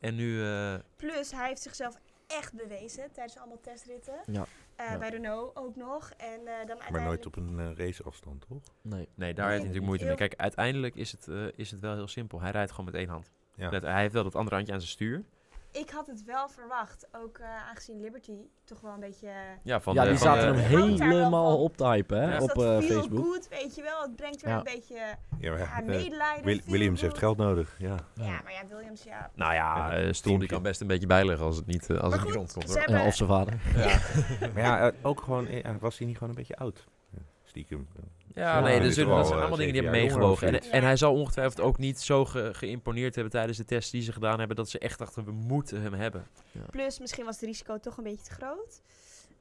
En 0.00 0.14
nu, 0.14 0.42
eh, 0.44 0.74
Plus, 0.96 1.32
hij 1.32 1.48
heeft 1.48 1.62
zichzelf 1.62 1.98
echt 2.26 2.54
bewezen 2.54 3.12
tijdens 3.12 3.38
allemaal 3.38 3.60
testritten. 3.60 4.14
Ja. 4.26 4.46
Eh, 4.76 4.90
Ja. 4.90 4.98
Bij 4.98 5.08
Renault 5.08 5.56
ook 5.56 5.76
nog. 5.76 6.10
En 6.16 6.26
eh, 6.28 6.36
dan 6.44 6.44
Maar 6.46 6.66
nooit 6.66 6.80
uiteindelijk- 6.80 7.26
op 7.26 7.36
een 7.36 7.76
raceafstand, 7.76 8.44
toch? 8.48 8.62
Nee. 8.82 9.08
nee, 9.14 9.34
daar 9.34 9.44
heeft 9.50 9.62
hij 9.62 9.68
natuurlijk 9.68 9.84
moeite 9.86 10.04
mee. 10.04 10.14
Kijk, 10.14 10.34
uiteindelijk 10.36 10.94
is 10.94 11.12
het, 11.12 11.28
eh, 11.28 11.46
is 11.56 11.70
het 11.70 11.80
wel 11.80 11.94
heel 11.94 12.08
simpel. 12.08 12.40
Hij 12.40 12.50
rijdt 12.50 12.70
gewoon 12.70 12.84
met 12.86 12.94
één 12.94 13.08
hand. 13.08 13.30
Ja. 13.54 13.70
Hij 13.70 14.00
heeft 14.00 14.12
wel 14.14 14.22
dat 14.22 14.34
andere 14.34 14.56
handje 14.56 14.72
aan 14.72 14.80
zijn 14.80 14.90
stuur. 14.92 15.24
Ik 15.72 15.90
had 15.90 16.06
het 16.06 16.24
wel 16.24 16.48
verwacht. 16.48 17.08
Ook 17.12 17.38
eh, 17.38 17.68
aangezien 17.68 18.00
Liberty 18.00 18.32
toch 18.64 18.80
wel 18.80 18.92
een 18.92 19.00
beetje... 19.00 19.28
eh, 19.28 19.34
Ja, 19.62 19.80
van 19.80 19.94
ja, 19.94 20.02
de- 20.02 20.08
die 20.08 20.18
van 20.18 20.26
zaten 20.34 20.52
de- 20.52 20.60
hem 20.60 20.68
helemaal 21.00 21.62
op 21.62 21.76
te 21.76 21.86
hypen, 21.86 22.20
hè? 22.22 22.34
Ja. 22.36 22.40
op 22.42 22.48
dat 22.48 22.56
eh, 22.56 22.78
feel 22.88 23.00
Facebook. 23.00 23.24
good, 23.24 23.48
weet 23.48 23.74
je 23.74 23.82
wel. 23.82 24.02
Het 24.02 24.16
brengt 24.16 24.42
weer 24.42 24.50
Ja. 24.50 24.56
een 24.58 24.64
beetje 24.64 24.94
Ja, 25.38 25.50
maar, 25.52 25.60
eh, 25.60 25.84
medelijden. 25.86 26.60
Williams 26.70 27.00
heeft 27.00 27.18
geld 27.18 27.36
nodig, 27.36 27.74
ja. 27.78 27.96
Ja, 28.14 28.40
maar 28.44 28.52
ja, 28.52 28.66
Williams, 28.68 29.02
ja. 29.02 29.30
Nou 29.34 29.54
ja, 29.54 29.92
eh, 29.92 30.12
Stoel 30.12 30.38
die 30.38 30.48
kan 30.48 30.62
best 30.62 30.80
een 30.80 30.86
beetje 30.86 31.06
bijleggen 31.06 31.46
als 31.46 31.56
het 31.56 31.66
niet, 31.66 31.90
eh, 31.90 31.96
als 31.98 32.00
Maar 32.00 32.10
het 32.10 32.12
niet 32.12 32.26
goed, 32.28 32.34
rondkomt. 32.36 32.64
ze 32.64 32.70
Hoor. 32.72 32.78
hebben- 32.86 33.00
Ja, 33.00 33.06
of 33.06 33.14
zijn 33.14 33.28
vader. 33.28 33.54
Ja, 33.76 33.98
Maar 34.54 34.62
ja, 34.62 34.90
eh, 34.90 34.96
ook 35.02 35.20
gewoon, 35.20 35.46
eh, 35.46 35.70
was 35.80 35.98
hij 35.98 36.06
niet 36.06 36.16
gewoon 36.16 36.32
een 36.32 36.38
beetje 36.38 36.56
oud? 36.56 36.86
Stiekem. 37.44 37.88
Ja 38.34 38.42
Ja, 38.56 38.60
nee, 38.60 38.78
dus 38.78 38.88
is 38.88 38.94
dat 38.94 38.94
zijn 38.94 39.06
wel, 39.08 39.16
allemaal 39.16 39.44
eh, 39.50 39.56
dingen 39.56 39.72
die 39.72 39.82
hebben 39.82 40.00
meegewogen. 40.00 40.48
En, 40.48 40.70
en 40.70 40.82
hij 40.82 40.96
zal 40.96 41.14
ongetwijfeld 41.14 41.60
ook 41.60 41.78
niet 41.78 42.00
zo 42.00 42.24
ge- 42.24 42.50
geïmponeerd 42.54 43.14
hebben 43.14 43.32
tijdens 43.32 43.58
de 43.58 43.64
tests 43.64 43.90
die 43.90 44.02
ze 44.02 44.12
gedaan 44.12 44.38
hebben, 44.38 44.56
dat 44.56 44.68
ze 44.70 44.78
echt 44.78 44.98
dachten, 44.98 45.24
we 45.24 45.32
moeten 45.32 45.82
hem 45.82 45.92
hebben. 45.94 46.26
Plus, 46.70 46.98
misschien 46.98 47.24
was 47.24 47.34
het 47.40 47.44
risico 47.44 47.78
toch 47.78 47.96
een 47.96 48.04
beetje 48.04 48.24
te 48.24 48.30
groot. 48.30 48.82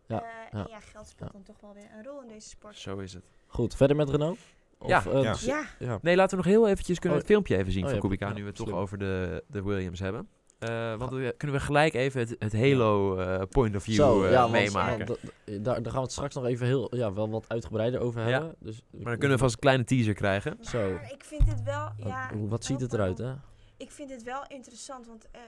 Ja, 0.05 0.21
Eh, 0.21 0.27
ja. 0.51 0.59
En 0.59 0.67
ja, 0.69 0.79
geld 0.79 1.07
speelt 1.07 1.31
dan 1.31 1.43
toch 1.43 1.59
wel 1.61 1.73
weer 1.73 1.89
een 1.97 2.03
rol 2.03 2.21
in 2.21 2.27
deze 2.27 2.49
sport. 2.49 2.77
Zo 2.77 2.97
is 2.97 3.13
het. 3.13 3.23
Goed, 3.47 3.75
verder 3.75 3.95
met 3.95 4.09
Renault? 4.09 4.37
Of, 4.77 4.87
Ja. 4.89 5.03
eh, 5.05 5.21
Ja. 5.23 5.31
dus- 5.31 5.45
Ja, 5.45 5.63
ja. 5.79 5.99
Nee, 6.01 6.15
laten 6.15 6.37
we 6.37 6.43
nog 6.43 6.53
heel 6.53 6.67
eventjes 6.67 6.99
kunnen 6.99 7.17
Oh, 7.17 7.23
het 7.23 7.33
filmpje 7.33 7.57
even 7.57 7.71
zien 7.71 7.81
oh 7.81 7.87
van 7.87 7.95
ja, 7.95 8.01
Kubica, 8.01 8.27
ja, 8.27 8.33
nu 8.33 8.41
we 8.41 8.47
het 8.47 8.55
toch 8.55 8.67
slim. 8.67 8.79
over 8.79 8.97
de, 8.97 9.43
de 9.47 9.63
Williams 9.63 9.99
hebben. 9.99 10.27
Eh, 10.61 10.95
want 10.97 11.11
we, 11.11 11.33
kunnen 11.37 11.57
we 11.57 11.63
gelijk 11.63 11.93
even 11.93 12.19
het, 12.19 12.35
het 12.39 12.53
Halo 12.53 13.17
eh, 13.17 13.41
point 13.49 13.75
of 13.75 13.83
view 13.83 13.95
Zo, 13.95 14.23
eh, 14.23 14.31
ja, 14.31 14.39
want- 14.39 14.51
meemaken. 14.51 15.05
want 15.07 15.19
daar, 15.45 15.63
daar 15.63 15.83
gaan 15.85 15.93
we 15.93 15.99
het 16.01 16.11
straks 16.11 16.35
nog 16.35 16.45
even 16.45 16.65
heel, 16.67 16.95
ja, 16.95 17.13
wel 17.13 17.29
wat 17.29 17.45
uitgebreider 17.49 17.99
over 17.99 18.21
Ja. 18.21 18.27
hebben. 18.27 18.55
Dus, 18.59 18.81
Maar 18.91 19.03
dan 19.03 19.17
kunnen 19.17 19.37
we 19.37 19.43
vast 19.43 19.53
een 19.53 19.59
kleine 19.59 19.83
teaser 19.83 20.13
krijgen. 20.13 20.57
Zo. 20.61 20.87
ik 21.13 21.23
vind 21.23 21.45
dit 21.45 21.63
wel... 21.63 21.83
Wat- 21.97 22.07
Ja, 22.07 22.29
hoe- 22.33 22.49
wat 22.49 22.65
ziet 22.65 22.81
het 22.81 22.93
eruit, 22.93 23.17
hè? 23.17 23.33
Ik 23.77 23.91
vind 23.91 24.09
dit 24.09 24.23
wel 24.23 24.43
interessant, 24.47 25.07
want 25.07 25.27
eh 25.31 25.41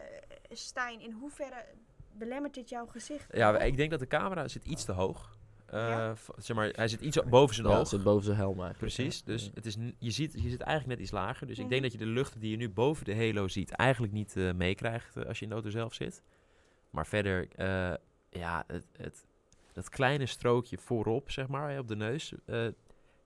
Stijn, 0.52 1.02
in 1.02 1.12
hoeverre 1.12 1.66
belemmert 2.18 2.54
dit 2.54 2.70
jouw 2.70 2.86
gezicht? 2.86 3.26
Ja, 3.32 3.60
ik 3.60 3.78
denk 3.78 3.92
dat 3.92 4.00
de 4.00 4.08
camera 4.08 4.48
zit 4.48 4.64
iets 4.66 4.86
te 4.86 4.92
hoog. 4.92 5.38
Eh, 5.74 5.88
Ja? 5.88 6.14
zeg 6.38 6.56
maar, 6.56 6.70
hij 6.76 6.88
zit 6.88 7.02
iets 7.02 7.24
boven 7.24 7.56
zijn 7.56 7.68
Ja, 7.68 7.86
zit 7.86 8.04
boven 8.04 8.24
zijn 8.24 8.38
helm 8.38 8.62
eigenlijk. 8.62 8.94
Precies, 8.96 9.24
dus 9.24 9.44
Ja. 9.46 9.52
het 9.54 9.66
is, 9.66 9.78
je, 10.00 10.12
ziet, 10.12 10.34
je 10.34 10.50
zit 10.50 10.62
eigenlijk 10.62 10.88
net 10.98 11.00
iets 11.08 11.12
lager. 11.16 11.48
Dus 11.48 11.56
ik 11.56 11.62
Mhm. 11.62 11.70
denk 11.72 11.82
dat 11.84 11.92
je 11.92 11.98
de 11.98 12.06
lucht 12.06 12.40
die 12.42 12.52
je 12.52 12.58
nu 12.58 12.70
boven 12.70 13.06
de 13.06 13.16
halo 13.16 13.48
ziet 13.48 13.72
eigenlijk 13.72 14.14
niet 14.14 14.36
eh, 14.38 14.52
meekrijgt 14.54 15.16
eh, 15.18 15.26
als 15.26 15.38
je 15.38 15.44
in 15.44 15.50
de 15.50 15.56
auto 15.56 15.70
zelf 15.70 15.94
zit. 15.94 16.24
Maar 16.90 17.08
verder, 17.08 17.48
eh, 17.56 17.94
ja, 18.30 18.64
het, 18.68 18.86
het, 18.98 19.26
dat 19.74 19.90
kleine 19.90 20.26
strookje 20.26 20.78
voorop, 20.78 21.32
zeg 21.32 21.48
maar, 21.48 21.70
hè, 21.70 21.80
op 21.80 21.88
de 21.88 21.96
neus, 21.96 22.34
eh, 22.46 22.68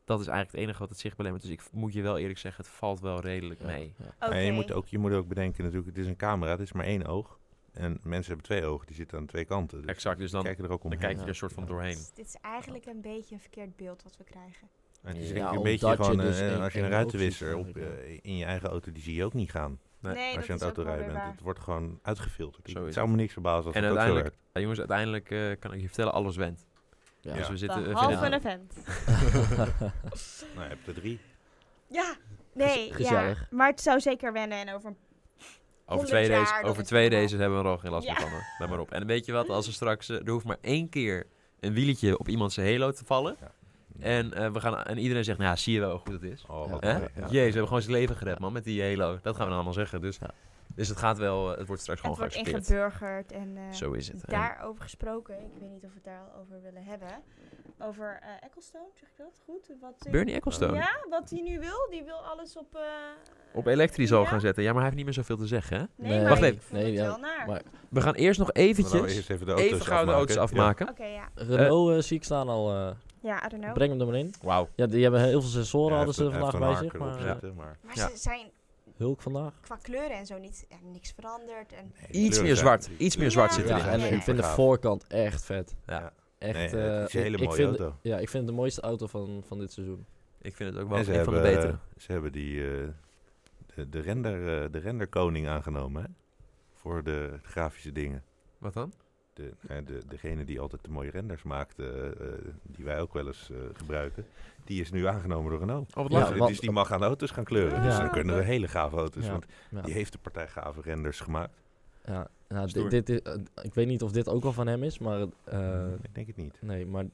dat 0.06 0.20
is 0.20 0.28
eigenlijk 0.28 0.52
het 0.52 0.62
enige 0.62 0.80
wat 0.80 0.90
het 0.90 1.00
zicht 1.00 1.18
belemmert. 1.18 1.44
Dus 1.44 1.52
ik 1.54 1.62
moet 1.72 1.94
je 1.94 2.02
wel 2.02 2.18
eerlijk 2.18 2.40
zeggen, 2.40 2.64
het 2.66 2.74
valt 2.74 3.00
wel 3.00 3.20
redelijk 3.20 3.60
Ja, 3.60 3.66
mee. 3.68 3.94
ja. 3.98 4.06
Oké. 4.28 4.36
En 4.36 4.44
je, 4.44 4.52
moet 4.52 4.72
ook, 4.72 4.88
je 4.88 4.98
moet 4.98 5.12
ook 5.14 5.28
bedenken 5.28 5.64
natuurlijk, 5.64 5.90
het 5.90 5.98
is 5.98 6.08
een 6.08 6.16
camera, 6.16 6.52
het 6.52 6.60
is 6.60 6.72
maar 6.72 6.86
één 6.86 7.06
oog. 7.06 7.37
En 7.78 8.00
mensen 8.04 8.28
hebben 8.34 8.46
twee 8.46 8.66
ogen, 8.66 8.88
die 8.88 8.96
zitten 8.96 9.18
aan 9.18 9.26
twee 9.26 9.46
kanten. 9.46 9.82
Dus 9.82 9.90
Exact, 9.90 10.20
dus 10.20 10.32
dan, 10.32 10.44
kijken 10.44 10.64
er 10.64 10.72
ook 10.72 10.84
om. 10.84 10.90
dan 10.90 11.00
kijk 11.00 11.16
je 11.16 11.22
er 11.22 11.28
een 11.28 11.36
soort 11.36 11.54
van 11.54 11.64
Ja. 11.64 11.70
doorheen. 11.70 11.96
Dus 11.96 12.12
dit 12.14 12.26
is 12.28 12.36
eigenlijk 12.42 12.86
een 12.86 13.02
beetje 13.02 13.36
een 13.36 13.42
verkeerd 13.42 13.76
beeld 13.76 14.04
wat 14.04 14.18
we 14.18 14.24
krijgen. 14.24 14.70
Het 15.02 15.18
is 15.18 15.30
Ja, 15.30 15.50
ik 15.52 15.56
een 15.58 15.64
beetje 15.64 15.88
je 15.88 15.96
gewoon, 15.96 16.18
dus 16.18 16.40
eh, 16.40 16.62
als 16.64 16.74
je 16.74 16.82
een 16.82 16.90
ruitenwisser 16.90 17.56
op, 17.56 17.78
eh, 17.78 17.84
in 18.22 18.38
je 18.38 18.46
eigen 18.46 18.70
auto, 18.70 18.92
die 18.92 19.04
zie 19.04 19.16
je 19.16 19.24
ook 19.26 19.34
niet 19.34 19.52
gaan. 19.52 19.80
Nee. 20.00 20.14
Nee, 20.14 20.36
als 20.36 20.46
je 20.46 20.52
aan 20.52 20.58
het 20.60 20.68
ook 20.68 20.76
autorijden 20.76 21.04
weer 21.04 21.14
bent. 21.14 21.24
waar. 21.26 21.32
Het 21.34 21.42
wordt 21.44 21.60
gewoon 21.60 22.00
uitgefilterd. 22.02 22.70
Zo 22.70 22.80
het 22.80 22.88
is 22.88 22.94
zou 22.94 23.10
me 23.10 23.16
niks 23.16 23.34
verbazen 23.34 23.66
als 23.66 23.76
En 23.76 23.84
het 23.84 23.92
ook 23.92 23.98
zo 23.98 24.04
uiteindelijk, 24.04 24.36
werkt. 24.36 24.54
ja, 24.54 24.62
jongens, 24.62 24.80
uiteindelijk 24.80 25.32
eh, 25.32 25.60
kan 25.60 25.74
ik 25.74 25.80
je 25.82 25.86
vertellen, 25.88 26.14
alles 26.14 26.36
went. 26.36 26.66
Ja. 27.22 27.34
Dus 27.34 27.50
we 27.50 27.58
zitten... 27.58 27.84
Behalve 27.84 28.18
vinden- 28.18 28.34
een 28.34 28.40
event. 28.40 28.74
Nou, 30.56 30.64
je 30.64 30.76
hebt 30.76 30.88
er 30.88 30.94
drie. 30.94 31.20
Ja, 31.88 32.16
nee, 32.54 32.94
gezellig. 32.94 33.40
ja. 33.40 33.48
Maar 33.58 33.70
het 33.70 33.82
zou 33.82 34.00
zeker 34.00 34.34
wennen 34.34 34.58
en 34.68 34.74
over 34.74 34.90
een 34.90 34.98
Over 35.90 36.06
100 36.06 36.08
twee, 36.08 36.28
jaar, 36.30 36.46
days, 36.62 36.70
over 36.70 36.84
twee 36.84 37.10
days 37.10 37.32
hebben 37.32 37.58
we 37.58 37.64
er 37.64 37.70
al 37.70 37.78
geen 37.78 37.92
last 37.92 38.08
Ja. 38.08 38.14
meer 38.14 38.22
van. 38.22 38.40
Let 38.60 38.70
maar 38.70 38.80
op. 38.80 38.92
En 38.92 39.06
weet 39.06 39.26
je 39.26 39.32
wat, 39.32 39.50
als 39.50 39.68
er 39.68 39.74
straks... 39.74 40.10
eh, 40.10 40.18
er 40.26 40.30
hoeft 40.30 40.46
maar 40.46 40.58
één 40.62 40.90
keer 40.90 41.28
een 41.60 41.74
wieletje 41.74 42.20
op 42.20 42.28
iemand 42.28 42.54
zijn 42.54 42.68
halo 42.68 42.92
te 42.92 43.06
vallen. 43.06 43.38
En, 44.00 44.34
eh, 44.34 44.52
we 44.52 44.60
gaan, 44.60 44.84
en 44.84 44.98
iedereen 44.98 45.24
zegt, 45.24 45.38
nou 45.38 45.50
ja, 45.50 45.56
zie 45.56 45.74
je 45.74 45.80
wel 45.80 45.90
hoe 45.92 46.00
goed 46.00 46.14
het 46.14 46.24
is. 46.24 46.46
Oh, 46.48 46.78
Ja. 46.82 47.00
Jezus, 47.00 47.30
we 47.32 47.38
hebben 47.40 47.68
gewoon 47.68 47.82
zijn 47.82 47.94
leven 47.96 48.16
gered, 48.16 48.40
man, 48.40 48.54
met 48.54 48.64
die 48.64 48.84
halo. 48.84 49.20
Dat 49.22 49.36
gaan 49.36 49.44
we 49.44 49.50
dan 49.50 49.54
allemaal 49.54 49.74
zeggen. 49.74 50.02
Dus, 50.02 50.18
Ja. 50.22 50.30
Dus 50.78 50.88
het 50.88 50.98
gaat 50.98 51.18
wel... 51.18 51.50
Het 51.58 51.68
wordt 51.68 51.82
straks 51.82 52.02
Het 52.02 52.10
gewoon 52.12 52.18
wordt 52.18 52.34
geaccepteerd. 52.34 52.70
ingeburgerd 52.70 53.32
en 53.32 53.58
eh, 53.58 53.72
Zo 53.74 53.92
is 53.92 54.08
het. 54.08 54.22
Daarover 54.26 54.84
gesproken, 54.84 55.36
ik 55.36 55.60
weet 55.60 55.70
niet 55.70 55.84
of 55.84 55.90
we 55.90 55.96
het 55.96 56.04
daar 56.04 56.20
al 56.34 56.42
over 56.42 56.62
willen 56.62 56.84
hebben. 56.84 57.10
Over 57.80 58.20
eh 58.22 58.30
Ecclestone, 58.48 58.90
zeg 58.94 59.10
ik 59.10 59.18
dat 59.18 59.42
goed? 59.46 59.68
Wat, 59.82 60.08
Bernie 60.12 60.34
Ecclestone. 60.36 60.74
Ja, 60.76 61.06
wat 61.10 61.30
hij 61.30 61.42
nu 61.42 61.60
wil. 61.60 61.88
Die 61.90 62.04
wil 62.04 62.18
alles 62.18 62.58
op... 62.58 62.76
eh, 62.76 62.82
Op 63.54 63.66
elektrisch 63.66 64.14
al 64.14 64.22
Ja? 64.22 64.28
gaan 64.28 64.40
zetten. 64.40 64.64
Ja, 64.64 64.68
maar 64.74 64.76
hij 64.82 64.84
heeft 64.92 64.96
niet 64.96 65.06
meer 65.06 65.14
zoveel 65.14 65.38
te 65.38 65.48
zeggen, 65.48 65.78
hè? 65.78 65.84
Nee, 65.96 66.10
Nee. 66.12 66.20
maar 66.22 66.30
Wacht 66.30 66.42
even. 66.42 66.62
Nee, 66.70 66.84
het 66.86 66.94
ja, 66.94 67.18
maar- 67.18 67.62
We 67.90 68.02
gaan 68.02 68.14
eerst 68.14 68.40
nog 68.40 68.48
we 68.48 68.54
eventjes... 68.54 68.94
nou 69.02 69.08
eerst 69.16 69.30
even 69.30 69.46
de 69.46 69.52
auto's 69.52 69.72
even 69.72 69.86
gauw 69.86 70.06
de 70.06 70.12
auto's 70.12 70.38
afmaken. 70.38 70.88
afmaken. 70.88 71.06
Oké, 71.34 71.44
ja. 71.46 71.56
Renault 71.56 72.06
zie 72.06 72.18
ik 72.18 72.24
staan 72.24 72.48
al. 72.50 72.70
eh, 72.74 72.92
Ja, 73.22 73.46
I 73.46 73.50
don't 73.50 73.62
know. 73.62 73.74
breng 73.74 73.92
hem 73.92 74.00
er 74.00 74.06
maar 74.08 74.16
in. 74.16 74.34
Wauw. 74.42 74.70
Ja, 74.76 74.86
die 74.86 75.02
hebben 75.04 75.22
heel 75.22 75.42
veel 75.42 75.50
Ja. 75.50 75.56
sensoren 75.56 75.92
Ja, 75.92 75.96
hadden 75.96 76.14
ze 76.16 76.32
vandaag 76.32 76.58
bij 76.60 76.76
zich. 76.76 76.94
Maar 76.98 77.08
maar- 77.56 77.78
Maar 77.82 77.96
Ja. 77.96 78.10
ze 78.10 78.18
zijn 78.18 78.52
Hulk 78.98 79.22
vandaag. 79.22 79.54
qua 79.62 79.76
kleuren 79.82 80.18
en 80.18 80.26
zo 80.26 80.38
niet, 80.38 80.66
ja, 80.70 80.76
niks 80.92 81.12
veranderd. 81.12 81.72
En 81.74 81.94
Nee, 82.12 82.24
Iets 82.26 82.42
meer 82.42 82.56
zwart. 82.56 82.90
Iets 82.98 83.18
meer 83.18 83.32
zwart 83.32 83.50
Ja, 83.50 83.56
zit 83.60 83.68
Ja, 83.70 83.78
erin. 83.78 84.00
en 84.00 84.14
ik 84.14 84.22
vind 84.22 84.38
de 84.38 84.44
voorkant 84.44 85.08
echt 85.08 85.44
vet. 85.44 85.76
Ja. 85.86 86.14
Echt, 86.38 86.54
Nee, 86.54 86.84
eh, 86.84 87.00
het 87.00 87.08
is 87.08 87.14
een 87.14 87.22
hele 87.22 87.36
ik- 87.36 87.42
ik 87.42 87.48
mooie 87.50 87.62
vind, 87.66 87.80
auto. 87.80 87.98
Ja, 88.02 88.18
ik 88.18 88.30
vind 88.30 88.44
het 88.44 88.52
de 88.52 88.58
mooiste 88.60 88.82
auto 88.82 89.08
van, 89.08 89.44
van 89.48 89.60
dit 89.60 89.72
seizoen. 89.72 90.06
Ik 90.42 90.56
vind 90.56 90.74
het 90.74 90.84
ook 90.84 90.90
wel 90.90 90.98
En 90.98 91.06
ze 91.06 91.18
een 91.18 91.24
van 91.24 91.34
de 91.34 91.40
hebben, 91.40 91.62
betere. 91.62 91.80
ze 91.98 92.12
hebben 92.12 92.32
die, 92.32 92.64
eh, 92.64 92.88
de, 93.76 93.90
de, 93.90 94.00
render, 94.00 94.64
eh, 94.64 94.72
de 94.72 94.78
renderkoning 94.80 95.48
aangenomen, 95.48 96.02
hè? 96.04 96.08
Voor 96.74 97.04
de 97.04 97.40
grafische 97.44 97.92
dingen. 97.92 98.24
Wat 98.58 98.74
dan? 98.74 98.94
De, 99.38 99.84
de, 99.84 100.02
degene 100.08 100.44
die 100.46 100.60
altijd 100.60 100.84
de 100.84 100.90
mooie 100.90 101.10
renders 101.10 101.44
maakte, 101.44 101.84
eh, 101.84 102.28
eh, 102.28 102.34
die 102.64 102.86
wij 102.86 103.00
ook 103.02 103.14
wel 103.14 103.28
eens 103.28 103.50
eh, 103.52 103.58
gebruiken, 103.74 104.26
die 104.64 104.82
is 104.82 104.92
nu 104.92 105.06
aangenomen 105.08 105.50
door 105.52 105.60
Renault. 105.60 105.96
Oh, 105.96 106.10
Ja, 106.10 106.30
dus, 106.32 106.48
dus 106.48 106.60
die 106.60 106.72
mag 106.72 106.92
aan 106.92 107.00
de 107.00 107.06
auto's 107.06 107.32
gaan 107.32 107.44
kleuren. 107.44 107.78
Ja. 107.78 107.86
Dus 107.86 107.98
dan 107.98 108.10
kunnen 108.10 108.38
we 108.38 108.44
hele 108.44 108.68
gave 108.68 108.98
auto's. 108.98 109.26
Ja. 109.26 109.32
Want 109.32 109.46
Ja. 109.70 109.82
die 109.82 109.94
heeft 109.94 110.12
de 110.12 110.18
partij 110.18 110.48
gave 110.48 110.82
renders 110.82 111.20
gemaakt. 111.20 111.54
Ja, 112.06 112.28
nou, 112.48 112.72
dit, 112.72 112.90
dit 112.90 113.10
is, 113.10 113.20
ik 113.62 113.74
weet 113.74 113.88
niet 113.88 114.04
of 114.04 114.12
dit 114.12 114.28
ook 114.30 114.44
al 114.44 114.54
van 114.54 114.68
hem 114.68 114.84
is, 114.84 114.98
maar 115.00 115.26
eh, 115.44 115.86
ik 116.02 116.16
denk 116.16 116.28
het 116.28 116.38
niet. 116.38 116.58
nee, 116.62 116.86
maar 116.86 117.06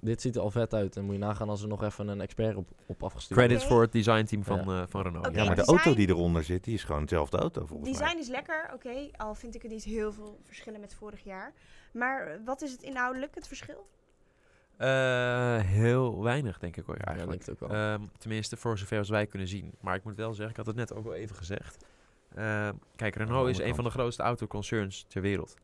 dit 0.00 0.20
ziet 0.20 0.36
er 0.36 0.40
al 0.42 0.50
vet 0.50 0.74
uit. 0.74 0.96
En 0.96 1.04
moet 1.04 1.14
je 1.14 1.20
nagaan 1.20 1.48
als 1.48 1.62
er 1.62 1.68
nog 1.68 1.82
even 1.82 2.08
een 2.08 2.20
expert 2.20 2.56
op, 2.56 2.68
op 2.86 3.02
afgestuurd 3.02 3.40
Credits 3.40 3.64
voor 3.66 3.80
het 3.82 3.92
designteam 3.92 4.44
van, 4.44 4.64
Ja. 4.66 4.80
eh, 4.82 4.86
van 4.88 5.02
Renault. 5.02 5.24
Ja, 5.34 5.44
maar 5.44 5.54
de 5.54 5.60
design- 5.60 5.70
auto 5.76 5.94
die 5.94 6.08
eronder 6.08 6.44
zit, 6.44 6.64
die 6.64 6.74
is 6.74 6.84
gewoon 6.84 7.00
dezelfde 7.02 7.38
auto 7.38 7.66
volgens 7.66 7.90
mij. 7.90 7.98
design 7.98 8.18
is 8.20 8.28
lekker, 8.28 8.70
oké. 8.74 9.08
al 9.16 9.34
vind 9.34 9.54
ik 9.54 9.62
er 9.62 9.68
niet 9.68 9.84
heel 9.84 10.12
veel 10.12 10.38
verschillen 10.42 10.80
met 10.80 10.94
vorig 10.94 11.24
jaar. 11.24 11.52
Maar 11.92 12.40
wat 12.44 12.62
is 12.62 12.72
het 12.72 12.82
inhoudelijk, 12.82 13.34
het 13.34 13.46
verschil? 13.46 13.86
Eh, 14.76 15.58
heel 15.60 16.22
weinig, 16.22 16.58
denk 16.58 16.76
ik 16.76 16.84
hoor, 16.86 16.96
Ja, 16.98 17.04
eigenlijk. 17.04 17.44
denk 17.46 17.58
ik 17.58 17.62
ook 17.64 17.70
wel. 17.70 17.78
Ehm, 17.92 18.02
tenminste, 18.18 18.56
voor 18.56 18.78
zover 18.78 18.98
als 18.98 19.08
wij 19.08 19.26
kunnen 19.26 19.48
zien. 19.48 19.72
Maar 19.80 19.94
ik 19.94 20.04
moet 20.04 20.16
wel 20.16 20.30
zeggen, 20.34 20.50
ik 20.50 20.56
had 20.56 20.66
het 20.66 20.76
net 20.76 20.94
ook 20.94 21.04
wel 21.04 21.14
even 21.14 21.36
gezegd. 21.36 21.84
Ehm, 22.34 22.72
kijk, 22.96 23.14
Renault 23.16 23.48
is 23.48 23.58
een 23.58 23.74
van 23.74 23.84
de 23.84 23.90
grootste 23.90 24.22
autoconcerns 24.22 25.04
ter 25.08 25.22
wereld. 25.22 25.54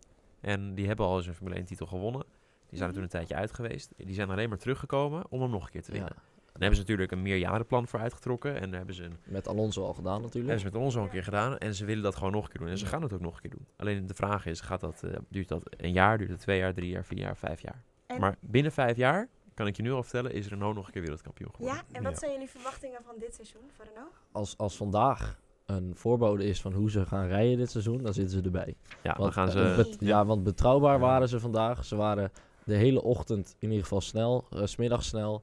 En 0.40 0.74
die 0.74 0.86
hebben 0.86 1.06
al 1.06 1.16
eens 1.16 1.26
een 1.26 1.34
Formule 1.34 1.56
1 1.56 1.64
titel 1.64 1.86
gewonnen. 1.86 2.24
Die 2.72 2.80
zijn 2.80 2.90
er 2.90 2.94
toen 2.94 3.02
een 3.04 3.10
tijdje 3.18 3.34
uit 3.34 3.52
geweest. 3.52 3.92
Die 3.96 4.14
zijn 4.14 4.30
alleen 4.30 4.48
maar 4.48 4.58
teruggekomen 4.58 5.24
om 5.28 5.40
hem 5.40 5.50
nog 5.50 5.64
een 5.64 5.70
keer 5.70 5.82
te 5.82 5.92
Ja, 5.92 5.98
winnen. 5.98 6.16
Daar 6.16 6.52
hebben 6.52 6.74
ze 6.74 6.80
natuurlijk 6.80 7.12
een 7.12 7.22
meerjarenplan 7.22 7.88
voor 7.88 8.00
uitgetrokken. 8.00 8.54
En 8.60 8.68
daar 8.68 8.76
hebben 8.76 8.94
ze, 8.94 9.04
een, 9.04 9.16
met 9.24 9.48
Alonso 9.48 9.84
al 9.84 9.94
gedaan 9.94 10.20
natuurlijk. 10.22 10.46
hebben 10.52 10.58
ze 10.58 10.76
met 10.78 10.86
ons 10.86 10.96
al 10.96 11.02
een 11.02 11.10
keer 11.10 11.24
gedaan. 11.24 11.58
En 11.58 11.74
ze 11.74 11.84
willen 11.84 12.02
dat 12.02 12.16
gewoon 12.16 12.32
nog 12.32 12.44
een 12.44 12.50
keer 12.50 12.60
doen. 12.60 12.68
En 12.70 12.78
ze 12.78 12.86
gaan 12.86 13.02
het 13.02 13.12
ook 13.12 13.20
nog 13.20 13.34
een 13.34 13.40
keer 13.40 13.50
doen. 13.50 13.66
Alleen 13.76 14.06
de 14.06 14.14
vraag 14.14 14.46
is, 14.46 14.60
gaat 14.60 14.80
dat, 14.80 15.02
eh, 15.02 15.10
duurt 15.28 15.48
dat 15.48 15.62
een 15.76 15.92
jaar, 15.92 16.18
duurt 16.18 16.30
het 16.30 16.40
twee 16.40 16.58
jaar, 16.58 16.74
drie 16.74 16.88
jaar, 16.90 17.04
vier 17.04 17.18
jaar, 17.18 17.36
vijf 17.36 17.60
jaar? 17.60 17.82
En, 18.06 18.20
Maar 18.20 18.36
binnen 18.40 18.72
vijf 18.72 18.96
jaar, 18.96 19.28
kan 19.54 19.66
ik 19.66 19.76
je 19.76 19.82
nu 19.82 19.92
al 19.92 20.02
vertellen, 20.02 20.32
is 20.32 20.48
Renault 20.48 20.74
nog 20.74 20.86
een 20.86 20.92
keer 20.92 21.02
wereldkampioen 21.02 21.50
geworden. 21.54 21.76
ja, 21.90 21.96
en 21.96 22.02
wat 22.02 22.12
Ja. 22.12 22.18
zijn 22.18 22.32
jullie 22.32 22.48
verwachtingen 22.48 23.00
van 23.04 23.14
dit 23.18 23.34
seizoen 23.34 23.62
voor 23.76 23.84
Renault? 23.84 24.12
Als, 24.32 24.58
als 24.58 24.76
vandaag 24.76 25.40
een 25.66 25.92
voorbode 25.96 26.44
is 26.44 26.60
van 26.60 26.72
hoe 26.72 26.90
ze 26.90 27.06
gaan 27.06 27.26
rijden 27.26 27.56
dit 27.58 27.70
seizoen, 27.70 28.02
dan 28.02 28.14
zitten 28.14 28.38
ze 28.38 28.44
erbij. 28.44 28.74
Ja, 29.02 29.12
dan 29.12 29.20
Want, 29.22 29.32
gaan 29.32 29.46
eh, 29.48 29.52
ze... 29.52 29.74
bet- 29.76 29.96
ja, 30.00 30.24
want 30.24 30.42
betrouwbaar 30.42 30.94
Ja. 30.94 31.00
waren 31.00 31.28
ze 31.28 31.40
vandaag. 31.40 31.84
Ze 31.84 31.96
waren 31.96 32.32
de 32.64 32.74
hele 32.74 33.02
ochtend 33.02 33.56
in 33.58 33.68
ieder 33.68 33.82
geval 33.82 34.00
snel, 34.00 34.46
eh, 34.50 34.62
's 34.64 34.70
smiddags 34.70 35.06
snel. 35.08 35.42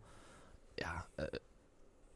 Ja, 0.76 1.06
eh, 1.16 1.26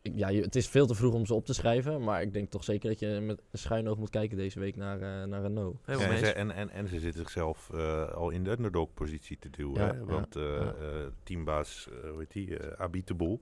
ik- 0.02 0.12
ja 0.16 0.30
je- 0.30 0.42
het 0.42 0.56
is 0.56 0.68
veel 0.68 0.86
te 0.88 0.96
vroeg 0.96 1.14
om 1.14 1.26
ze 1.26 1.34
op 1.34 1.46
te 1.46 1.54
schrijven, 1.54 2.04
maar 2.04 2.22
ik 2.22 2.34
denk 2.34 2.50
toch 2.50 2.64
zeker 2.64 2.90
dat 2.90 3.00
je 3.00 3.08
met 3.22 3.42
een 3.52 3.60
schuin 3.60 3.88
oog 3.90 3.98
moet 3.98 4.10
kijken 4.10 4.38
deze 4.38 4.60
week 4.60 4.76
naar, 4.76 4.96
eh, 5.02 5.28
naar 5.28 5.42
Renault. 5.42 5.76
Helemaal 5.86 6.08
Ja, 6.08 6.14
en, 6.14 6.20
ze, 6.26 6.34
en, 6.34 6.52
en, 6.52 6.70
en 6.70 6.88
ze 6.88 7.00
zitten 7.00 7.22
zichzelf 7.22 7.70
eh, 7.74 8.12
al 8.12 8.30
in 8.30 8.44
de 8.44 8.50
underdog-positie 8.52 9.38
te 9.40 9.50
duwen. 9.50 9.74
Ja, 9.82 9.88
hè? 9.88 9.98
ja, 9.98 10.06
Want 10.06 10.36
eh, 10.36 10.44
ja. 10.44 10.74
eh, 10.82 11.06
teambaas, 11.24 11.88
hoe 12.10 12.20
heet 12.20 12.32
die, 12.32 12.58
eh 12.58 13.38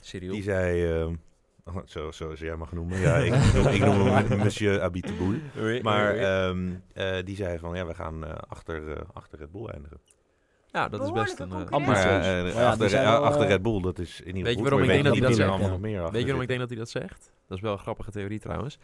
Cyril. 0.00 0.32
die 0.32 0.42
zei, 0.42 1.02
oh, 1.64 1.76
zo, 1.86 2.10
zoals 2.10 2.40
jij 2.40 2.56
mag 2.56 2.72
noemen, 2.72 2.98
ja, 2.98 3.16
ik, 3.16 3.52
noem, 3.54 3.66
ik 3.66 3.80
noem 3.84 4.06
hem 4.06 4.38
monsieur 4.44 4.80
Abiteboul. 4.82 5.34
Maar 5.82 6.16
ehm, 6.16 6.72
eh, 6.92 7.16
die 7.24 7.36
zei 7.36 7.58
van, 7.58 7.76
ja, 7.76 7.86
we 7.86 7.94
gaan 7.94 8.24
eh, 8.24 8.34
achter, 8.48 9.06
achter 9.12 9.38
Red 9.38 9.50
Bull 9.50 9.66
eindigen. 9.66 9.98
Ja, 10.74 10.88
dat 10.88 11.02
is 11.02 11.12
best 11.12 11.38
een... 11.40 11.52
eh, 11.52 11.66
Ambitieus. 11.70 12.02
ja, 12.04 12.20
eh, 12.44 12.54
ja, 12.54 12.68
achter, 12.70 12.94
eh, 12.94 13.18
achter 13.20 13.46
Red 13.46 13.62
Bull, 13.62 13.80
dat 13.80 13.98
is 13.98 14.20
in 14.20 14.26
ieder 14.26 14.42
Weet 14.42 14.58
je 14.58 14.62
geval 14.62 14.78
waarom 14.78 14.80
ik 14.82 14.88
denk 14.88 15.04
dat 15.04 15.12
weet 15.12 15.20
hij 15.22 15.28
dat 15.28 15.36
zegt? 15.38 15.48
allemaal 15.50 15.68
nog 15.68 15.80
meer 15.80 15.96
achter 15.98 16.12
Weet 16.12 16.20
je 16.20 16.26
waarom 16.26 16.42
ik 16.42 16.48
denk 16.48 16.60
dat 16.60 16.68
hij 16.68 16.78
dat 16.78 16.88
zegt? 16.90 17.32
Dat 17.48 17.56
is 17.56 17.62
wel 17.62 17.72
een 17.72 17.78
grappige 17.78 18.10
theorie 18.10 18.38
trouwens. 18.40 18.78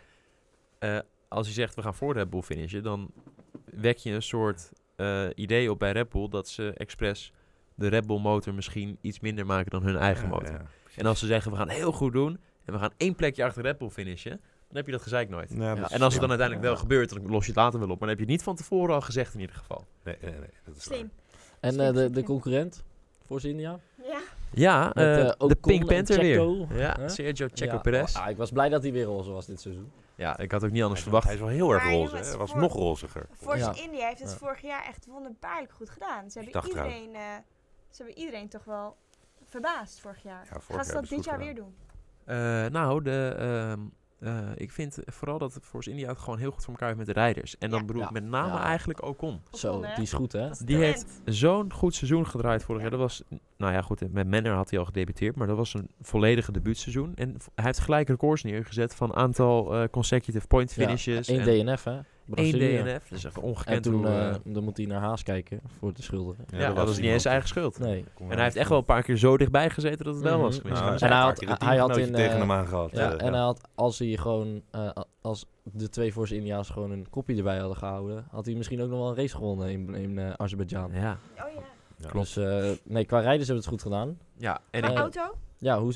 Eh, 0.78 0.98
als 1.28 1.46
hij 1.46 1.54
zegt 1.54 1.74
we 1.74 1.82
gaan 1.82 1.94
voor 1.94 2.14
Red 2.14 2.30
Bull 2.30 2.42
finishen, 2.42 2.82
dan 2.82 3.10
wek 3.64 3.96
je 3.96 4.12
een 4.12 4.22
soort 4.22 4.72
eh, 4.96 5.26
idee 5.34 5.70
op 5.70 5.78
bij 5.78 5.92
Red 5.92 6.08
Bull 6.08 6.28
dat 6.28 6.48
ze 6.48 6.72
expres 6.76 7.32
de 7.74 7.88
Red 7.88 8.06
Bull 8.06 8.20
motor 8.20 8.54
misschien 8.54 8.98
iets 9.00 9.20
minder 9.20 9.46
maken 9.46 9.70
dan 9.70 9.82
hun 9.82 9.96
eigen 9.96 10.24
Ja, 10.24 10.30
motor. 10.30 10.50
ja. 10.52 10.62
En 10.96 11.06
als 11.06 11.18
ze 11.18 11.26
zeggen 11.26 11.50
we 11.50 11.56
gaan 11.56 11.68
heel 11.68 11.92
goed 11.92 12.12
doen 12.12 12.38
en 12.64 12.72
we 12.72 12.78
gaan 12.78 12.92
één 12.96 13.14
plekje 13.14 13.44
achter 13.44 13.62
Red 13.62 13.78
Bull 13.78 13.88
finishen, 13.88 14.30
dan 14.68 14.76
heb 14.76 14.86
je 14.86 14.92
dat 14.92 15.02
gezeik 15.02 15.28
nooit. 15.28 15.50
En 15.50 15.68
als 15.78 15.88
het 15.88 16.00
dan 16.00 16.10
ja. 16.12 16.18
uiteindelijk 16.20 16.60
wel 16.60 16.76
gebeurt, 16.76 17.08
dan 17.10 17.26
los 17.30 17.44
je 17.46 17.50
het 17.52 17.60
later 17.60 17.78
wel 17.80 17.88
op. 17.90 17.98
Maar 18.00 18.08
dan 18.08 18.08
heb 18.08 18.18
je 18.18 18.24
het 18.24 18.32
niet 18.32 18.42
van 18.42 18.56
tevoren 18.56 18.94
al 18.94 19.00
gezegd 19.00 19.34
in 19.34 19.40
ieder 19.40 19.56
geval. 19.56 19.86
Nee, 20.04 20.16
nee, 20.22 20.30
nee, 20.32 20.48
dat 20.64 20.76
is 20.76 20.82
Slim. 20.82 21.10
En 21.60 21.80
eh, 21.80 21.92
de, 21.92 22.10
de 22.10 22.22
concurrent 22.22 22.82
voor 23.26 23.44
India? 23.44 23.78
Ja, 24.02 24.20
Ja, 24.52 24.84
Met, 24.86 24.96
eh, 24.96 25.28
eh, 25.28 25.34
de 25.38 25.54
Pink 25.60 25.86
Panther 25.86 26.20
weer. 26.20 26.66
Ja, 26.78 26.96
Huh? 26.98 27.08
Sergio 27.08 27.48
Checo 27.52 27.72
Ja, 27.74 27.78
Perez. 27.78 28.14
ah, 28.16 28.30
ik 28.30 28.36
was 28.36 28.50
blij 28.50 28.68
dat 28.68 28.82
hij 28.82 28.92
weer 28.92 29.04
roze 29.04 29.30
was 29.30 29.46
dit 29.46 29.60
seizoen. 29.60 29.92
Ja, 30.14 30.38
ik 30.38 30.52
had 30.52 30.64
ook 30.64 30.70
niet 30.70 30.82
anders 30.82 31.00
Hij 31.00 31.10
verwacht. 31.10 31.24
Hij 31.24 31.34
is 31.34 31.40
wel 31.40 31.48
heel 31.48 31.72
erg 31.72 31.84
roze. 31.84 32.16
Hij 32.16 32.36
was 32.36 32.54
nog 32.54 32.72
roziger. 32.72 33.26
Force 33.36 33.58
Ja. 33.58 33.74
India 33.74 34.06
heeft 34.06 34.20
het 34.20 34.30
Ja. 34.30 34.36
vorig 34.36 34.60
jaar 34.62 34.84
echt 34.84 35.06
wonderbaarlijk 35.06 35.72
goed 35.72 35.90
gedaan. 35.90 36.30
Ze 36.30 36.38
hebben, 36.40 36.66
iedereen, 36.66 37.14
eh, 37.14 37.20
ze 37.90 37.96
hebben 38.02 38.18
iedereen 38.18 38.48
toch 38.48 38.64
wel 38.64 38.96
verbaasd 39.44 40.00
vorig 40.00 40.22
jaar. 40.22 40.44
Ja, 40.44 40.60
vorig 40.60 40.66
Gaan 40.66 40.76
jaar 40.76 40.84
ze 40.84 40.92
dat 40.92 41.08
dit 41.08 41.24
jaar 41.24 41.38
weer 41.38 41.54
doen? 41.54 41.74
Eh, 42.24 42.36
nou, 42.66 43.02
de, 43.02 43.34
ehm, 43.38 43.80
eh, 44.20 44.38
ik 44.54 44.70
vind 44.72 44.98
vooral 45.06 45.38
dat 45.38 45.58
Force 45.62 45.90
India 45.90 46.08
het 46.08 46.18
gewoon 46.18 46.38
heel 46.38 46.50
goed 46.50 46.60
voor 46.64 46.72
elkaar 46.72 46.86
heeft 46.86 46.98
met 46.98 47.06
de 47.14 47.20
rijders. 47.20 47.58
En 47.58 47.70
dan 47.70 47.78
Ja. 47.80 47.84
bedoel 47.84 48.02
ik 48.02 48.08
Ja. 48.08 48.14
met 48.20 48.24
name 48.30 48.52
Ja. 48.52 48.62
eigenlijk 48.62 49.02
Ocon. 49.02 49.40
Zo, 49.52 49.80
die 49.80 50.02
is 50.02 50.12
goed 50.12 50.32
hè? 50.32 50.50
Is 50.50 50.58
Die 50.58 50.76
heeft 50.76 51.20
zo'n 51.24 51.72
goed 51.72 51.94
seizoen 51.94 52.26
gedraaid 52.26 52.62
vorig 52.64 52.80
jaar. 52.82 52.90
Dat 52.90 53.00
was, 53.00 53.22
nou 53.56 53.72
ja 53.72 53.82
goed, 53.82 54.12
met 54.12 54.26
Manor 54.28 54.52
had 54.54 54.70
hij 54.70 54.78
al 54.78 54.84
gedebuteerd, 54.84 55.36
maar 55.36 55.46
dat 55.46 55.56
was 55.56 55.74
een 55.74 55.90
volledige 56.00 56.52
debuutseizoen. 56.52 57.12
En 57.14 57.36
hij 57.54 57.64
heeft 57.64 57.78
gelijk 57.78 58.08
records 58.08 58.42
neergezet 58.42 58.94
van 58.94 59.14
aantal 59.14 59.74
eh, 59.74 59.88
consecutive 59.90 60.46
point 60.46 60.74
Ja, 60.74 60.84
finishes. 60.86 61.28
en- 61.28 61.44
DNF 61.44 61.84
hè? 61.84 61.98
Brazilië. 62.30 62.82
DNF. 62.82 63.08
Dat 63.08 63.18
is 63.18 63.24
echt 63.24 63.36
En 63.36 63.42
ongekend. 63.42 63.82
toen 63.82 63.94
hoe, 63.94 64.06
eh, 64.06 64.28
eh, 64.28 64.34
dan 64.44 64.64
moet 64.64 64.76
hij 64.76 64.86
naar 64.86 65.00
Haas 65.00 65.22
kijken 65.22 65.60
voor 65.78 65.92
de 65.92 66.02
schulden. 66.02 66.36
ja, 66.48 66.72
dat 66.72 66.86
was 66.86 66.96
niet 66.98 67.10
eens 67.10 67.22
zijn 67.22 67.32
eigen 67.34 67.50
schuld. 67.52 67.78
Nee. 67.78 68.04
En 68.18 68.28
hij 68.34 68.42
heeft 68.42 68.56
echt 68.56 68.68
wel 68.68 68.78
een 68.78 68.84
paar 68.84 69.02
keer 69.02 69.16
zo 69.16 69.36
dichtbij 69.36 69.70
gezeten 69.70 70.04
dat 70.04 70.14
het 70.14 70.22
wel 70.24 70.34
Mhm. 70.36 70.42
was 70.42 70.58
geweest. 70.58 70.80
Nou, 70.80 70.90
hij 70.90 71.00
En 71.00 71.08
hij 71.08 71.18
had, 71.78 71.94
hij 71.94 72.04
in, 72.04 72.12
tegen 72.12 72.32
eh, 72.32 72.38
hem 72.38 72.52
aangehad. 72.52 72.90
Ja, 72.92 73.16
en 73.16 73.32
hij 73.32 73.42
had, 73.42 73.60
als 73.74 73.98
hij 73.98 74.16
gewoon, 74.16 74.62
eh, 74.70 74.90
als 75.20 75.46
de 75.62 75.88
twee 75.88 76.12
Force 76.12 76.36
India's 76.36 76.70
gewoon 76.70 76.90
een 76.90 77.06
kopje 77.10 77.36
erbij 77.36 77.58
hadden 77.58 77.76
gehouden, 77.76 78.26
had 78.30 78.46
hij 78.46 78.54
misschien 78.54 78.82
ook 78.82 78.88
nog 78.88 78.98
wel 78.98 79.08
een 79.08 79.16
race 79.16 79.36
gewonnen 79.36 79.70
in, 79.70 79.94
in 79.94 80.18
eh, 80.18 80.30
Azerbeidzjan. 80.36 80.90
Ja, 80.92 81.18
Oh 81.38 81.52
ja. 81.54 81.60
Ja. 81.96 82.10
Dus 82.12 82.36
eh, 82.36 82.70
nee, 82.84 83.04
qua 83.04 83.18
rijders 83.20 83.46
hebben 83.48 83.64
het 83.64 83.72
goed 83.74 83.82
gedaan. 83.82 84.18
ja. 84.36 84.60
En 84.70 84.96
auto? 84.96 85.34
Ja, 85.62 85.78
hoe, 85.80 85.94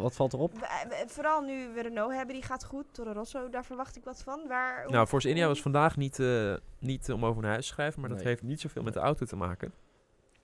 wat 0.00 0.14
valt 0.14 0.32
erop? 0.32 0.52
We- 0.52 1.04
Vooral 1.06 1.40
nu 1.42 1.68
we 1.74 1.82
Renault 1.82 2.12
hebben, 2.12 2.34
die 2.34 2.44
gaat 2.44 2.64
goed. 2.64 2.84
Toro 2.92 3.12
Rosso, 3.12 3.48
daar 3.48 3.64
verwacht 3.64 3.96
ik 3.96 4.04
wat 4.04 4.22
van. 4.22 4.40
Waar, 4.48 4.82
hoe- 4.82 4.92
nou, 4.92 5.06
Force 5.06 5.28
India 5.28 5.46
was 5.46 5.62
vandaag 5.62 5.96
niet, 5.96 6.18
eh, 6.18 6.54
niet 6.78 7.10
om 7.12 7.24
over 7.24 7.42
naar 7.42 7.50
huis 7.50 7.66
te 7.66 7.72
schrijven, 7.72 8.00
maar 8.00 8.10
dat 8.10 8.22
heeft 8.22 8.42
niet 8.42 8.60
zoveel 8.60 8.82
met 8.82 8.94
de 8.94 9.00
auto 9.00 9.26
te 9.26 9.36
maken. 9.36 9.72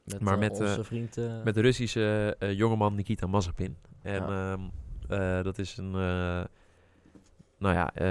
Met, 0.05 0.21
Maar 0.21 0.33
eh, 0.35 0.39
met, 0.41 0.51
onze 0.61 0.65
eh, 0.79 0.85
vriend... 0.85 1.17
eh, 1.17 1.43
Met 1.45 1.55
de 1.55 1.61
Russische 1.61 2.37
eh, 2.39 2.53
jongeman 2.53 2.95
Nikita 2.95 3.27
Mazepin. 3.27 3.77
En 4.03 4.13
Ja. 4.29 4.53
ehm, 4.53 4.61
eh, 5.39 5.43
dat 5.45 5.59
is 5.59 5.77
een, 5.77 5.95
eh, 5.95 6.45
nou 7.59 7.75
ja, 7.75 7.91
eh, 7.95 8.07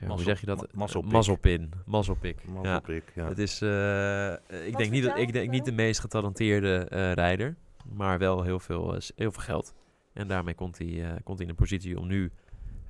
ja, 0.00 0.06
hoe 0.06 0.20
zeg 0.22 0.40
je 0.40 0.46
dat? 0.46 0.60
ma- 0.60 0.66
mazzelpik. 0.74 1.12
Mazzelpin. 1.12 1.72
Mazzelpik. 1.86 3.12
Ja. 3.14 3.28
Het 3.28 3.38
is, 3.38 3.60
eh, 3.62 4.32
eh, 4.32 4.38
ik, 4.66 4.76
denk 4.76 4.90
niet, 4.90 5.04
dat- 5.04 5.18
ik 5.18 5.32
denk 5.32 5.50
niet 5.50 5.64
de 5.64 5.72
meest 5.72 6.00
getalenteerde 6.00 6.86
eh, 6.88 7.12
rijder, 7.12 7.56
maar 7.92 8.18
wel 8.18 8.42
heel 8.42 8.58
veel, 8.60 8.94
eh, 8.94 9.00
heel 9.16 9.32
veel 9.32 9.42
geld. 9.42 9.74
En 10.12 10.28
daarmee 10.28 10.54
komt 10.54 10.78
hij, 10.78 11.04
eh, 11.04 11.16
komt 11.24 11.38
hij 11.38 11.46
in 11.46 11.48
een 11.48 11.58
positie 11.58 11.98
om 11.98 12.06
nu 12.06 12.32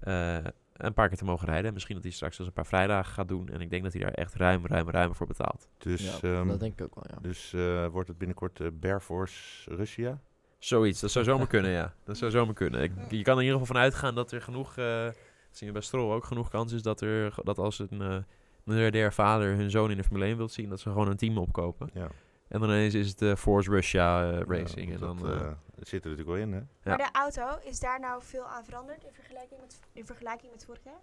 eh, 0.01 0.39
een 0.73 0.95
paar 0.95 1.09
keer 1.09 1.17
te 1.17 1.25
mogen 1.25 1.49
rijden. 1.49 1.73
Misschien 1.73 1.95
dat 1.95 2.05
hij 2.05 2.13
straks 2.13 2.39
als 2.39 2.47
een 2.47 2.53
paar 2.53 2.67
vrijdagen 2.67 3.13
gaat 3.13 3.29
doen. 3.29 3.49
En 3.49 3.61
ik 3.61 3.71
denk 3.71 3.83
dat 3.83 3.93
hij 3.93 4.03
daar 4.03 4.13
echt 4.13 4.35
ruim, 4.35 4.67
ruim, 4.67 4.91
ruim 4.91 5.15
voor 5.15 5.27
betaalt. 5.27 5.69
Dus, 5.79 6.21
ja, 6.21 6.29
ehm, 6.29 6.49
dat 6.49 6.61
denk 6.61 6.73
ik 6.73 6.85
ook 6.85 6.95
wel, 6.95 7.05
ja. 7.11 7.19
dus 7.21 7.53
eh, 7.53 7.87
wordt 7.87 8.09
het 8.09 8.19
binnenkort 8.19 8.61
eh 8.61 8.67
Bear 8.73 9.01
Force 9.01 9.75
Russia? 9.75 10.21
Zoiets, 10.59 11.01
dat 11.01 11.11
zou 11.11 11.25
zomaar 11.25 11.47
kunnen, 11.57 11.71
ja. 11.71 11.95
Dat 12.05 12.17
zou 12.17 12.31
zomaar 12.31 12.55
kunnen. 12.55 12.83
Ik, 12.83 12.93
je 13.09 13.23
kan 13.23 13.35
er 13.35 13.43
in 13.43 13.47
ieder 13.47 13.61
geval 13.61 13.75
van 13.75 13.77
uitgaan 13.77 14.15
dat 14.15 14.33
er 14.33 14.43
genoeg, 14.43 14.77
eh 14.77 15.05
dat 15.05 15.57
zien 15.57 15.69
we 15.69 15.75
bij 15.75 15.83
Stroll 15.83 16.13
ook, 16.13 16.25
genoeg 16.25 16.49
kans 16.49 16.73
is 16.73 16.83
dat, 16.83 17.01
er, 17.01 17.35
dat 17.45 17.59
als 17.59 17.79
een 17.79 17.89
uh, 18.01 18.17
miljardair 18.65 19.13
vader 19.13 19.57
hun 19.57 19.71
zoon 19.71 19.91
in 19.91 19.97
de 19.97 20.05
Formule 20.05 20.25
1 20.25 20.37
wilt 20.37 20.53
zien, 20.53 20.69
dat 20.69 20.81
ze 20.81 20.89
gewoon 20.89 21.09
een 21.09 21.17
team 21.17 21.39
opkopen. 21.39 21.91
Ja. 21.95 22.09
En 22.49 22.61
dan 22.61 22.69
ineens 22.69 22.95
is 22.95 23.09
het 23.09 23.23
eh, 23.23 23.35
Force 23.35 23.71
Russia 23.71 24.31
eh, 24.33 24.41
Racing. 24.47 24.87
Ja, 24.89 24.95
en 24.95 25.01
dat, 25.01 25.19
dan, 25.19 25.31
eh, 25.31 25.41
eh, 25.41 25.53
het 25.75 25.89
zit 25.89 26.05
er 26.05 26.11
natuurlijk 26.11 26.37
wel 26.37 26.47
in, 26.47 26.53
hè? 26.53 26.59
Ja. 26.59 26.67
Maar 26.83 26.97
de 26.97 27.09
auto, 27.13 27.59
is 27.69 27.81
daar 27.81 28.01
nou 28.01 28.23
veel 28.23 28.45
aan 28.47 28.65
veranderd 28.65 29.05
in 29.05 29.13
vergelijking 29.13 29.61
met, 29.61 29.81
in 29.93 30.07
vergelijking 30.07 30.53
met 30.53 30.65
vorig 30.65 30.85
jaar? 30.85 31.01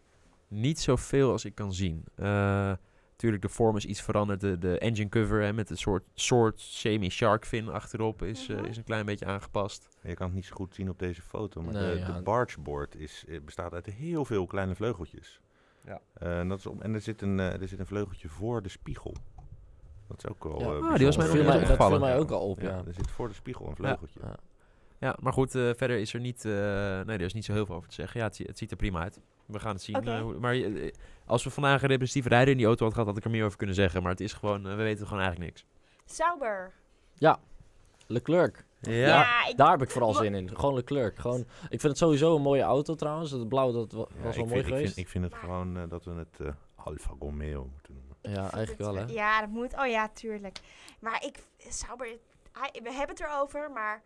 niet 0.47 0.79
zoveel 0.79 1.31
als 1.31 1.45
ik 1.45 1.55
kan 1.55 1.73
zien. 1.73 2.03
Eh 2.15 2.71
Tuurlijk, 3.15 3.41
de 3.41 3.49
vorm 3.49 3.75
is 3.75 3.85
iets 3.85 4.01
veranderd. 4.01 4.39
De, 4.41 4.57
de 4.57 4.79
engine 4.79 5.09
cover 5.09 5.41
hè, 5.41 5.53
met 5.53 5.69
een 5.69 5.77
soort, 5.77 6.03
soort 6.13 6.59
semi-shark 6.59 7.45
fin 7.45 7.69
achterop 7.69 8.21
is, 8.23 8.47
eh, 8.49 8.55
Mhm. 8.57 8.65
is 8.65 8.77
een 8.77 8.83
klein 8.83 9.05
beetje 9.05 9.25
aangepast. 9.25 9.89
Je 10.01 10.13
kan 10.13 10.25
het 10.25 10.35
niet 10.35 10.45
zo 10.45 10.55
goed 10.55 10.75
zien 10.75 10.89
op 10.89 10.99
deze 10.99 11.21
foto, 11.21 11.61
maar 11.61 11.73
Nee, 11.73 11.93
de, 11.93 11.99
ja. 11.99 12.11
de 12.11 12.21
bargeboard 12.21 12.95
is, 12.95 13.25
bestaat 13.45 13.73
uit 13.73 13.85
heel 13.85 14.25
veel 14.25 14.45
kleine 14.45 14.75
vleugeltjes. 14.75 15.41
Ja. 15.85 16.01
Eh, 16.13 16.39
en 16.39 16.47
dat 16.49 16.57
is 16.57 16.65
om, 16.65 16.81
en 16.81 16.93
er 16.93 17.01
zit, 17.01 17.21
een, 17.21 17.39
eh, 17.39 17.61
er 17.61 17.67
zit 17.67 17.79
een 17.79 17.85
vleugeltje 17.85 18.29
voor 18.29 18.61
de 18.61 18.69
spiegel. 18.69 19.15
Dat 20.07 20.17
is 20.17 20.27
ook 20.29 20.43
wel. 20.43 20.59
Ja. 20.59 20.65
eh, 20.65 20.89
Ah, 20.91 20.95
die 20.95 21.05
was 21.05 21.17
mij 21.17 21.27
mij, 21.27 21.43
dat 21.65 21.77
viel 21.87 21.99
mij 21.99 22.17
ook 22.19 22.31
al 22.31 22.49
op, 22.49 22.61
ja. 22.61 22.69
Ja, 22.69 22.83
er 22.87 22.93
zit 22.93 23.09
voor 23.11 23.27
de 23.27 23.33
spiegel 23.33 23.67
een 23.67 23.75
vleugeltje. 23.75 24.19
Ja. 24.23 24.35
Ja, 24.99 25.15
maar 25.19 25.33
goed, 25.33 25.55
eh, 25.55 25.69
verder 25.75 25.97
is 25.97 26.13
er 26.13 26.19
niet, 26.19 26.45
eh, 26.45 26.51
nee, 26.51 27.17
er 27.17 27.21
is 27.21 27.33
niet 27.33 27.45
zo 27.45 27.53
heel 27.53 27.65
veel 27.65 27.75
over 27.75 27.89
te 27.89 27.95
zeggen. 27.95 28.19
Ja, 28.19 28.25
het, 28.25 28.37
het 28.37 28.57
ziet 28.57 28.71
er 28.71 28.77
prima 28.77 29.01
uit. 29.01 29.19
We 29.45 29.59
gaan 29.59 29.73
het 29.73 29.81
zien. 29.83 30.03
Maar 30.39 30.55
als 31.25 31.43
we 31.43 31.49
vandaag 31.49 31.81
een 31.81 31.87
representatief 31.87 32.31
rijder 32.31 32.51
in 32.51 32.57
die 32.57 32.65
auto 32.65 32.83
had 32.83 32.93
gehad, 32.93 33.07
had 33.07 33.17
ik 33.17 33.23
er 33.23 33.29
meer 33.29 33.45
over 33.45 33.57
kunnen 33.57 33.75
zeggen. 33.75 34.01
Maar 34.01 34.11
het 34.11 34.21
is 34.21 34.33
gewoon, 34.33 34.63
we 34.63 34.75
weten 34.75 35.07
gewoon 35.07 35.23
eigenlijk 35.23 35.51
niks. 35.51 35.65
Sauber. 36.05 36.71
Leclerc. 38.07 38.65
Ja, 38.81 39.47
ik, 39.47 39.57
Daar 39.57 39.71
heb 39.71 39.81
ik 39.81 39.89
vooral 39.89 40.13
zin 40.13 40.35
in. 40.35 40.55
Gewoon 40.55 40.75
Leclerc. 40.75 41.17
Gewoon, 41.19 41.39
ik 41.39 41.79
vind 41.79 41.83
het 41.83 41.97
sowieso 41.97 42.35
een 42.35 42.41
mooie 42.41 42.61
auto 42.61 42.95
trouwens. 42.95 43.31
Het 43.31 43.49
blauw 43.49 43.71
dat 43.71 43.91
wa- 43.91 44.07
Ja, 44.17 44.23
was 44.23 44.35
wel 44.35 44.45
mooi 44.45 44.47
vind, 44.55 44.67
ik, 44.67 44.73
geweest. 44.73 44.93
vind, 44.93 45.05
ik 45.05 45.11
vind 45.11 45.23
het 45.23 45.33
gewoon 45.35 45.89
dat 45.89 46.05
we 46.05 46.11
het 46.11 46.53
Alfa 46.75 47.11
Romeo 47.19 47.67
moeten 47.71 47.93
noemen. 47.93 48.04
Ja, 48.29 48.41
eigenlijk 48.51 48.77
wel 48.77 48.95
hè. 48.95 49.03
Ja, 49.07 49.39
dat 49.39 49.49
moet. 49.49 49.77
Oh 49.77 49.87
ja, 49.87 50.09
tuurlijk. 50.09 50.57
Maar 50.99 51.23
ik, 51.25 51.37
Sauber, 51.57 52.07
hij- 52.51 52.79
we 52.83 52.91
hebben 52.91 53.15
het 53.15 53.19
erover, 53.25 53.71
maar 53.71 54.01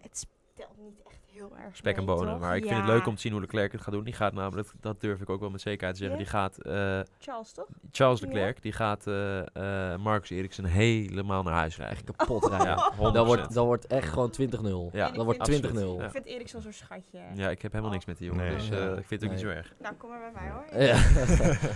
het 0.00 0.26
stelt 0.62 0.78
niet 0.78 1.00
echt 1.06 1.18
heel 1.32 1.52
erg 1.64 1.76
spek 1.76 1.96
en 1.96 2.04
bonen. 2.04 2.30
toch? 2.32 2.40
Maar 2.40 2.56
ik 2.56 2.62
vind 2.64 2.76
het 2.76 2.86
Ja. 2.86 2.92
leuk 2.92 3.06
om 3.06 3.14
te 3.14 3.20
zien 3.20 3.32
hoe 3.32 3.40
Leclerc 3.40 3.72
het 3.72 3.80
gaat 3.80 3.94
doen. 3.94 4.04
Die 4.04 4.12
gaat 4.14 4.32
namelijk, 4.32 4.68
dat 4.80 5.00
durf 5.00 5.20
ik 5.20 5.30
ook 5.30 5.40
wel 5.40 5.50
met 5.50 5.60
zekerheid 5.60 5.96
te 5.96 6.02
zeggen, 6.02 6.18
Ja? 6.18 6.24
die 6.24 6.32
gaat... 6.32 6.58
eh, 6.58 7.00
Charles, 7.18 7.52
toch? 7.52 7.66
Charles 7.92 8.20
Ja. 8.20 8.26
Leclerc, 8.26 8.62
die 8.62 8.72
gaat 8.72 9.06
eh 9.06 9.38
eh 9.92 9.98
Marcus 10.00 10.30
Eriksen 10.30 10.64
helemaal 10.64 11.42
naar 11.42 11.54
huis 11.54 11.76
rijden. 11.76 11.96
Echt 11.96 12.04
kapot 12.16 12.46
rijden. 12.48 12.66
Ja, 12.66 12.92
100%. 12.96 13.14
Dat 13.14 13.26
wordt, 13.26 13.54
dat 13.54 13.64
wordt 13.64 13.86
echt 13.86 14.08
gewoon 14.08 14.30
20-0. 14.30 14.90
Ja, 14.92 15.08
ik 15.08 15.14
dat 15.14 15.24
wordt 15.24 15.48
vind- 15.48 15.62
20-0. 15.64 15.98
Ja. 15.98 16.04
Ik 16.04 16.10
vind 16.10 16.26
Eriksson 16.26 16.60
zo'n 16.60 16.72
schatje. 16.72 17.18
Ja, 17.34 17.48
ik 17.48 17.62
heb 17.62 17.72
helemaal 17.72 17.92
niks 17.92 18.04
met 18.04 18.18
die 18.18 18.26
jongen, 18.26 18.44
Nee. 18.46 18.54
dus 18.56 18.70
eh, 18.70 18.78
Ja. 18.78 18.84
ik 18.96 19.06
vind 19.06 19.10
het 19.20 19.24
ook 19.24 19.30
niet 19.30 19.40
zo 19.40 19.48
erg. 19.48 19.72
Nou, 19.78 19.94
kom 19.94 20.08
maar 20.08 20.20
bij 20.32 20.42
mij 20.42 20.50
hoor. 20.50 20.82
Ja. 20.82 20.94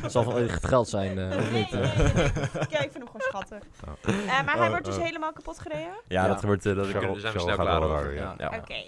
Het 0.02 0.12
zal 0.12 0.22
van 0.22 0.34
het 0.36 0.64
geld 0.66 0.88
zijn, 0.88 1.18
eh, 1.18 1.36
of 1.38 1.50
Nee, 1.50 1.60
niet? 1.62 1.70
nee, 1.70 1.80
nee, 1.82 2.12
nee. 2.12 2.12
Kijk, 2.52 2.70
ik 2.72 2.90
vind 2.90 2.94
hem 2.94 3.06
gewoon 3.06 3.20
schattig. 3.20 3.58
Eh, 4.02 4.14
maar 4.44 4.54
hij 4.56 4.64
Oh, 4.64 4.68
wordt 4.68 4.84
dus 4.84 4.96
oh. 4.96 5.02
helemaal 5.02 5.32
kapot 5.32 5.58
gereden? 5.58 5.82
Ja, 6.08 6.22
Ja. 6.22 6.26
dat 6.28 6.42
wordt, 6.42 6.62
dat 6.62 6.76
daar 6.76 6.84
zijn 6.84 6.98
we 7.00 7.06
Charles 7.08 7.20
snel 7.42 7.46
gaat 7.46 7.56
klaar 7.56 7.82
over. 7.82 8.14
Ja. 8.14 8.34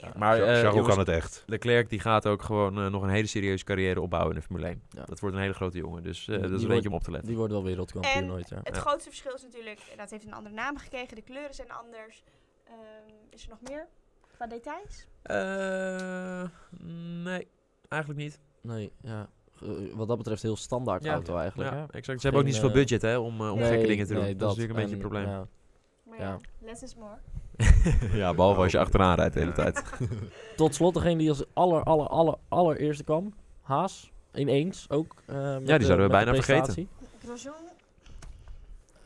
Ja. 0.01 0.09
Oké. 0.09 0.19
Maar 0.19 0.43
eh, 0.43 0.63
jongens, 0.63 0.87
kan 0.89 0.99
het 0.99 1.09
echt. 1.09 1.43
Leclerc 1.47 1.89
die 1.91 2.01
gaat 2.01 2.27
ook 2.27 2.43
gewoon 2.43 2.79
eh, 2.79 2.87
nog 2.87 3.03
een 3.03 3.09
hele 3.09 3.27
serieuze 3.27 3.65
carrière 3.65 4.01
opbouwen 4.01 4.35
in 4.35 4.41
de 4.41 4.47
Formule 4.47 4.67
1. 4.67 4.83
Ja. 4.91 5.05
Dat 5.05 5.21
wordt 5.21 5.35
een 5.37 5.41
hele 5.43 5.55
grote 5.55 5.79
jongen, 5.79 6.03
dus 6.03 6.29
eh, 6.29 6.41
dat 6.41 6.51
is 6.51 6.63
een 6.63 6.71
eentje 6.71 6.89
om 6.89 6.95
op 6.95 7.03
te 7.03 7.11
letten. 7.11 7.29
Die 7.29 7.37
wordt 7.37 7.53
wel 7.53 7.65
wereldkampioen 7.65 8.15
En 8.15 8.27
nooit, 8.27 8.49
ja. 8.49 8.61
Het 8.63 8.75
Ja. 8.75 8.81
grootste 8.81 9.09
verschil 9.09 9.35
is 9.35 9.43
natuurlijk, 9.43 9.81
dat 9.97 10.11
heeft 10.11 10.25
een 10.27 10.35
andere 10.35 10.55
naam 10.55 10.77
gekregen, 10.79 11.17
de 11.17 11.23
kleuren 11.23 11.55
zijn 11.55 11.73
anders. 11.73 12.23
Ehm, 12.65 12.75
is 13.31 13.43
er 13.43 13.49
nog 13.49 13.59
meer 13.69 13.87
qua 14.37 14.47
details? 14.47 15.07
Eh, 15.23 16.43
nee, 17.25 17.47
eigenlijk 17.89 18.23
niet. 18.23 18.41
Nee, 18.61 18.93
ja. 19.01 19.29
Wat 19.95 20.09
dat 20.09 20.17
betreft 20.17 20.43
heel 20.43 20.57
standaard 20.57 21.05
Ja. 21.05 21.13
auto 21.13 21.37
eigenlijk. 21.37 21.71
Ja, 21.71 21.77
hè? 21.77 21.83
exact. 21.91 22.21
Ze 22.21 22.27
hebben 22.27 22.41
ook 22.41 22.47
niet 22.47 22.57
zoveel 22.57 22.71
budget 22.73 23.03
hè, 23.03 23.19
om, 23.19 23.41
eh, 23.41 23.53
om 23.53 23.59
Nee, 23.59 23.69
gekke 23.69 23.87
dingen 23.87 24.07
te 24.07 24.13
doen. 24.15 24.23
nee, 24.23 24.37
dat, 24.37 24.51
is 24.51 24.57
natuurlijk 24.57 24.79
een 24.79 24.85
en, 24.85 24.91
beetje 24.91 25.05
een 25.05 25.11
probleem. 25.11 25.39
ja. 25.39 25.47
Maar 26.09 26.19
ja, 26.19 26.25
Ja. 26.61 26.67
less 26.67 26.83
is 26.83 26.95
more. 26.95 27.17
Ja, 28.13 28.35
behalve 28.35 28.61
als 28.61 28.73
je 28.73 28.79
achteraan 28.79 29.15
rijdt 29.17 29.35
de 29.35 29.41
hele 29.41 29.53
Ja. 29.57 29.63
tijd. 29.63 29.83
Tot 30.57 30.75
slot 30.75 30.95
degene 30.95 31.17
die 31.19 31.29
als 31.29 31.45
aller, 31.53 31.83
aller, 31.83 32.07
aller, 32.07 32.35
allereerste 32.49 33.05
kwam. 33.05 33.35
Haas. 33.63 34.11
Ineens 34.35 34.87
ook. 34.91 35.15
eh, 35.27 35.37
met 35.53 35.67
die 35.67 35.79
de- 35.79 35.85
zouden 35.85 36.07
we 36.07 36.13
bijna 36.13 36.35
vergeten. 36.35 36.89
Grosjean, 37.25 37.55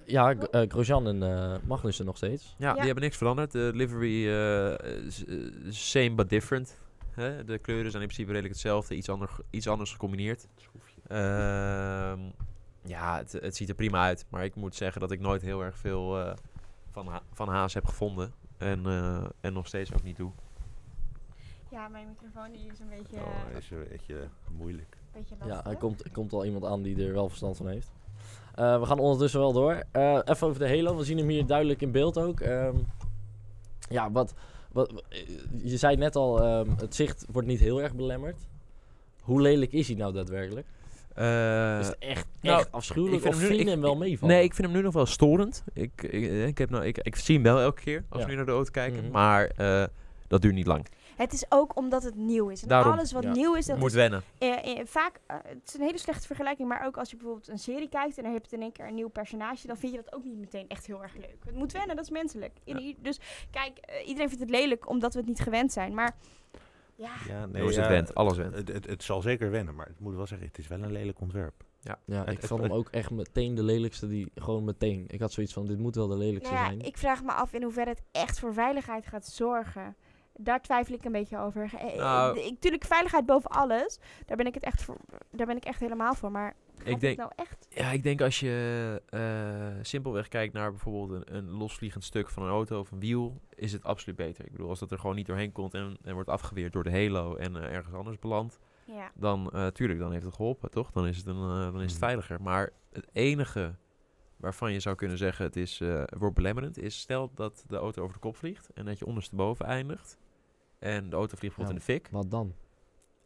Ja, 0.04 0.34
Grosjean 0.68 1.06
en 1.06 1.22
eh, 1.22 1.54
Magnussen 1.66 2.04
nog 2.04 2.16
steeds. 2.16 2.54
Ja, 2.58 2.66
Ja. 2.68 2.74
die 2.74 2.84
hebben 2.84 3.02
niks 3.02 3.16
veranderd. 3.16 3.52
De 3.52 3.70
livery 3.74 4.26
is, 5.06 5.24
same 5.68 6.14
but 6.14 6.28
different. 6.28 6.76
Hè? 7.10 7.44
De 7.44 7.58
kleuren 7.58 7.90
zijn 7.90 8.02
in 8.02 8.08
principe 8.08 8.32
redelijk 8.32 8.54
hetzelfde, 8.54 8.94
iets, 8.94 9.08
ander, 9.08 9.30
iets 9.50 9.68
anders 9.68 9.92
gecombineerd. 9.92 10.46
Ehm, 11.06 12.18
ja, 12.84 13.16
het, 13.16 13.32
het 13.32 13.56
ziet 13.56 13.68
er 13.68 13.74
prima 13.74 14.02
uit. 14.04 14.24
Maar 14.28 14.44
ik 14.44 14.54
moet 14.54 14.74
zeggen 14.74 15.00
dat 15.00 15.10
ik 15.10 15.20
nooit 15.20 15.42
heel 15.42 15.62
erg 15.64 15.78
veel 15.78 16.20
eh, 16.20 16.32
van, 16.90 17.06
Ha- 17.06 17.22
van 17.32 17.48
Haas 17.48 17.74
heb 17.74 17.84
gevonden. 17.86 18.32
En, 18.58 18.86
eh, 18.86 19.24
en 19.40 19.52
nog 19.52 19.66
steeds 19.66 19.92
ook 19.94 20.02
niet 20.02 20.16
doe. 20.16 20.30
ja, 21.70 21.88
mijn 21.88 22.08
microfoon 22.08 22.52
die 22.52 22.70
is 22.72 22.78
een 22.78 22.88
beetje, 22.88 23.16
Oh, 23.16 23.56
is 23.58 23.70
een 23.70 23.86
beetje 23.90 24.28
moeilijk. 24.56 24.96
beetje 25.12 25.34
lastig. 25.38 25.64
Ja, 25.64 25.70
er 25.70 25.76
komt, 25.76 26.04
er 26.04 26.10
komt 26.10 26.32
al 26.32 26.44
iemand 26.44 26.64
aan 26.64 26.82
die 26.82 27.06
er 27.06 27.12
wel 27.12 27.28
verstand 27.28 27.56
van 27.56 27.68
heeft. 27.68 27.90
Eh, 28.54 28.80
we 28.80 28.86
gaan 28.86 28.98
ondertussen 28.98 29.40
wel 29.40 29.52
door. 29.52 29.82
Eh, 29.90 30.18
even 30.24 30.46
over 30.46 30.58
de 30.58 30.68
Halo. 30.68 30.96
We 30.96 31.04
zien 31.04 31.18
hem 31.18 31.28
hier 31.28 31.46
duidelijk 31.46 31.82
in 31.82 31.90
beeld 31.92 32.18
ook. 32.18 32.40
Ehm, 32.40 32.76
ja, 33.88 34.10
wat, 34.10 34.34
wat, 34.72 35.02
je 35.62 35.76
zei 35.76 35.96
net 35.96 36.16
al, 36.16 36.42
ehm, 36.42 36.70
het 36.76 36.94
zicht 36.94 37.26
wordt 37.32 37.48
niet 37.48 37.60
heel 37.60 37.82
erg 37.82 37.94
belemmerd. 37.94 38.40
Hoe 39.20 39.40
lelijk 39.40 39.72
is 39.72 39.86
hij 39.88 39.96
nou 39.96 40.12
daadwerkelijk? 40.12 40.66
Eh, 41.20 41.78
is 41.80 41.86
het 41.86 41.98
echt, 41.98 42.26
nou, 42.40 42.58
echt 42.58 42.72
afschuwelijk 42.72 43.16
ik 43.16 43.22
vind 43.22 43.34
of 43.34 43.40
hem 43.40 43.50
nu- 43.50 43.58
ik- 43.58 43.66
hem 43.68 43.80
wel 43.80 43.96
meevallen? 43.96 44.34
Nee, 44.34 44.44
ik 44.44 44.54
vind 44.54 44.66
hem 44.68 44.76
nu 44.76 44.82
nog 44.82 44.94
wel 44.94 45.06
storend. 45.06 45.64
Ik, 45.72 46.02
ik, 46.02 46.30
ik, 46.46 46.58
heb 46.58 46.70
nou, 46.70 46.84
ik, 46.84 46.98
ik 46.98 47.16
zie 47.16 47.34
hem 47.34 47.44
wel 47.44 47.60
elke 47.60 47.82
keer 47.82 48.04
als 48.08 48.20
Ja. 48.20 48.24
we 48.26 48.30
nu 48.30 48.36
naar 48.36 48.46
de 48.46 48.52
auto 48.52 48.70
kijken. 48.70 49.02
Mhm. 49.02 49.10
Maar 49.12 49.46
eh, 49.56 49.84
dat 50.28 50.42
duurt 50.42 50.54
niet 50.54 50.66
lang. 50.66 50.86
Het 51.16 51.32
is 51.32 51.44
ook 51.48 51.76
omdat 51.76 52.02
het 52.02 52.14
nieuw 52.14 52.48
is. 52.48 52.62
En 52.62 52.68
Daarom. 52.68 52.92
alles 52.92 53.12
wat 53.12 53.22
Ja. 53.22 53.32
nieuw 53.32 53.54
is, 53.54 53.66
dat 53.66 53.78
Moet 53.78 53.88
is 53.88 53.94
wennen. 53.94 54.22
eh, 54.38 54.78
eh, 54.78 54.86
vaak, 54.86 55.20
het 55.26 55.56
is 55.66 55.74
een 55.74 55.80
hele 55.80 55.98
slechte 55.98 56.26
vergelijking, 56.26 56.68
maar 56.68 56.86
ook 56.86 56.96
als 56.96 57.10
je 57.10 57.16
bijvoorbeeld 57.16 57.48
een 57.48 57.58
serie 57.58 57.88
kijkt 57.88 58.16
en 58.18 58.22
dan 58.24 58.32
heb 58.32 58.44
je 58.48 58.56
in 58.56 58.62
één 58.62 58.72
keer 58.72 58.86
een 58.86 58.94
nieuw 58.94 59.08
personage, 59.08 59.66
dan 59.66 59.76
vind 59.76 59.92
je 59.94 60.02
dat 60.04 60.14
ook 60.14 60.24
niet 60.24 60.38
meteen 60.38 60.68
echt 60.68 60.86
heel 60.86 61.02
erg 61.02 61.14
leuk. 61.14 61.36
Het 61.44 61.54
moet 61.54 61.72
wennen, 61.72 61.96
dat 61.96 62.04
is 62.04 62.10
menselijk. 62.10 62.52
In 62.64 62.78
Ja. 62.78 62.92
dus 62.98 63.20
kijk, 63.50 63.78
iedereen 64.06 64.28
vindt 64.28 64.42
het 64.42 64.50
lelijk 64.50 64.88
omdat 64.88 65.12
we 65.12 65.18
het 65.18 65.28
niet 65.28 65.40
gewend 65.40 65.72
zijn, 65.72 65.94
maar 65.94 66.16
ja, 67.00 67.10
Ja, 67.52 67.58
Zo 67.60 67.68
is 67.68 67.76
het 67.76 67.86
went, 67.88 68.14
alles 68.14 68.36
went. 68.36 68.54
Het, 68.54 68.68
het, 68.68 68.86
het 68.86 69.02
zal 69.02 69.22
zeker 69.22 69.50
wennen, 69.50 69.74
maar 69.74 69.88
ik 69.88 70.00
moet 70.00 70.14
wel 70.14 70.26
zeggen, 70.26 70.46
het 70.48 70.58
is 70.58 70.68
wel 70.68 70.82
een 70.82 70.92
lelijk 70.92 71.20
ontwerp. 71.20 71.64
Ja, 71.80 71.98
Het- 72.06 72.28
ik 72.28 72.36
het- 72.40 72.46
vond 72.46 72.62
hem 72.62 72.72
ook 72.72 72.88
echt 72.88 73.10
meteen 73.10 73.54
de 73.54 73.62
lelijkste 73.62 74.08
die 74.08 74.30
gewoon 74.34 74.64
meteen. 74.64 75.04
Ik 75.08 75.20
had 75.20 75.32
zoiets 75.32 75.52
van 75.52 75.66
dit 75.66 75.78
moet 75.78 75.94
wel 75.94 76.08
de 76.08 76.16
lelijkste 76.16 76.52
nou 76.54 76.64
ja, 76.64 76.70
zijn. 76.70 76.80
ik 76.86 76.96
vraag 76.98 77.22
me 77.22 77.32
af 77.32 77.52
in 77.52 77.62
hoeverre 77.62 77.90
het 77.90 78.02
echt 78.12 78.38
voor 78.38 78.54
veiligheid 78.54 79.06
gaat 79.06 79.26
zorgen. 79.26 79.96
Daar 80.36 80.62
twijfel 80.62 80.94
ik 80.94 81.04
een 81.04 81.12
beetje 81.12 81.38
over. 81.38 81.70
Eh, 81.78 81.96
Nou- 81.96 82.38
ik, 82.40 82.60
tuurlijk, 82.60 82.84
veiligheid 82.84 83.26
boven 83.26 83.50
alles. 83.50 83.98
Daar 84.26 84.36
ben 84.36 84.46
ik 84.46 84.54
het 84.54 84.62
echt 84.62 84.82
voor. 84.82 84.96
Daar 85.30 85.46
ben 85.46 85.56
ik 85.56 85.64
echt 85.64 85.80
helemaal 85.80 86.14
voor. 86.14 86.30
Maar 86.30 86.54
Ik 86.84 87.00
denk- 87.00 87.02
het 87.02 87.16
nou 87.16 87.32
echt? 87.36 87.66
Ja, 87.70 87.90
ik 87.90 88.02
denk 88.02 88.20
als 88.20 88.40
je 88.40 89.02
eh, 89.08 89.82
simpelweg 89.82 90.28
kijkt 90.28 90.52
naar 90.54 90.70
bijvoorbeeld 90.70 91.10
een, 91.28 91.36
een 91.36 91.50
losvliegend 91.50 92.04
stuk 92.04 92.28
van 92.28 92.42
een 92.42 92.48
auto 92.48 92.78
of 92.80 92.90
een 92.90 93.00
wiel, 93.00 93.40
is 93.54 93.72
het 93.72 93.84
absoluut 93.84 94.16
beter. 94.16 94.44
Ik 94.44 94.52
bedoel, 94.52 94.68
als 94.68 94.78
dat 94.78 94.90
er 94.90 94.98
gewoon 94.98 95.16
niet 95.16 95.26
doorheen 95.26 95.52
komt 95.52 95.74
en, 95.74 95.96
en 96.02 96.14
wordt 96.14 96.28
afgeweerd 96.28 96.72
door 96.72 96.84
de 96.84 96.90
halo 96.90 97.34
en 97.36 97.56
eh, 97.56 97.74
ergens 97.74 97.94
anders 97.94 98.18
belandt, 98.18 98.58
Ja. 98.84 99.10
dan 99.14 99.50
uh, 99.54 99.66
tuurlijk, 99.66 99.98
dan 99.98 100.12
heeft 100.12 100.24
het 100.24 100.34
geholpen, 100.34 100.70
toch? 100.70 100.90
Dan 100.90 101.06
is 101.06 101.16
het, 101.16 101.26
een, 101.26 101.36
uh, 101.36 101.72
dan 101.72 101.74
is 101.74 101.80
het 101.80 101.90
Mhm. 101.90 101.98
veiliger. 102.10 102.42
Maar 102.42 102.70
het 102.92 103.06
enige 103.12 103.74
waarvan 104.36 104.72
je 104.72 104.80
zou 104.80 104.96
kunnen 104.96 105.18
zeggen 105.18 105.44
het 105.44 105.56
is, 105.56 105.80
uh, 105.80 106.02
wordt 106.18 106.34
belemmerend, 106.34 106.78
is 106.78 106.98
stel 107.00 107.30
dat 107.34 107.64
de 107.68 107.76
auto 107.76 108.02
over 108.02 108.14
de 108.14 108.20
kop 108.20 108.36
vliegt 108.36 108.70
en 108.74 108.84
dat 108.84 108.98
je 108.98 109.06
ondersteboven 109.06 109.66
eindigt 109.66 110.18
en 110.78 111.10
de 111.10 111.16
auto 111.16 111.36
vliegt 111.36 111.56
bijvoorbeeld 111.56 111.88
in 111.88 111.94
de 111.94 112.00
fik. 112.00 112.08
Wat 112.10 112.30
dan? 112.30 112.54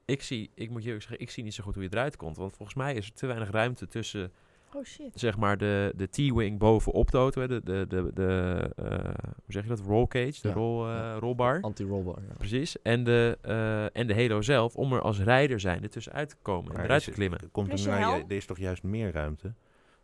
Ik 0.04 0.22
zie, 0.22 0.50
ik 0.54 0.70
moet 0.70 0.84
je 0.84 0.90
zeggen, 0.90 1.20
ik 1.20 1.30
zie 1.30 1.44
niet 1.44 1.54
zo 1.54 1.64
goed 1.64 1.74
hoe 1.74 1.82
je 1.82 1.88
eruit 1.92 2.16
komt, 2.16 2.36
want 2.36 2.56
volgens 2.56 2.76
mij 2.78 2.94
is 2.94 3.06
er 3.06 3.12
te 3.14 3.26
weinig 3.26 3.50
ruimte 3.50 3.86
tussen 3.86 4.32
Oh 4.74 4.84
shit. 4.84 5.10
zeg 5.14 5.36
maar 5.36 5.58
de, 5.58 5.92
de 5.96 6.08
T-wing 6.08 6.58
bovenop 6.58 7.10
de 7.10 7.18
auto, 7.18 7.40
hè, 7.40 7.48
de, 7.48 7.62
de, 7.62 7.86
de, 7.88 8.10
de 8.14 8.70
uh, 8.78 8.86
hoe 9.14 9.52
zeg 9.52 9.62
je 9.62 9.68
dat, 9.68 9.80
roll 9.80 10.06
cage, 10.06 10.40
de 10.42 10.48
Ja, 10.48 10.54
rol, 10.54 10.86
uh, 10.88 10.92
ja. 10.94 11.14
rolbar. 11.18 11.60
Anti-rollbar, 11.60 12.18
ja. 12.28 12.34
Precies. 12.38 12.82
En 12.82 13.04
de, 13.04 13.38
uh, 13.46 13.96
en 13.96 14.06
de 14.06 14.14
Halo 14.14 14.42
zelf, 14.42 14.76
om 14.76 14.92
er 14.92 15.00
als 15.00 15.20
rijder 15.20 15.60
zijnde 15.60 15.88
tussenuit 15.88 16.28
te 16.28 16.36
komen 16.42 16.74
en 16.74 16.84
eruit 16.84 17.00
is 17.00 17.06
te 17.06 17.10
klimmen. 17.12 17.50
Komt 17.50 17.72
er, 17.72 17.78
je 17.78 17.88
nou, 17.88 18.16
ju- 18.16 18.24
er 18.28 18.36
is 18.36 18.46
toch 18.46 18.58
juist 18.58 18.82
meer 18.82 19.12
ruimte? 19.12 19.52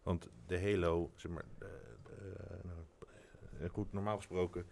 Want 0.02 0.28
de 0.46 0.60
Halo, 0.60 1.10
zeg 1.16 1.32
maar, 1.32 1.44
eh, 1.58 1.66
eh, 1.68 2.64
nou, 2.64 2.78
eh, 3.62 3.68
goed, 3.70 3.92
normaal 3.92 4.16
gesproken, 4.16 4.64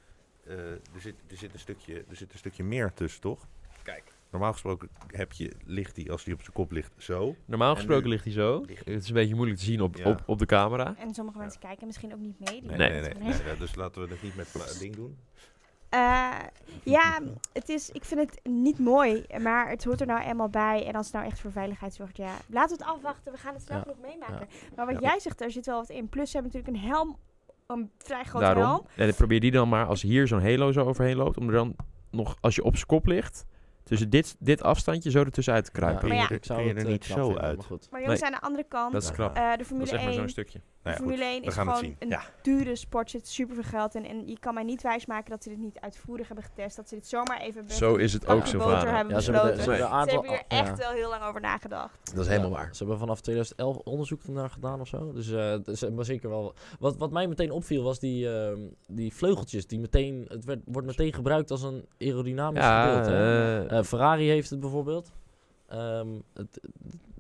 eh, 0.45 0.70
er, 0.70 0.81
zit, 1.01 1.14
er, 1.31 1.37
zit 1.37 1.53
een 1.53 1.59
stukje, 1.59 2.05
er 2.09 2.16
zit 2.16 2.33
een 2.33 2.39
stukje 2.39 2.64
meer 2.64 2.93
tussen, 2.95 3.20
toch? 3.20 3.47
Kijk. 3.83 4.16
Normaal 4.31 4.53
gesproken 4.53 4.89
heb 5.07 5.33
je, 5.33 5.53
ligt 5.64 5.95
die, 5.95 6.11
als 6.12 6.24
die 6.24 6.35
op 6.35 6.41
zijn 6.41 6.53
kop 6.53 6.70
ligt, 6.72 6.93
zo. 6.97 7.35
Normaal 7.45 7.70
En 7.70 7.76
gesproken 7.76 8.05
nu 8.05 8.11
ligt 8.11 8.24
hij 8.24 8.33
zo. 8.33 8.61
ligt 8.66 8.85
Het 8.85 9.03
is 9.03 9.09
een 9.09 9.14
beetje 9.14 9.35
moeilijk 9.35 9.59
te 9.59 9.64
zien 9.64 9.81
op, 9.81 9.97
Ja. 9.97 10.11
op, 10.11 10.22
op 10.26 10.39
de 10.39 10.47
camera. 10.47 10.95
En 10.99 11.14
sommige 11.14 11.39
mensen 11.39 11.61
kijken 11.61 11.87
misschien 11.87 12.12
ook 12.12 12.18
niet 12.20 12.39
mee. 12.39 12.61
die 12.61 12.68
Nee, 12.70 12.79
Nee. 12.79 12.89
nee, 12.91 13.01
nee. 13.01 13.03
weten 13.09 13.22
nee, 13.22 13.33
het 13.33 13.45
nee, 13.45 13.57
dus 13.57 13.74
laten 13.74 14.03
we 14.03 14.09
dat 14.09 14.22
niet 14.22 14.37
met 14.37 14.49
pla- 14.53 14.79
ding 14.79 14.97
doen. 14.97 15.16
Eh, 15.89 16.31
ja, 16.83 17.20
het 17.53 17.68
is, 17.68 17.91
ik 17.91 18.05
vind 18.05 18.20
het 18.20 18.41
niet 18.53 18.79
mooi, 18.79 19.24
maar 19.43 19.68
het 19.70 19.85
hoort 19.85 20.01
er 20.01 20.07
nou 20.07 20.20
eenmaal 20.20 20.49
bij. 20.49 20.87
En 20.87 20.95
als 20.95 21.07
het 21.07 21.14
nou 21.14 21.26
echt 21.26 21.41
voor 21.41 21.53
veiligheid 21.53 21.95
zorgt, 21.95 22.16
ja, 22.16 22.37
laten 22.49 22.76
we 22.79 22.85
het 22.85 22.95
afwachten. 22.95 23.33
We 23.33 23.39
gaan 23.39 23.55
het 23.55 23.62
snel 23.62 23.76
Ja. 23.76 23.83
genoeg 23.83 23.99
meemaken. 24.01 24.49
Maar 24.76 24.87
wat 24.87 25.01
Ja. 25.01 25.09
jij 25.11 25.20
zegt, 25.20 25.41
er 25.41 25.51
zit 25.51 25.66
wel 25.66 25.79
wat 25.81 25.89
in. 25.91 26.09
Plus, 26.09 26.31
ze 26.31 26.37
hebben 26.39 26.53
natuurlijk 26.55 26.85
een 26.85 26.91
helm, 26.91 27.16
een 27.66 27.91
vrij 27.99 28.24
grote 28.24 28.45
Daarom. 28.45 28.64
helm. 28.64 28.87
En 28.97 29.07
dan 29.07 29.14
probeer 29.16 29.41
die 29.41 29.51
dan 29.51 29.68
maar, 29.68 29.87
als 29.87 30.03
hier 30.03 30.26
zo'n 30.26 30.43
Halo 30.43 30.72
zo 30.72 30.85
overheen 30.85 31.16
loopt, 31.16 31.37
om 31.39 31.47
er 31.47 31.53
dan 31.55 31.76
nog, 32.11 32.37
als 32.41 32.55
je 32.55 32.64
op 32.64 32.74
zijn 32.74 32.87
kop 32.87 33.07
ligt, 33.07 33.45
tussen 33.89 34.11
dit, 34.11 34.36
dit 34.39 34.62
afstandje 34.62 35.11
zo 35.11 35.18
ertussenuit 35.18 35.64
te 35.64 35.70
kruipen. 35.70 36.03
je 36.03 36.09
Maar 36.09 36.16
ja. 36.16 36.22
er- 36.30 36.41
kun 36.57 36.64
je 36.64 36.70
er 36.70 36.76
eh, 36.76 36.84
niet 36.84 37.05
zo 37.05 37.24
vinden, 37.24 37.41
uit? 37.43 37.57
maar 37.57 37.66
goed. 37.66 37.89
Maar 37.91 38.01
jongens, 38.01 38.20
Nee. 38.20 38.30
aan 38.30 38.36
de 38.41 38.47
andere 38.47 38.64
kant, 38.68 38.93
Dat 38.93 39.03
is 39.03 39.09
Ja. 39.09 39.14
knap. 39.14 39.36
eh, 39.36 39.51
de 39.51 39.57
Dat 39.57 39.66
Formule 39.66 39.84
is 39.84 39.91
zeg 39.91 40.01
maar 40.01 40.09
1, 40.12 40.18
zo'n 40.18 40.28
stukje. 40.28 40.61
Nou 40.89 41.01
ja, 41.01 41.05
Formule 41.07 41.24
goed, 41.24 41.32
1 41.34 41.41
we 41.41 41.47
is 41.47 41.55
gaan 41.55 41.66
het 41.68 41.76
gewoon 41.76 41.91
zien. 41.91 41.97
een 41.99 42.09
Ja. 42.09 42.22
dure 42.43 42.76
sport, 42.76 43.11
zit 43.11 43.28
super 43.28 43.55
veel 43.55 43.64
geld 43.64 43.95
in. 43.95 44.07
En 44.07 44.26
je 44.28 44.39
kan 44.39 44.55
mij 44.55 44.62
niet 44.62 44.82
wijsmaken 44.82 45.30
dat 45.30 45.43
ze 45.43 45.49
dit 45.49 45.59
niet 45.59 45.78
uitvoerig 45.80 46.26
hebben 46.26 46.45
getest. 46.45 46.76
Dat 46.76 46.89
ze 46.89 46.95
dit 46.95 47.07
zomaar 47.07 47.41
even 47.41 47.70
Zo 47.70 47.95
is 47.95 48.12
het 48.12 48.26
ook, 48.26 48.47
Sylvana. 48.47 48.74
boter 48.74 48.95
hebben 48.97 49.14
Ja, 49.14 49.20
ze 49.20 49.32
hebben, 49.32 49.57
de, 49.57 49.62
ze 49.62 49.70
hebben 49.70 49.80
een 49.86 49.91
Ze 49.91 49.95
aantal... 49.95 50.14
hebben 50.14 50.30
hier 50.30 50.45
ja. 50.49 50.64
echt 50.64 50.78
wel 50.78 50.91
heel 50.91 51.09
lang 51.09 51.22
over 51.24 51.41
nagedacht. 51.41 51.99
Dat 52.14 52.26
is 52.26 52.32
Ja, 52.32 52.68
Ze 52.72 52.78
hebben 52.78 52.99
vanaf 52.99 53.20
2011 53.20 53.76
onderzoek 53.76 54.28
naar 54.28 54.51
gedaan 54.51 54.80
of 54.80 54.89
zo. 54.89 55.12
Dus 55.12 55.30
eh 55.30 55.55
dus, 55.62 55.82
eh, 55.82 55.91
maar 55.91 56.05
zeker 56.05 56.28
wel. 56.28 56.55
Wat, 56.78 56.97
wat 56.97 57.11
mij 57.11 57.26
meteen 57.26 57.51
opviel 57.51 57.82
was 57.82 57.99
die, 57.99 58.30
ehm, 58.34 58.61
die 58.86 59.14
vleugeltjes. 59.14 59.66
Die 59.66 59.78
meteen, 59.78 60.24
het 60.28 60.45
werd, 60.45 60.61
wordt 60.64 60.86
meteen 60.86 61.12
gebruikt 61.12 61.51
als 61.51 61.62
een 61.62 61.86
aerodynamisch 62.01 62.64
hè. 62.64 63.66
eh, 63.66 63.78
Eh, 63.78 63.84
Ferrari 63.84 64.28
heeft 64.28 64.51
het 64.51 64.61
bijvoorbeeld. 64.61 65.12
Ehm, 65.68 66.09
het 66.34 66.61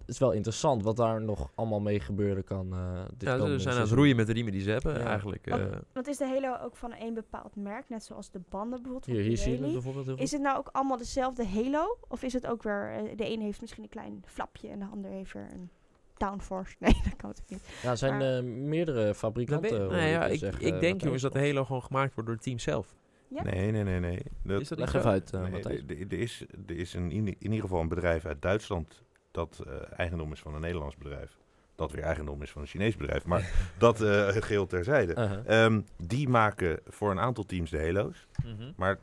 is 0.08 0.18
wel 0.18 0.32
interessant 0.32 0.82
wat 0.82 0.96
daar 0.96 1.20
nog 1.22 1.50
allemaal 1.54 1.80
mee 1.80 2.00
gebeuren 2.00 2.44
kan. 2.44 2.72
eh 2.72 3.00
dit 3.16 3.28
ja, 3.28 3.38
ze 3.46 3.58
zijn 3.58 3.74
aan 3.74 3.80
het 3.80 3.90
roeien 3.90 4.16
met 4.16 4.26
de 4.26 4.32
riemen 4.32 4.52
die 4.52 4.62
ze 4.62 4.70
hebben, 4.70 4.98
Ja. 4.98 5.06
eigenlijk. 5.06 5.48
Wat- 5.50 5.60
eh. 5.60 5.66
Want 5.92 6.06
is 6.08 6.16
de 6.16 6.26
Halo 6.26 6.56
ook 6.64 6.76
van 6.76 6.94
een 6.98 7.14
bepaald 7.14 7.56
merk, 7.56 7.88
net 7.88 8.04
zoals 8.04 8.30
de 8.30 8.40
banden 8.48 8.70
bijvoorbeeld 8.82 9.04
van 9.04 9.14
Hier, 9.14 9.22
hier 9.22 9.36
zie 9.36 9.52
je 9.58 9.62
het 9.62 9.72
bijvoorbeeld 9.72 10.04
heel 10.06 10.14
goed. 10.14 10.24
Is 10.24 10.32
het 10.32 10.40
nou 10.40 10.58
ook 10.58 10.68
allemaal 10.72 10.96
dezelfde 10.96 11.46
Halo? 11.46 11.98
Of 12.08 12.22
is 12.22 12.32
het 12.32 12.46
ook 12.46 12.62
weer, 12.62 12.90
eh, 12.92 13.16
de 13.16 13.24
ene 13.24 13.42
heeft 13.44 13.60
misschien 13.60 13.82
een 13.82 13.88
klein 13.88 14.22
flapje 14.26 14.68
en 14.68 14.78
de 14.78 14.86
ander 14.92 15.10
heeft 15.10 15.32
weer 15.32 15.48
een 15.52 15.70
downforce? 16.16 16.76
Nee, 16.80 17.00
dat 17.04 17.16
kan 17.16 17.30
het 17.30 17.40
ook 17.42 17.50
niet. 17.50 17.62
Ja, 17.82 17.90
er 17.90 17.96
zijn 17.96 18.16
maar- 18.18 18.36
eh, 18.36 18.42
meerdere 18.44 19.14
fabrikanten. 19.14 19.88
nee, 19.88 20.10
ja, 20.10 20.24
dus 20.24 20.32
ik, 20.32 20.38
zeggen, 20.38 20.66
ik 20.66 20.80
denk 20.80 21.00
jongens 21.02 21.22
dat 21.22 21.32
de 21.32 21.38
Halo 21.46 21.64
gewoon 21.64 21.82
gemaakt 21.82 22.14
wordt 22.14 22.28
door 22.28 22.36
het 22.36 22.44
team 22.46 22.58
zelf. 22.58 22.96
Ja? 23.28 23.42
Nee, 23.42 23.70
nee, 23.70 23.82
nee, 23.82 24.00
nee. 24.00 24.18
Dat, 24.42 24.60
Is 24.60 24.68
dat 24.68 24.78
Leg 24.78 24.94
even 24.94 25.10
uit, 25.10 25.32
nee, 25.32 25.50
Matthijs. 25.50 25.80
er- 25.86 25.90
er- 25.90 26.06
er 26.08 26.18
is, 26.18 26.44
er 26.66 26.76
is 26.76 26.94
een, 26.94 27.10
in, 27.10 27.26
in 27.26 27.36
ieder 27.38 27.60
geval 27.60 27.80
een 27.80 27.88
bedrijf 27.88 28.24
uit 28.26 28.42
Duitsland 28.42 29.02
dat 29.38 29.62
eh, 29.66 29.98
eigendom 29.98 30.32
is 30.32 30.40
van 30.40 30.54
een 30.54 30.60
Nederlands 30.60 30.96
bedrijf. 30.96 31.38
Dat 31.74 31.92
weer 31.92 32.04
eigendom 32.04 32.42
is 32.42 32.50
van 32.50 32.62
een 32.62 32.68
Chinees 32.68 32.96
bedrijf. 32.96 33.24
Maar 33.24 33.50
dat 33.78 34.00
eh 34.00 34.28
geheel 34.28 34.66
terzijde. 34.66 35.14
Uh-huh. 35.14 35.64
Ehm, 35.64 35.80
die 35.96 36.28
maken 36.28 36.80
voor 36.86 37.10
een 37.10 37.20
aantal 37.20 37.44
teams 37.44 37.70
de 37.70 37.78
Halo's. 37.78 38.26
Maar 38.76 38.98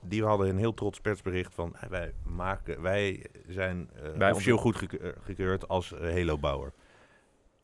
die 0.00 0.24
hadden 0.24 0.48
een 0.48 0.58
heel 0.58 0.74
trots 0.74 1.00
persbericht 1.00 1.54
van 1.54 1.76
wij 1.88 2.12
maken, 2.22 2.82
wij 2.82 3.26
zijn 3.48 3.90
eh, 3.94 4.10
Wij 4.16 4.30
officieel 4.30 4.56
goedgekeurd 4.56 5.68
als 5.68 5.92
eh, 5.92 6.14
Halo-bouwer. 6.14 6.72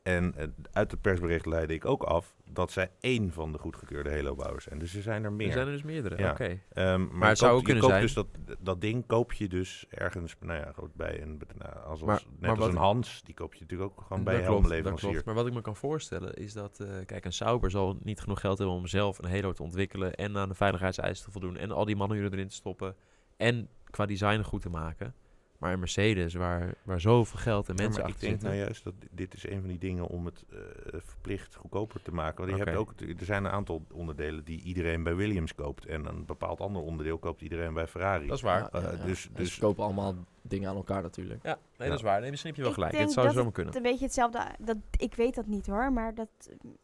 En 0.03 0.35
eh, 0.37 0.47
uit 0.73 0.91
het 0.91 1.01
persbericht 1.01 1.47
leidde 1.47 1.75
ik 1.75 1.85
ook 1.85 2.03
af 2.03 2.35
dat 2.51 2.71
zij 2.73 2.91
één 3.01 3.33
van 3.33 3.53
de 3.53 3.59
goedgekeurde 3.59 4.11
Halo-bouwers 4.11 4.65
zijn. 4.65 4.79
Dus 4.79 4.95
er 4.95 5.03
zijn 5.03 5.25
er 5.25 5.33
meer. 5.33 5.47
Er 5.47 5.53
zijn 5.53 5.67
er 5.67 5.73
dus 5.73 5.83
meerdere, 5.83 6.19
Ja. 6.19 6.31
oké. 6.31 6.45
Ehm, 6.73 7.01
maar 7.01 7.17
Maar 7.17 7.29
het 7.29 7.39
je 7.39 7.45
zou 7.45 7.53
ook 7.57 7.61
je 7.67 7.73
kunnen 7.73 7.85
zijn- 7.85 8.03
Dus 8.03 8.13
dat, 8.15 8.27
dat 8.61 8.81
ding 8.81 9.07
koop 9.07 9.33
je 9.33 9.49
dus 9.49 9.87
ergens, 9.89 10.37
nou 10.41 10.59
ja, 10.59 10.73
goed, 10.77 10.95
bij 10.95 11.23
een, 11.23 11.41
nou, 11.59 11.85
als, 11.87 12.01
Maar- 12.03 12.15
als, 12.15 12.25
net 12.25 12.41
maar 12.41 12.51
als 12.51 12.59
wat- 12.59 12.69
een 12.69 12.77
Hans, 12.77 13.23
die 13.23 13.35
koop 13.35 13.55
je 13.55 13.61
natuurlijk 13.61 13.91
ook 13.91 14.05
gewoon 14.07 14.25
bij 14.25 14.35
een 14.37 14.43
helmleverancier. 14.43 15.23
Maar 15.25 15.35
wat 15.35 15.47
ik 15.47 15.53
me 15.55 15.61
kan 15.61 15.77
voorstellen 15.77 16.35
is 16.35 16.53
dat, 16.53 16.81
eh, 16.81 16.89
kijk, 17.07 17.25
een 17.25 17.33
Sauber 17.33 17.71
zal 17.71 17.97
niet 18.03 18.21
genoeg 18.21 18.41
geld 18.41 18.59
hebben 18.59 18.77
om 18.77 18.87
zelf 18.87 19.19
een 19.19 19.31
Halo 19.31 19.53
te 19.53 19.63
ontwikkelen 19.63 20.15
en 20.15 20.37
aan 20.37 20.49
de 20.49 20.55
veiligheidseisen 20.55 21.25
te 21.25 21.31
voldoen 21.33 21.57
en 21.57 21.71
al 21.71 21.85
die 21.85 21.97
manuren 21.97 22.33
erin 22.33 22.49
te 22.49 22.55
stoppen 22.55 22.95
en 23.37 23.69
qua 23.91 24.07
design 24.07 24.41
goed 24.43 24.63
te 24.63 24.71
maken. 24.71 25.15
Maar 25.59 25.73
een 25.73 25.79
Mercedes, 25.79 26.35
waar, 26.35 26.75
waar 26.83 27.01
zoveel 27.01 27.39
geld 27.39 27.69
en 27.69 27.75
Ja, 27.77 27.83
mensen 27.83 28.01
maar 28.01 28.09
ik 28.11 28.15
achter 28.15 28.29
denk 28.29 28.41
zitten. 28.41 28.49
nou 28.59 28.69
juist 28.71 28.85
dat 28.85 28.95
dit 29.11 29.35
is 29.35 29.47
een 29.49 29.61
van 29.61 29.69
die 29.69 29.79
dingen 29.79 30.07
om 30.07 30.25
het 30.25 30.45
eh, 30.53 30.59
verplicht 31.05 31.55
goedkoper 31.55 32.03
te 32.03 32.13
maken. 32.13 32.47
Want 32.47 32.59
je 32.59 32.65
hebt 32.65 32.77
ook, 32.77 32.93
er 33.01 33.25
zijn 33.25 33.45
een 33.45 33.51
aantal 33.51 33.83
onderdelen 33.93 34.45
die 34.45 34.63
iedereen 34.63 35.03
bij 35.03 35.15
Williams 35.15 35.55
koopt. 35.55 35.87
En 35.87 36.05
een 36.07 36.25
bepaald 36.27 36.61
ander 36.61 36.83
onderdeel 36.83 37.19
koopt 37.19 37.43
iedereen 37.43 37.75
bij 37.75 37.87
Ferrari. 37.87 38.27
Dat 38.27 38.37
is 38.37 38.43
waar. 38.43 38.61
Ja, 38.73 38.81
ja, 38.81 38.91
Eh, 38.91 38.99
ja. 38.99 39.05
dus- 39.05 39.29
dus- 39.35 39.55
ze 39.55 39.61
kopen 39.61 39.85
allemaal 39.85 40.15
dingen 40.43 40.69
aan 40.71 40.77
elkaar 40.77 41.03
natuurlijk. 41.03 41.43
Ja, 41.43 41.55
nee, 41.55 41.59
Ja. 41.79 41.85
dat 41.87 41.95
is 41.97 42.03
waar. 42.03 42.21
Nee, 42.21 42.31
misschien 42.31 42.51
heb 42.55 42.59
je 42.65 42.65
wel 42.67 42.75
Ik 42.75 42.79
gelijk. 42.79 42.97
denk 42.97 43.05
Dit 43.07 43.15
zou 43.15 43.27
dat 43.27 43.35
zomaar 43.37 43.53
Het 43.53 43.63
kunnen. 43.63 43.77
een 43.77 43.91
beetje 43.91 44.05
hetzelfde, 44.05 44.47
dat, 44.59 44.77
ik 44.97 45.15
weet 45.15 45.35
dat 45.35 45.47
niet 45.47 45.67
hoor, 45.67 45.93
maar 45.93 46.15
dat, 46.15 46.29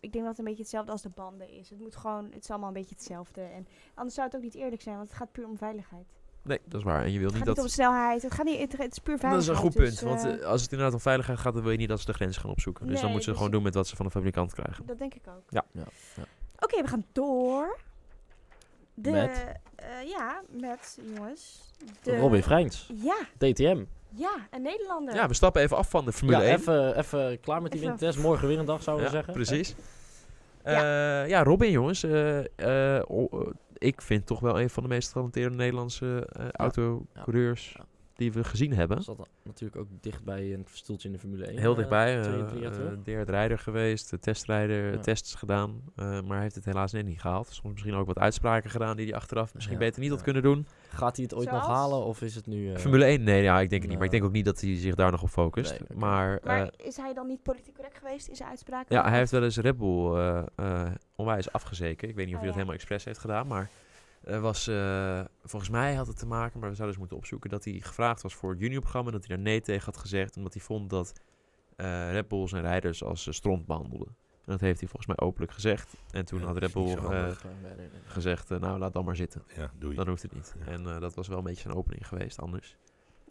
ik 0.01 0.13
denk 0.13 0.25
dat 0.25 0.27
het 0.27 0.39
een 0.39 0.45
beetje 0.45 0.63
hetzelfde 0.63 0.93
als 0.93 1.03
de 1.03 1.09
banden 1.15 1.51
is. 1.51 1.71
Het 1.71 1.79
moet 1.79 1.97
gewoon, 1.97 2.25
het 2.25 2.43
is 2.43 2.51
allemaal 2.51 2.69
een 2.69 2.75
beetje 2.75 2.95
hetzelfde. 2.95 3.41
En 3.43 3.67
anders 3.95 4.15
zou 4.15 4.27
het 4.27 4.37
ook 4.37 4.43
niet 4.43 4.55
eerlijk 4.55 4.83
zijn, 4.83 4.97
want 4.97 5.09
het 5.09 5.17
gaat 5.17 5.33
puur 5.33 5.47
om 5.47 5.57
veiligheid. 5.57 6.07
Nee, 6.45 6.61
dat 6.65 6.81
is 6.81 6.87
waar. 6.87 7.03
En 7.05 7.13
je 7.13 7.19
wilt 7.19 7.31
Het 7.35 7.39
niet 7.41 7.47
gaat 7.49 7.57
dat... 7.57 7.65
niet 7.65 7.65
om 7.65 7.71
snelheid, 7.85 8.23
het, 8.23 8.35
gaat 8.35 8.45
niet, 8.47 8.59
het, 8.61 8.73
het 8.77 8.93
is 8.93 8.99
puur 8.99 9.17
Dat 9.17 9.21
veiligheid. 9.21 9.43
is 9.43 9.49
een 9.49 9.57
goed 9.57 9.75
punt. 9.75 9.91
dus, 9.91 10.01
want 10.01 10.25
eh, 10.25 10.43
eh, 10.43 10.49
als 10.51 10.63
het 10.63 10.71
inderdaad 10.71 10.95
om 10.95 11.01
veiligheid 11.01 11.39
gaat, 11.39 11.55
dan 11.55 11.63
wil 11.63 11.73
je 11.73 11.79
niet 11.79 11.89
dat 11.89 12.01
ze 12.01 12.07
de 12.07 12.13
grens 12.13 12.37
gaan 12.37 12.51
opzoeken. 12.51 12.87
dus 12.87 12.95
dan 13.01 13.05
moeten 13.11 13.23
ze 13.25 13.29
dus- 13.29 13.37
gewoon 13.39 13.53
doen 13.53 13.63
met 13.63 13.75
wat 13.75 13.87
ze 13.87 13.97
van 13.97 14.07
de 14.07 14.11
fabrikant 14.13 14.53
krijgen. 14.55 14.87
dat 14.87 14.99
denk 14.99 15.15
ik 15.15 15.23
ook. 15.29 15.43
Ja. 15.49 15.65
Ja, 15.73 15.85
ja. 16.17 16.23
Oké, 16.59 16.83
we 16.83 16.89
gaan 16.89 17.05
door. 17.13 17.79
De, 18.95 19.11
Met? 19.11 19.45
eh, 19.77 19.87
ja, 20.09 20.43
met, 20.51 20.99
jongens. 21.17 21.71
De, 22.03 22.19
Robin 22.19 22.43
Freins, 22.43 22.91
Ja, 22.95 23.17
DTM. 23.39 23.85
ja, 24.11 24.37
een 24.51 24.63
Nederlander. 24.63 25.15
Ja, 25.15 25.29
we 25.29 25.35
stappen 25.35 25.63
even 25.63 25.77
af 25.77 25.91
van 25.91 26.05
de 26.05 26.13
Formule 26.13 26.39
Ja, 26.39 26.45
1. 26.45 26.55
even, 26.59 26.99
even 26.99 27.41
klaar 27.41 27.63
met 27.63 27.73
die 27.73 27.81
Even- 27.81 27.97
windtest. 27.97 28.19
Morgen 28.25 28.49
weer 28.49 28.59
een 28.59 28.65
dag, 28.65 28.83
zouden 28.83 29.07
we 29.07 29.11
Ja, 29.13 29.17
zeggen. 29.25 29.35
precies. 29.45 29.75
Ja. 30.65 30.71
Ja. 30.73 31.23
ja, 31.23 31.43
Robin 31.43 31.71
jongens. 31.71 32.03
eh, 32.03 32.39
ik 33.85 34.03
vind 34.03 34.27
toch 34.27 34.41
wel 34.41 34.61
een 34.61 34.71
van 34.71 34.83
de 34.83 34.89
meest 34.89 35.07
getalenteerde 35.07 35.57
Nederlandse 35.57 36.27
eh 36.33 36.49
autocoureurs 36.51 37.75
Ja. 37.79 37.85
Die 38.15 38.33
we 38.33 38.45
gezien 38.45 38.73
hebben. 38.73 39.03
Zat 39.03 39.29
natuurlijk 39.43 39.81
ook 39.81 39.89
dichtbij 40.01 40.55
een 40.55 40.67
stoeltje 40.73 41.09
in 41.09 41.15
de 41.15 41.21
Formule 41.21 41.47
1. 41.47 41.59
Heel 41.59 41.71
eh, 41.71 41.77
dichtbij. 41.77 42.21
eh 42.21 42.61
jaar 42.61 42.73
eh, 42.87 42.93
derde 43.05 43.33
rijder 43.33 43.59
geweest, 43.59 44.11
de 44.11 44.19
testrijder, 44.19 44.93
Ja. 44.93 44.99
tests 44.99 45.35
gedaan. 45.35 45.83
eh, 45.97 46.07
maar 46.07 46.23
hij 46.33 46.41
heeft 46.43 46.55
het 46.55 46.65
helaas 46.65 46.93
net 46.93 47.05
niet 47.07 47.21
gehaald. 47.21 47.47
Soms 47.51 47.73
misschien 47.73 47.95
ook 47.95 48.07
wat 48.07 48.19
uitspraken 48.19 48.71
gedaan 48.71 48.97
die 48.97 49.07
hij 49.07 49.15
achteraf 49.15 49.55
misschien 49.55 49.75
Ja, 49.79 49.85
beter 49.85 50.01
niet 50.01 50.11
had 50.11 50.23
kunnen 50.23 50.43
doen. 50.43 50.67
Gaat 50.89 51.17
hij 51.17 51.25
het 51.25 51.35
ooit 51.35 51.51
nog 51.51 51.67
halen 51.67 52.05
of 52.05 52.23
is 52.23 52.35
het 52.35 52.47
nu... 52.47 52.73
eh, 52.73 52.79
Formule 52.79 53.05
1, 53.05 53.23
nee, 53.23 53.43
ja, 53.43 53.61
ik 53.61 53.71
denk 53.71 53.83
het 53.83 53.91
niet. 53.91 53.99
Maar 54.01 54.07
ik 54.07 54.13
nou. 54.13 54.23
denk 54.23 54.25
ook 54.25 54.33
niet 54.33 54.45
dat 54.45 54.61
hij 54.61 54.77
zich 54.81 54.95
daar 54.95 55.11
nog 55.11 55.23
op 55.23 55.29
focust. 55.29 55.71
Nee. 55.71 55.99
Maar, 55.99 56.41
Maar 56.45 56.69
eh, 56.69 56.87
is 56.87 56.97
hij 56.97 57.15
dan 57.15 57.27
niet 57.27 57.43
politiek 57.43 57.75
correct 57.75 57.99
geweest 57.99 58.29
in 58.29 58.37
zijn 58.37 58.49
uitspraken? 58.49 58.97
ja, 58.97 59.09
hij 59.09 59.19
heeft 59.19 59.31
wel 59.31 59.43
eens 59.45 59.57
Red 59.57 59.77
Bull 59.79 60.15
eh, 60.17 60.43
eh, 60.57 60.91
onwijs 61.17 61.53
afgezeken. 61.53 62.09
Ik 62.09 62.15
weet 62.15 62.27
niet 62.27 62.35
of 62.35 62.41
Oh, 62.41 62.47
hij 62.47 62.47
dat 62.47 62.47
ja. 62.47 62.53
helemaal 62.53 62.75
expres 62.75 63.05
heeft 63.05 63.19
gedaan, 63.19 63.47
maar... 63.47 63.71
Er 64.25 64.41
was, 64.41 64.67
eh, 64.67 65.25
volgens 65.43 65.71
mij 65.71 65.95
had 65.95 66.07
het 66.07 66.19
te 66.19 66.27
maken, 66.27 66.61
maar 66.61 66.69
we 66.69 66.75
zouden 66.75 66.87
eens 66.87 66.99
moeten 66.99 67.17
opzoeken, 67.17 67.51
dat 67.51 67.65
hij 67.65 67.73
gevraagd 67.81 68.23
was 68.23 68.35
voor 68.35 68.51
het 68.51 68.61
juniorprogramma. 68.61 69.11
Dat 69.11 69.27
hij 69.27 69.37
daar 69.37 69.45
nee 69.45 69.61
tegen 69.61 69.85
had 69.85 69.97
gezegd, 69.97 70.37
omdat 70.37 70.53
hij 70.55 70.63
vond 70.63 70.91
dat 70.91 71.13
eh 71.77 72.11
Red 72.11 72.29
Bull 72.29 72.47
zijn 72.49 72.63
rijders 72.63 73.05
als 73.05 73.27
eh, 73.27 73.33
stront 73.33 73.67
behandelde. 73.67 74.07
En 74.45 74.53
dat 74.53 74.61
heeft 74.61 74.81
hij 74.81 74.89
volgens 74.89 75.17
mij 75.17 75.27
openlijk 75.27 75.53
gezegd. 75.53 75.95
En 76.11 76.25
toen 76.25 76.41
Ja, 76.41 76.47
had 76.47 76.57
Red 76.59 76.73
Bull 76.73 76.93
eh, 76.93 76.99
handig. 77.01 77.45
gezegd, 78.05 78.51
eh, 78.51 78.59
nou 78.61 78.79
laat 78.79 78.93
dan 78.93 79.05
maar 79.05 79.17
zitten. 79.17 79.43
Ja. 79.57 79.71
Dan 79.79 80.09
hoeft 80.09 80.23
het 80.23 80.35
niet. 80.35 80.55
Ja. 80.59 80.73
En 80.73 80.87
eh, 80.87 81.01
dat 81.01 81.15
was 81.15 81.29
wel 81.29 81.39
een 81.39 81.45
beetje 81.45 81.61
zijn 81.63 81.75
opening 81.75 82.07
geweest 82.09 82.39
anders. 82.41 82.77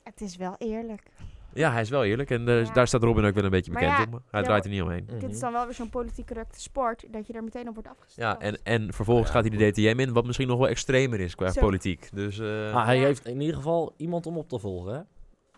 Het 0.04 0.22
is 0.22 0.36
wel 0.36 0.56
eerlijk. 0.58 1.12
Ja, 1.54 1.72
hij 1.72 1.82
is 1.82 1.90
wel 1.90 2.04
eerlijk. 2.06 2.30
En 2.30 2.48
eh, 2.48 2.66
Ja. 2.66 2.72
daar 2.74 2.88
staat 2.88 3.04
Robin 3.04 3.26
ook 3.26 3.34
wel 3.36 3.44
een 3.44 3.50
beetje 3.50 3.72
Maar 3.72 3.82
bekend 3.82 3.98
ja, 4.00 4.06
om. 4.18 4.24
Hij 4.32 4.40
ja, 4.40 4.46
draait 4.46 4.64
er 4.64 4.70
niet 4.72 4.82
omheen. 4.82 5.06
Dit 5.06 5.24
is 5.24 5.30
Mhm. 5.32 5.40
dan 5.40 5.52
wel 5.52 5.66
weer 5.66 5.74
zo'n 5.74 5.90
politiek 5.90 6.28
correcte 6.28 6.62
sport, 6.62 7.06
dat 7.14 7.28
je 7.28 7.34
er 7.34 7.44
meteen 7.44 7.68
op 7.68 7.74
wordt 7.74 7.90
afgestraft. 7.90 8.42
Ja, 8.42 8.48
en, 8.48 8.60
en 8.64 8.94
vervolgens 8.94 9.28
Ja, 9.28 9.34
gaat 9.34 9.48
hij 9.48 9.58
de 9.58 9.72
DTM 9.72 10.00
in, 10.00 10.14
wat 10.14 10.26
misschien 10.26 10.48
nog 10.48 10.58
wel 10.58 10.68
extremer 10.68 11.20
is 11.20 11.36
qua 11.36 11.52
Zo. 11.52 11.62
politiek. 11.62 12.10
Dus 12.14 12.40
eh, 12.40 12.74
Ah, 12.76 12.86
hij 12.86 12.98
Ja. 12.98 13.06
heeft 13.06 13.26
in 13.26 13.40
ieder 13.42 13.56
geval 13.56 13.94
iemand 13.98 14.26
om 14.26 14.38
op 14.38 14.50
te 14.50 14.60
volgen, 14.60 14.94
hè? 14.94 15.02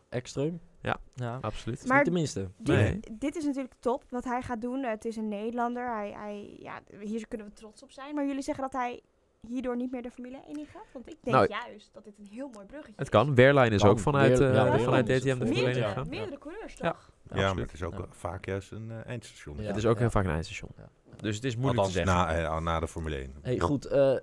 Extreem. 0.10 0.60
Ja. 0.82 0.98
ja. 1.14 1.38
absoluut. 1.42 1.88
Maar- 1.88 1.98
niet 1.98 2.06
de 2.06 2.12
minste. 2.12 2.50
Dit, 2.58 2.76
Nee. 2.76 3.00
dit 3.12 3.36
is 3.36 3.44
natuurlijk 3.46 3.74
top 3.80 4.04
wat 4.10 4.24
hij 4.24 4.42
gaat 4.42 4.62
doen. 4.62 4.84
Het 4.84 5.06
is 5.06 5.16
een 5.16 5.28
Nederlander. 5.28 5.96
Hij, 5.96 6.12
hij, 6.12 6.56
ja, 6.60 6.80
hier 7.00 7.28
kunnen 7.28 7.48
we 7.48 7.54
trots 7.54 7.84
op 7.84 7.92
zijn. 7.92 8.16
Maar 8.16 8.26
jullie 8.26 8.42
zeggen 8.42 8.64
dat 8.64 8.74
hij 8.74 9.02
hierdoor 9.48 9.76
niet 9.76 9.92
meer 9.92 10.02
de 10.02 10.12
Formule 10.12 10.38
1 10.48 10.58
in 10.60 10.66
gaat? 10.66 10.86
Want 10.94 11.08
ik 11.10 11.16
denk 11.24 11.36
Nou, 11.36 11.48
juist 11.50 11.90
dat 11.94 12.04
dit 12.04 12.14
een 12.20 12.26
heel 12.32 12.50
mooi 12.54 12.66
bruggetje 12.66 12.92
Het 12.96 13.02
is. 13.06 13.10
kan. 13.10 13.36
Wehrlein 13.36 13.72
is 13.72 13.82
Kan. 13.82 13.90
ook 13.90 14.00
vanuit, 14.00 14.38
Weer- 14.38 14.48
eh, 14.50 14.54
ja, 14.56 14.62
Wehrlein 14.64 14.84
vanuit 14.84 15.06
DTM 15.06 15.12
de 15.24 15.30
het 15.30 15.38
Formule 15.38 15.56
1 15.58 15.64
Meerdere, 15.66 15.88
gegaan. 15.88 16.10
meerdere 16.10 16.38
coureurs, 16.38 16.74
Ja. 16.74 16.92
toch? 16.92 17.12
Ja, 17.34 17.54
maar 17.54 17.64
het 17.64 17.74
is 17.74 17.84
ook 17.84 17.94
Ja. 17.98 18.06
vaak 18.10 18.46
juist 18.46 18.72
een 18.72 18.92
eh, 18.92 18.98
eindstation. 19.06 19.58
Ja. 19.62 19.64
Het 19.68 19.76
is 19.76 19.86
ook 19.86 20.00
heel 20.00 20.10
vaak 20.10 20.24
een 20.26 20.30
eindstation. 20.32 20.72
Ja. 20.78 20.90
Dus 21.18 21.36
het 21.36 21.44
is 21.46 21.56
moeilijk 21.56 21.80
Althans, 21.86 21.98
te 22.06 22.10
zeggen. 22.12 22.44
na, 22.46 22.56
eh, 22.56 22.62
na 22.62 22.80
de 22.80 22.88
Formule 22.88 23.18
1. 23.22 23.34
Hey, 23.42 23.60
goed. 23.60 23.86
eh, 23.86 24.16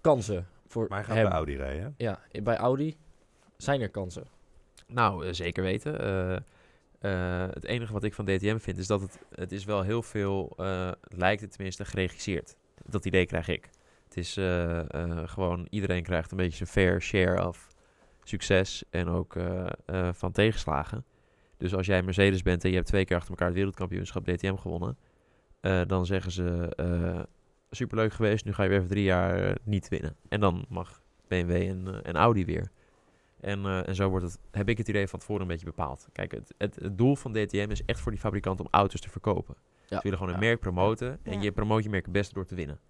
kansen 0.00 0.46
voor 0.66 0.86
Maar 0.88 0.98
hij 0.98 1.06
gaat 1.06 1.14
hem. 1.16 1.24
bij 1.24 1.32
Audi 1.32 1.56
rijden, 1.56 1.82
hè? 1.98 2.04
Ja, 2.04 2.20
bij 2.42 2.56
Audi 2.56 2.96
zijn 3.56 3.80
er 3.80 3.88
kansen. 3.90 4.24
Nou, 4.86 5.26
eh, 5.26 5.32
zeker 5.32 5.62
weten. 5.62 6.00
Eh, 6.00 6.36
eh, 7.00 7.48
het 7.52 7.64
enige 7.64 7.92
wat 7.92 8.04
ik 8.04 8.14
van 8.14 8.24
DTM 8.24 8.58
vind 8.58 8.78
is 8.78 8.86
dat 8.86 9.00
het, 9.00 9.18
het 9.34 9.52
is 9.52 9.64
wel 9.64 9.82
heel 9.82 10.02
veel, 10.02 10.52
eh, 10.56 10.90
lijkt 11.02 11.40
het 11.40 11.50
tenminste, 11.52 11.84
geregisseerd. 11.84 12.56
Dat 12.84 13.04
idee 13.04 13.26
krijg 13.26 13.48
ik. 13.48 13.68
Is 14.18 14.36
eh, 14.36 14.78
eh, 14.78 15.28
gewoon, 15.28 15.66
iedereen 15.70 16.02
krijgt 16.02 16.30
een 16.30 16.36
beetje 16.36 16.56
zijn 16.56 16.68
fair 16.68 17.02
share 17.02 17.40
af 17.40 17.68
succes 18.22 18.84
en 18.90 19.08
ook 19.08 19.36
eh, 19.36 19.66
van 20.12 20.32
tegenslagen. 20.32 21.04
Dus 21.56 21.74
als 21.74 21.86
jij 21.86 22.02
Mercedes 22.02 22.42
bent 22.42 22.64
en 22.64 22.70
je 22.70 22.76
hebt 22.76 22.88
twee 22.88 23.04
keer 23.04 23.16
achter 23.16 23.30
elkaar 23.30 23.46
het 23.46 23.56
wereldkampioenschap 23.56 24.24
DTM 24.24 24.56
gewonnen, 24.56 24.96
dan 25.86 26.06
zeggen 26.06 26.32
ze, 26.32 26.76
superleuk 27.70 28.12
geweest, 28.12 28.44
nu 28.44 28.52
ga 28.52 28.62
je 28.62 28.68
weer 28.68 28.78
even 28.78 28.90
drie 28.90 29.04
jaar 29.04 29.56
niet 29.62 29.88
winnen. 29.88 30.16
En 30.28 30.40
dan 30.40 30.64
mag 30.68 31.02
BMW 31.28 31.50
en, 31.50 32.02
en 32.04 32.16
Audi 32.16 32.44
weer. 32.44 32.70
En, 33.40 33.84
en 33.86 33.94
zo 33.94 34.08
wordt 34.08 34.24
het, 34.24 34.38
heb 34.50 34.68
ik 34.68 34.78
het 34.78 34.88
idee 34.88 35.08
van 35.08 35.18
tevoren 35.18 35.42
een 35.42 35.48
beetje 35.48 35.66
bepaald. 35.66 36.08
Kijk, 36.12 36.32
het, 36.32 36.54
het, 36.58 36.76
het 36.76 36.98
doel 36.98 37.16
van 37.16 37.32
DTM 37.32 37.66
is 37.70 37.84
echt 37.84 38.00
voor 38.00 38.12
die 38.12 38.20
fabrikant 38.20 38.60
om 38.60 38.68
auto's 38.70 39.00
te 39.00 39.10
verkopen. 39.10 39.54
Ze 39.88 39.98
willen 40.02 40.18
gewoon 40.18 40.34
een 40.34 40.40
Ja. 40.40 40.46
merk 40.46 40.60
promoten 40.60 41.18
en 41.22 41.32
Ja. 41.32 41.42
je 41.42 41.52
promoot 41.52 41.82
je 41.82 41.90
merk 41.90 42.04
het 42.04 42.12
beste 42.12 42.34
door 42.34 42.46
te 42.46 42.54
winnen. 42.54 42.80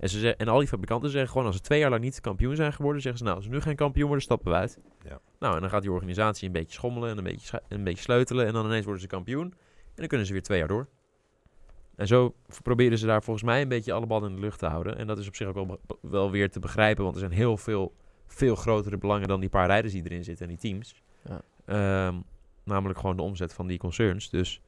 En, 0.00 0.08
ze 0.08 0.18
zeggen, 0.18 0.38
en 0.38 0.48
al 0.48 0.58
die 0.58 0.68
fabrikanten 0.68 1.10
zeggen 1.10 1.30
gewoon, 1.30 1.46
als 1.46 1.56
ze 1.56 1.62
twee 1.62 1.78
jaar 1.78 1.90
lang 1.90 2.02
niet 2.02 2.20
kampioen 2.20 2.56
zijn 2.56 2.72
geworden, 2.72 3.02
zeggen 3.02 3.18
ze, 3.18 3.24
nou, 3.24 3.36
als 3.36 3.46
we 3.46 3.52
nu 3.54 3.60
geen 3.60 3.76
kampioen 3.76 4.06
worden, 4.06 4.24
stappen 4.24 4.50
we 4.50 4.58
uit. 4.58 4.78
Ja. 5.04 5.20
Nou, 5.38 5.54
en 5.54 5.60
dan 5.60 5.70
gaat 5.70 5.82
die 5.82 5.92
organisatie 5.92 6.46
een 6.46 6.52
beetje 6.52 6.72
schommelen 6.72 7.10
en 7.10 7.18
een 7.18 7.24
beetje, 7.24 7.62
een 7.68 7.84
beetje 7.84 8.02
sleutelen 8.02 8.46
en 8.46 8.52
dan 8.52 8.64
ineens 8.64 8.84
worden 8.84 9.02
ze 9.02 9.08
kampioen. 9.08 9.44
En 9.44 9.96
dan 9.96 10.06
kunnen 10.06 10.26
ze 10.26 10.32
weer 10.32 10.42
twee 10.42 10.58
jaar 10.58 10.68
door. 10.68 10.88
En 11.96 12.06
zo 12.06 12.34
proberen 12.62 12.98
ze 12.98 13.06
daar 13.06 13.22
volgens 13.22 13.44
mij 13.44 13.62
een 13.62 13.68
beetje 13.68 13.92
alle 13.92 14.06
ballen 14.06 14.28
in 14.28 14.34
de 14.34 14.40
lucht 14.40 14.58
te 14.58 14.66
houden. 14.66 14.98
En 14.98 15.06
dat 15.06 15.18
is 15.18 15.28
op 15.28 15.34
zich 15.34 15.46
ook 15.54 15.78
wel 16.00 16.30
weer 16.30 16.50
te 16.50 16.60
begrijpen, 16.60 17.02
want 17.02 17.14
er 17.14 17.20
zijn 17.20 17.32
heel 17.32 17.56
veel, 17.56 17.94
veel 18.26 18.54
grotere 18.54 18.98
belangen 18.98 19.28
dan 19.28 19.40
die 19.40 19.48
paar 19.48 19.66
rijders 19.66 19.92
die 19.92 20.04
erin 20.04 20.24
zitten 20.24 20.48
en 20.48 20.56
die 20.56 20.70
teams. 20.70 21.02
Ja. 21.24 21.42
Ehm, 21.64 22.20
namelijk 22.64 22.98
gewoon 22.98 23.16
de 23.16 23.22
omzet 23.22 23.54
van 23.54 23.66
die 23.66 23.78
concerns. 23.78 24.30
Dus, 24.30 24.60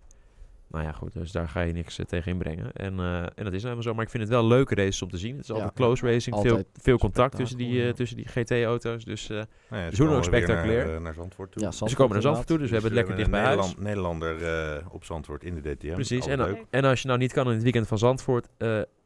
nou 0.72 0.84
ja, 0.84 0.92
goed, 0.92 1.12
dus 1.12 1.32
daar 1.32 1.48
ga 1.48 1.60
je 1.60 1.72
niks 1.72 1.98
eh, 1.98 2.06
tegen 2.06 2.32
inbrengen. 2.32 2.72
En, 2.72 2.98
eh, 2.98 3.16
en 3.16 3.24
dat 3.24 3.36
is 3.36 3.42
nou 3.44 3.52
helemaal 3.62 3.82
zo. 3.82 3.94
Maar 3.94 4.04
ik 4.04 4.10
vind 4.10 4.22
het 4.22 4.32
wel 4.32 4.46
leuke 4.46 4.74
races 4.74 5.02
om 5.02 5.10
te 5.10 5.18
zien. 5.18 5.32
Het 5.32 5.40
is 5.42 5.46
Ja. 5.48 5.54
altijd 5.54 5.72
close 5.74 6.06
racing, 6.06 6.36
veel, 6.40 6.50
Altijd 6.50 6.66
veel 6.80 6.98
contact 6.98 7.36
tussen 7.36 7.58
die, 7.58 7.86
eh, 7.86 7.92
tussen 7.92 8.16
die 8.16 8.26
GT-auto's. 8.28 9.04
Dus 9.04 9.30
eh, 9.30 9.36
Nou 9.70 9.82
ja, 9.82 9.90
Dus 9.90 9.98
hoe 9.98 10.08
ook 10.08 10.24
spectaculair. 10.24 10.86
Naar, 10.86 10.94
eh, 10.94 11.00
naar 11.00 11.14
Zandvoort 11.14 11.52
toe. 11.52 11.62
Ja, 11.62 11.70
ze 11.70 11.94
komen 11.96 12.12
naar 12.12 12.22
Zandvoort 12.22 12.46
toe, 12.46 12.58
dus 12.58 12.68
we 12.70 12.72
hebben 12.74 12.90
het 12.90 13.00
lekker 13.00 13.16
dicht 13.16 13.30
bij 13.30 13.40
huis. 13.40 13.56
Nederland, 13.76 13.82
Nederlander 13.84 14.76
eh, 14.78 14.86
op 14.94 15.04
Zandvoort 15.04 15.44
in 15.44 15.54
de 15.54 15.74
DTM. 15.74 15.92
Precies. 15.94 16.26
En, 16.26 16.58
en 16.70 16.84
als 16.84 17.00
je 17.02 17.06
nou 17.08 17.18
niet 17.18 17.32
kan 17.32 17.46
in 17.46 17.52
het 17.52 17.62
weekend 17.62 17.86
van 17.88 17.98
Zandvoort, 17.98 18.48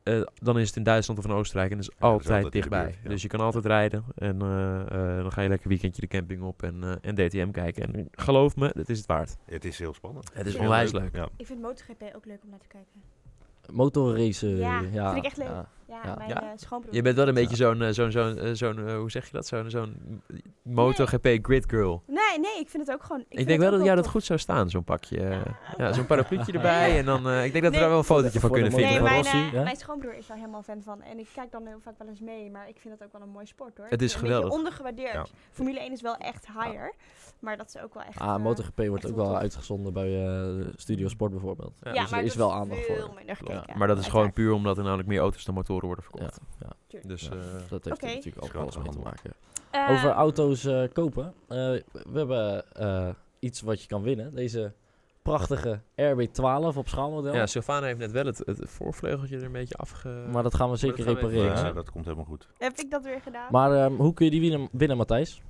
eh, 0.06 0.22
dan 0.34 0.58
is 0.58 0.66
het 0.66 0.76
in 0.76 0.82
Duitsland 0.82 1.18
of 1.18 1.24
in 1.26 1.30
Oostenrijk. 1.30 1.70
En 1.70 1.76
dat 1.76 1.86
is 1.86 1.94
dat 1.98 2.20
is 2.20 2.26
altijd 2.26 2.52
dichtbij. 2.52 2.84
buurt, 2.84 2.98
ja. 3.02 3.08
Dus 3.08 3.22
je 3.22 3.28
kan 3.28 3.40
altijd 3.40 3.64
rijden. 3.64 4.04
En 4.14 4.42
eh, 4.42 4.80
eh, 4.80 5.22
dan 5.22 5.32
ga 5.32 5.40
je 5.42 5.48
lekker 5.48 5.68
weekendje 5.68 6.00
de 6.00 6.06
camping 6.06 6.42
op 6.42 6.62
en, 6.62 6.82
eh, 6.82 6.94
en 7.00 7.14
DTM 7.14 7.50
kijken. 7.50 7.94
En 7.94 8.08
geloof 8.10 8.56
me, 8.56 8.70
het 8.74 8.88
is 8.88 8.98
het 8.98 9.06
waard. 9.06 9.36
Het 9.44 9.64
is 9.64 9.78
heel 9.78 9.94
spannend. 9.94 10.30
Het 10.32 10.46
is 10.46 10.52
Heel 10.52 10.62
onwijs 10.62 10.92
leuk. 10.92 11.14
Ja. 11.14 11.28
Ik 11.36 11.46
vind 11.46 11.60
MotoGP 11.60 12.02
ook 12.16 12.24
leuk 12.24 12.42
om 12.42 12.50
naar 12.50 12.58
te 12.58 12.68
kijken. 12.68 13.02
Motorracen. 13.72 14.56
Ja, 14.56 14.80
ja, 14.92 15.12
vind 15.12 15.24
ik 15.24 15.30
echt 15.30 15.36
leuk. 15.36 15.64
Ja. 15.88 16.14
Mijn 16.16 16.28
Ja. 16.28 16.42
eh, 16.42 16.48
schoonbroer. 16.56 16.94
Je 16.94 17.02
bent 17.02 17.16
wel 17.16 17.28
een 17.28 17.34
beetje 17.34 17.56
Ja. 17.56 17.72
zo'n, 17.72 17.82
eh, 17.82 17.90
zo'n, 17.92 18.10
zo'n, 18.10 18.38
eh, 18.38 18.50
zo'n 18.52 18.90
hoe 18.90 19.10
zeg 19.10 19.26
je 19.26 19.32
dat? 19.32 19.46
Zo'n, 19.46 19.70
zo'n 19.70 20.22
MotoGP 20.62 21.38
grid 21.42 21.64
girl. 21.68 22.02
Nee, 22.06 22.38
nee, 22.40 22.58
ik 22.60 22.68
vind 22.68 22.86
het 22.86 22.96
ook 22.96 23.02
gewoon... 23.04 23.24
Ik, 23.28 23.46
denk 23.46 23.60
wel 23.60 23.70
dat 23.70 23.84
jou 23.84 23.96
dat 23.96 24.06
goed 24.06 24.24
zou 24.24 24.38
staan, 24.38 24.70
zo'n 24.70 24.84
pakje. 24.84 25.20
Ja. 25.20 25.42
Ja, 25.76 25.92
zo'n 25.92 26.06
parapluutje 26.06 26.52
erbij. 26.58 26.98
En 26.98 27.04
dan, 27.04 27.28
eh, 27.28 27.44
ik 27.44 27.52
denk 27.52 27.64
dat 27.64 27.72
we 27.74 27.78
daar 27.80 27.88
wel 27.88 27.98
een 27.98 28.04
fotootje 28.04 28.40
van 28.40 28.50
kunnen 28.50 28.70
mooie 28.72 28.84
Nee, 28.84 28.92
vinden. 28.94 29.22
mijn, 29.52 29.64
mijn 29.64 29.76
schoonbroer 29.76 30.14
is 30.16 30.26
daar 30.26 30.36
helemaal 30.36 30.62
fan 30.62 30.82
van. 30.82 31.02
En 31.02 31.18
ik 31.18 31.28
kijk 31.34 31.50
dan 31.52 31.66
heel 31.66 31.80
vaak 31.80 31.98
wel 31.98 32.08
eens 32.08 32.20
mee. 32.20 32.50
Maar 32.50 32.68
ik 32.68 32.76
vind 32.80 32.98
dat 32.98 33.06
ook 33.06 33.12
wel 33.12 33.22
een 33.22 33.32
mooi 33.32 33.46
sport 33.46 33.76
hoor. 33.78 33.86
Het 33.88 34.02
is 34.02 34.14
geweldig. 34.14 34.50
ondergewaardeerd. 34.52 35.12
Ja. 35.12 35.26
Formule 35.52 35.80
1 35.80 35.92
is 35.92 36.00
wel 36.00 36.16
echt 36.16 36.46
higher. 36.46 36.94
Maar 37.38 37.56
dat 37.56 37.68
is 37.74 37.82
ook 37.82 37.94
wel 37.94 38.02
echt... 38.02 38.18
Ah, 38.18 38.42
MotoGP 38.42 38.86
wordt 38.86 39.06
ook 39.10 39.16
wel 39.16 39.36
uitgezonden 39.36 39.92
bij 39.92 40.26
eh, 40.26 40.66
Studio 40.76 41.08
Sport 41.08 41.30
bijvoorbeeld. 41.30 41.72
Ja, 41.82 41.92
dus 41.92 42.10
maar 42.10 42.18
er 42.20 42.24
is 42.26 42.34
dat 42.34 42.48
wel 42.48 42.56
aandacht 42.56 42.84
veel 42.86 42.96
voor. 42.96 43.76
Maar 43.76 43.88
dat 43.88 43.98
is 43.98 44.08
gewoon 44.08 44.32
puur 44.32 44.52
omdat 44.52 44.78
er 44.78 44.84
namelijk 44.84 45.08
meer 45.08 45.20
auto's 45.20 45.44
dan 45.44 45.54
motoren 45.54 45.75
worden 45.84 46.04
Ja, 46.10 46.10
verkocht. 46.10 46.40
ja. 46.88 46.98
Dus 47.02 47.22
ja. 47.22 47.30
eh, 47.30 47.36
dat 47.68 47.84
heeft 47.84 48.02
er 48.02 48.08
natuurlijk 48.14 48.44
ook 48.44 48.54
alles 48.54 48.76
mee 48.76 48.88
te 48.88 48.98
maken. 48.98 49.32
Eh, 49.70 49.90
Over 49.90 50.10
auto's 50.10 50.64
eh, 50.64 50.82
kopen. 50.92 51.24
Eh, 51.48 51.56
we 51.92 52.12
hebben 52.12 52.72
eh, 52.72 53.08
iets 53.38 53.60
wat 53.60 53.80
je 53.82 53.86
kan 53.88 54.02
winnen. 54.02 54.34
Deze 54.34 54.72
prachtige 55.22 55.80
RB12 56.00 56.76
op 56.76 56.88
schaalmodel. 56.88 57.34
ja, 57.34 57.46
Sylvana 57.46 57.86
heeft 57.86 57.98
net 57.98 58.10
wel 58.12 58.24
het, 58.26 58.38
het 58.44 58.60
voorvleugeltje 58.64 59.36
er 59.36 59.44
een 59.44 59.52
beetje 59.52 59.74
afge... 59.74 60.08
maar 60.32 60.42
dat 60.42 60.54
gaan 60.54 60.70
we 60.70 60.76
zeker 60.76 60.96
dat 60.96 61.06
gaan 61.06 61.14
we 61.14 61.20
even 61.20 61.30
repareren. 61.32 61.60
Ja, 61.62 61.66
Ja. 61.68 61.72
dat 61.74 61.90
komt 61.90 62.04
helemaal 62.04 62.24
goed. 62.24 62.48
Heb 62.58 62.76
ik 62.76 62.90
dat 62.90 63.04
weer 63.04 63.20
gedaan? 63.20 63.48
Maar 63.50 63.72
ehm, 63.72 63.92
hoe 63.94 64.14
kun 64.14 64.24
je 64.24 64.30
die 64.30 64.40
winnen, 64.40 64.68
winnen 64.72 64.96
Matthijs? 64.96 65.42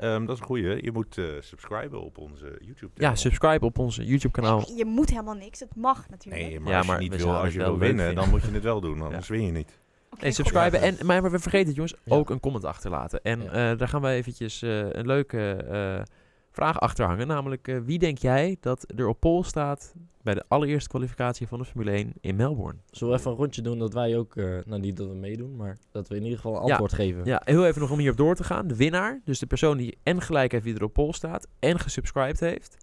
Ehm, 0.00 0.24
dat 0.24 0.34
is 0.34 0.40
een 0.40 0.46
goeie. 0.46 0.82
Je 0.84 0.92
moet 0.92 1.18
eh 1.18 1.24
subscriben 1.40 2.02
op 2.02 2.18
onze 2.18 2.58
YouTube. 2.60 2.92
ja, 2.94 3.14
subscribe 3.14 3.64
op 3.64 3.78
ons 3.78 3.96
YouTube 3.96 4.30
kanaal. 4.30 4.58
Nee, 4.68 4.76
je 4.76 4.84
moet 4.84 5.10
helemaal 5.10 5.34
niks. 5.34 5.60
Het 5.60 5.74
mag 5.76 6.08
natuurlijk. 6.08 6.42
Nee, 6.44 6.60
maar 6.60 6.70
Ja, 6.72 6.78
als 6.78 6.86
maar 6.86 7.02
je 7.02 7.08
niet 7.10 7.22
wil, 7.22 7.34
als 7.36 7.52
je 7.52 7.58
wil 7.58 7.78
winnen, 7.78 8.04
vinden. 8.06 8.14
dan 8.14 8.30
moet 8.30 8.42
je 8.42 8.50
het 8.50 8.62
wel 8.62 8.80
doen. 8.80 9.02
Anders 9.06 9.28
win 9.28 9.46
je 9.46 9.52
niet. 9.52 9.78
Nee, 10.20 10.32
subscriben. 10.32 10.80
En, 10.80 10.96
maar, 11.06 11.22
maar 11.22 11.30
we 11.30 11.38
vergeten 11.38 11.66
het, 11.66 11.76
jongens, 11.76 11.94
Ja. 12.04 12.14
ook 12.16 12.30
een 12.30 12.40
comment 12.40 12.64
achterlaten. 12.64 13.20
En 13.22 13.42
Ja. 13.42 13.70
eh, 13.72 13.78
daar 13.78 13.88
gaan 13.88 14.02
we 14.02 14.08
eventjes 14.08 14.62
eh, 14.62 14.90
een 14.92 15.06
leuke 15.06 15.52
eh, 15.52 16.02
vraag 16.50 16.80
achter 16.80 17.06
hangen. 17.06 17.26
Namelijk, 17.26 17.68
eh, 17.68 17.78
wie 17.84 17.98
denk 17.98 18.18
jij 18.18 18.56
dat 18.60 18.92
er 18.96 19.06
op 19.08 19.20
pol 19.20 19.44
staat 19.44 19.94
bij 20.22 20.34
de 20.34 20.44
allereerste 20.48 20.88
kwalificatie 20.88 21.46
van 21.46 21.58
de 21.58 21.64
Formule 21.64 21.90
1 21.90 22.12
in 22.20 22.36
Melbourne? 22.36 22.78
Zullen 22.90 23.12
we 23.14 23.18
even 23.18 23.30
een 23.30 23.36
rondje 23.36 23.62
doen 23.62 23.78
dat 23.78 23.92
wij 23.92 24.16
ook, 24.16 24.36
eh, 24.36 24.44
nou 24.66 24.80
niet 24.80 24.96
dat 24.96 25.08
we 25.08 25.14
meedoen, 25.14 25.56
maar 25.56 25.78
dat 25.90 26.08
we 26.08 26.16
in 26.16 26.22
ieder 26.22 26.36
geval 26.36 26.56
een 26.56 26.64
Ja. 26.64 26.70
antwoord 26.70 26.92
geven. 26.92 27.24
Ja, 27.24 27.42
heel 27.44 27.66
even 27.66 27.80
nog 27.80 27.90
om 27.90 27.98
hierop 27.98 28.16
door 28.16 28.34
te 28.34 28.44
gaan. 28.44 28.66
De 28.66 28.76
winnaar, 28.76 29.20
dus 29.24 29.38
de 29.38 29.46
persoon 29.46 29.76
die 29.76 29.98
en 30.02 30.20
gelijk 30.20 30.52
heeft 30.52 30.64
wie 30.64 30.74
er 30.74 30.82
op 30.84 30.92
pol 30.92 31.12
staat 31.12 31.46
en 31.58 31.78
gesubscribed 31.78 32.40
heeft, 32.40 32.76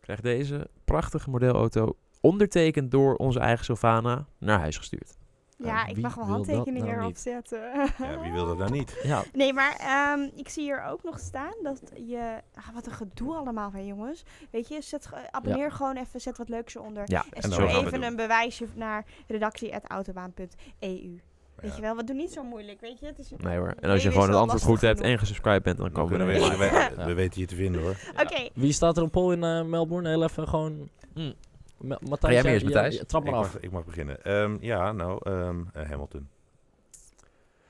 krijgt 0.00 0.22
deze 0.22 0.68
prachtige 0.84 1.30
modelauto 1.30 1.96
ondertekend 2.20 2.90
door 2.90 3.14
onze 3.16 3.38
eigen 3.38 3.64
Sylvana 3.64 4.26
naar 4.38 4.58
huis 4.58 4.76
gestuurd. 4.76 5.16
Ja, 5.64 5.86
ik 5.86 5.96
mag 6.00 6.14
wel 6.14 6.24
handtekeningen 6.24 6.88
nou 6.88 7.00
erop 7.00 7.16
zetten. 7.16 7.60
Ja, 7.98 8.20
wie 8.20 8.32
wil 8.32 8.46
dat 8.46 8.58
nou 8.58 8.70
niet? 8.70 8.96
Ja, 9.02 9.22
Nee, 9.32 9.52
maar 9.52 9.76
ehm, 9.78 10.28
ik 10.36 10.48
zie 10.48 10.62
hier 10.62 10.84
ook 10.84 11.02
nog 11.02 11.18
staan 11.18 11.54
dat 11.62 11.80
je... 12.06 12.40
Ah, 12.54 12.74
wat 12.74 12.86
een 12.86 12.92
gedoe 12.92 13.34
allemaal 13.36 13.70
van 13.70 13.86
jongens. 13.86 14.22
Weet 14.50 14.68
je, 14.68 14.80
zet, 14.82 15.08
abonneer 15.30 15.72
gewoon 15.72 15.96
even, 15.96 16.20
zet 16.20 16.38
wat 16.38 16.48
leuks 16.48 16.74
eronder. 16.74 17.02
Ja, 17.06 17.24
En 17.30 17.42
En 17.42 17.42
stuur 17.42 17.68
zo 17.68 17.74
we 17.74 17.78
even 17.86 17.92
doen. 17.92 18.02
een 18.02 18.16
bewijsje 18.16 18.66
naar 18.74 19.04
redactie.autobaan.eu. 19.26 21.20
Weet 21.56 21.70
Ja. 21.70 21.76
je 21.76 21.82
wel, 21.82 21.94
wat 21.94 22.06
doe 22.06 22.16
niet 22.16 22.32
zo 22.32 22.42
moeilijk, 22.44 22.80
weet 22.80 22.98
je? 23.00 23.06
Het 23.06 23.18
is 23.18 23.30
Nee 23.36 23.56
hoor. 23.58 23.74
En 23.80 23.90
als 23.90 24.02
je 24.02 24.10
gewoon 24.10 24.28
het 24.28 24.36
antwoord 24.36 24.62
goed 24.62 24.80
hebt 24.80 25.00
en 25.00 25.18
gesubscribed 25.18 25.62
bent, 25.62 25.76
dan 25.78 25.92
Dan 25.92 26.02
komen 26.08 26.26
we 26.26 26.32
er 26.32 26.40
we, 26.40 26.48
weer. 26.48 26.58
we, 26.58 26.64
Ja. 27.00 27.06
we 27.06 27.14
weten 27.14 27.40
je 27.40 27.46
te 27.46 27.54
vinden 27.54 27.82
hoor. 27.82 27.96
Oké, 28.20 28.48
wie 28.54 28.72
staat 28.72 28.96
er 28.96 29.02
op 29.02 29.12
pol 29.12 29.32
in 29.32 29.44
eh, 29.44 29.62
Melbourne? 29.64 30.08
Heel 30.08 30.22
even 30.22 30.48
gewoon... 30.48 30.88
Mm. 31.14 31.34
Matthijs, 31.82 32.42
jij 32.42 32.52
eerst, 32.52 32.66
ja, 32.66 32.72
Matthijs? 32.72 32.96
ja, 32.96 33.04
trap 33.04 33.24
Ik 33.24 33.30
maar 33.30 33.40
af. 33.40 33.52
mag, 33.52 33.62
ik 33.62 33.70
mag 33.70 33.84
beginnen. 33.84 34.24
Ehm, 34.24 34.56
ja, 34.60 34.92
nou, 34.92 35.18
ehm, 35.22 35.60
eh, 35.72 35.88
Hamilton. 35.88 36.28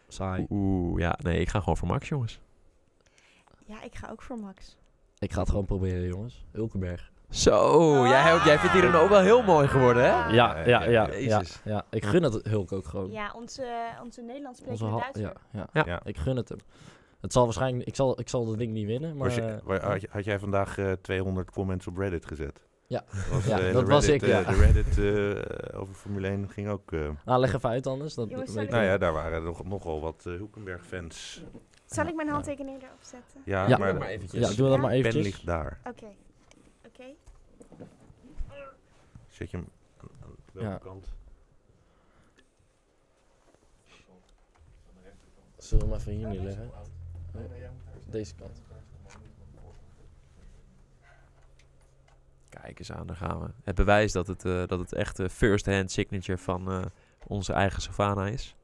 Saai. 0.09 0.47
Oeh, 0.51 1.01
ja, 1.01 1.19
nee, 1.23 1.41
ik 1.41 1.49
ga 1.49 1.59
gewoon 1.59 1.77
voor 1.77 1.89
Max, 1.89 2.09
jongens. 2.09 2.41
ja, 3.67 3.83
ik 3.83 3.95
ga 3.95 4.09
ook 4.11 4.23
voor 4.23 4.39
Max. 4.39 4.77
Ik 5.19 5.33
ga 5.33 5.41
het 5.41 5.49
gewoon 5.51 5.65
proberen, 5.65 6.07
jongens. 6.07 6.45
Hulkenberg. 6.51 7.11
Zo, 7.31 8.07
jij, 8.07 8.39
jij 8.45 8.59
vindt 8.59 8.75
hier 8.75 9.01
ook 9.01 9.09
wel 9.09 9.21
heel 9.21 9.43
mooi 9.43 9.69
geworden, 9.69 10.05
hè? 10.05 10.11
Ah. 10.13 10.33
Ja, 10.33 10.59
ja, 10.59 10.65
ja. 10.85 10.91
ja, 10.91 11.09
Jezus. 11.11 11.61
ja. 11.65 11.85
Ik 11.91 12.05
gun 12.05 12.23
het 12.23 12.45
Hulk 12.45 12.73
ook 12.73 12.87
gewoon. 12.87 13.11
Ja, 13.11 13.33
onze, 13.37 13.91
onze 14.03 14.23
Nederlands 14.23 14.61
Onze 14.61 14.75
sprekende 14.75 15.01
Duitser. 15.01 15.41
ja, 15.53 15.61
ja. 15.61 15.69
Ja. 15.73 15.83
Ja. 15.87 16.01
Ik 16.05 16.17
gun 16.19 16.37
het 16.37 16.49
hem. 16.49 16.59
Het 17.21 17.33
zal 17.33 17.45
waarschijnlijk... 17.45 17.87
Ik 17.89 17.95
zal, 17.95 18.21
ik 18.21 18.29
zal 18.29 18.45
dat 18.47 18.59
ding 18.59 18.73
niet 18.73 18.87
winnen, 18.87 19.17
maar... 19.17 19.33
Je- 19.35 19.61
eh, 19.69 20.11
had, 20.11 20.25
jij 20.25 20.39
vandaag 20.39 20.79
eh, 20.79 20.93
200 20.93 21.51
comments 21.51 21.87
op 21.87 21.97
Reddit 21.97 22.27
gezet? 22.27 22.63
Ja, 22.93 23.05
ja 23.47 23.59
eh, 23.59 23.73
dat 23.73 23.89
was 23.89 24.09
ik. 24.09 24.27
Ja. 24.27 24.41
Eh, 24.41 24.49
de 24.49 24.55
Reddit 24.55 24.99
eh, 24.99 25.81
over 25.81 25.95
Formule 25.95 26.29
1 26.29 26.49
ging 26.49 26.69
ook. 26.69 26.91
nou, 27.25 27.41
leg 27.41 27.55
even 27.55 27.69
uit 27.69 27.87
anders. 27.87 28.15
Dat 28.15 28.29
nou 28.29 28.85
ja, 28.85 28.99
daar 28.99 29.13
waren 29.13 29.43
nog, 29.43 29.65
nogal 29.65 30.01
wat 30.01 30.25
Hoekenberg 30.39 30.87
fans. 30.87 31.43
Zal 31.87 32.07
ik 32.07 32.15
mijn 32.15 32.29
handtekening 32.29 32.83
erop 32.83 32.99
zetten? 33.01 33.41
Ja, 33.45 33.69
ja. 33.69 33.77
Maar, 33.77 33.95
maar 33.95 34.09
eventjes. 34.09 34.51
Ja, 34.51 34.57
doe 34.57 34.69
dat 34.69 34.79
maar 34.79 34.91
eventjes. 34.91 35.15
ben 35.15 35.23
ligt 35.23 35.47
daar. 35.47 35.81
Oké. 35.85 36.07
Oké. 36.87 37.05
Zet 39.29 39.51
je 39.51 39.57
hem 39.57 39.69
aan, 39.97 40.09
aan 40.23 40.37
welke 40.53 40.85
kant? 40.85 41.07
Zullen 45.57 45.87
we 45.87 45.93
hem 45.93 46.01
even 46.01 46.13
hier 46.13 46.29
neerleggen? 46.29 46.71
Deze 48.11 48.35
kant. 48.35 48.63
Kijk 52.61 52.79
eens 52.79 52.93
aan, 52.93 53.07
daar 53.07 53.17
gaan 53.17 53.41
we. 53.41 53.47
Het 53.65 53.75
bewijs 53.75 54.13
dat 54.13 54.27
het, 54.27 54.45
eh, 54.45 54.63
dat 54.67 54.79
het 54.79 54.93
echt 54.93 55.17
de 55.17 55.29
first-hand 55.31 55.91
signature 55.91 56.39
van 56.39 56.71
eh, 56.71 56.81
onze 57.27 57.53
eigen 57.53 57.83
Savannah 57.83 58.29
is. 58.29 58.57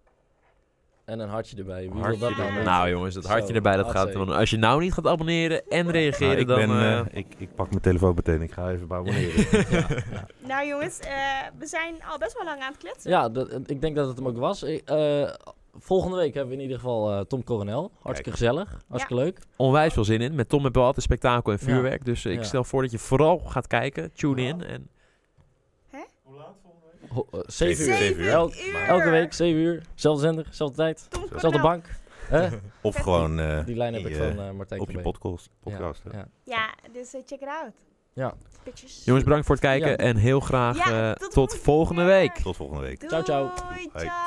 En 1.09 1.20
een 1.20 1.28
hartje 1.28 1.57
erbij. 1.57 1.80
Wie 1.80 2.01
Hartje 2.01 2.18
wil 2.18 2.28
dat 2.28 2.51
nou? 2.51 2.64
Nou 2.64 2.89
jongens, 2.89 3.14
dat 3.14 3.26
hartje 3.26 3.49
Zo, 3.49 3.55
erbij, 3.55 3.76
dat 3.76 3.91
gaat... 3.91 4.12
Want 4.12 4.30
als 4.30 4.51
je 4.51 4.57
nou 4.57 4.80
niet 4.80 4.93
gaat 4.93 5.07
abonneren 5.07 5.68
en 5.68 5.91
reageren, 5.91 6.28
Nou, 6.28 6.41
ik, 6.41 6.47
dan... 6.47 6.59
ben, 6.59 6.70
eh, 6.70 6.99
eh, 6.99 7.07
ik, 7.11 7.34
ik 7.39 7.55
pak 7.55 7.68
mijn 7.70 7.80
telefoon 7.80 8.14
meteen. 8.14 8.43
Ik 8.43 8.53
ga 8.53 8.70
even 8.70 8.93
abonneren. 8.93 9.47
ja, 9.70 9.86
ja. 10.12 10.26
Nou 10.39 10.66
jongens, 10.66 10.99
eh, 10.99 11.12
we 11.59 11.66
zijn 11.66 11.95
al 12.11 12.18
best 12.18 12.34
wel 12.34 12.45
lang 12.45 12.61
aan 12.61 12.72
het 12.72 12.80
kletsen. 12.80 13.11
Ja, 13.11 13.28
dat, 13.28 13.61
ik 13.66 13.80
denk 13.80 13.97
dat 13.97 14.07
het 14.07 14.16
hem 14.16 14.26
ook 14.26 14.39
was. 14.39 14.62
Ik, 14.62 14.82
eh, 14.84 15.30
volgende 15.81 16.16
week 16.16 16.35
hebben 16.35 16.51
we 16.51 16.57
in 16.57 16.62
ieder 16.62 16.79
geval 16.79 17.12
eh, 17.12 17.20
Tom 17.20 17.45
Coronel. 17.45 17.91
Hartstikke 18.03 18.31
gezellig. 18.31 18.83
Hartstikke 18.89 19.22
leuk. 19.22 19.39
onwijs 19.57 19.93
veel 19.93 20.05
zin 20.05 20.20
in. 20.20 20.35
Met 20.35 20.49
Tom 20.49 20.62
hebben 20.62 20.81
we 20.81 20.87
altijd 20.87 21.05
spektakel 21.05 21.53
en 21.53 21.59
Ja. 21.61 21.66
vuurwerk. 21.66 22.05
Dus 22.05 22.24
eh, 22.24 22.33
ik 22.33 22.39
Ja. 22.39 22.45
stel 22.45 22.64
voor 22.64 22.83
dat 22.83 22.91
je 22.91 22.99
vooral 22.99 23.39
gaat 23.39 23.66
kijken. 23.66 24.12
Tune 24.12 24.43
in. 24.43 24.62
En 24.64 24.89
Ho- 27.09 27.26
eh, 27.33 27.41
zeven 27.47 27.89
uur. 27.89 27.95
Zeven 27.95 28.22
uur. 28.22 28.31
Elk- 28.31 28.55
uur. 28.55 28.85
elke 28.87 29.11
week, 29.11 29.33
7 29.33 29.61
uur. 29.61 29.83
Zelfde 29.95 30.22
zender, 30.22 30.47
zelfde 30.51 30.76
tijd, 30.76 31.09
Zelfde 31.37 31.61
bank. 31.61 31.87
Hè? 32.29 32.49
of 32.83 32.97
gewoon 32.97 33.39
eh, 33.41 33.64
Die 33.66 33.76
lijn 33.76 33.95
heb 33.95 34.07
ik 34.07 34.16
van 34.16 34.41
eh 34.41 34.51
Martijn 34.51 34.81
op 34.81 34.91
je 34.91 35.01
podcast. 35.01 35.51
podcast 35.61 36.03
hè. 36.03 36.11
Ja, 36.11 36.29
ja. 36.45 36.55
Ja, 36.55 36.91
dus 36.93 37.14
eh, 37.14 37.20
check 37.26 37.41
it 37.41 37.49
out. 37.49 37.72
Ja. 38.12 38.35
Bitches. 38.64 39.03
jongens, 39.05 39.24
bedankt 39.24 39.47
voor 39.47 39.55
het 39.55 39.64
kijken. 39.64 39.89
Ja. 39.91 39.97
En 39.97 40.16
heel 40.16 40.41
graag 40.41 40.76
Ja, 40.89 41.11
eh, 41.11 41.12
tot 41.16 41.31
tot 41.33 41.35
volgende 41.35 41.62
volgende 41.62 42.05
week. 42.05 42.35
Tot 42.35 42.57
volgende 42.57 42.83
week. 42.83 43.01
Doei, 43.01 43.22
Ciao, 43.22 43.22
ciao. 43.22 43.51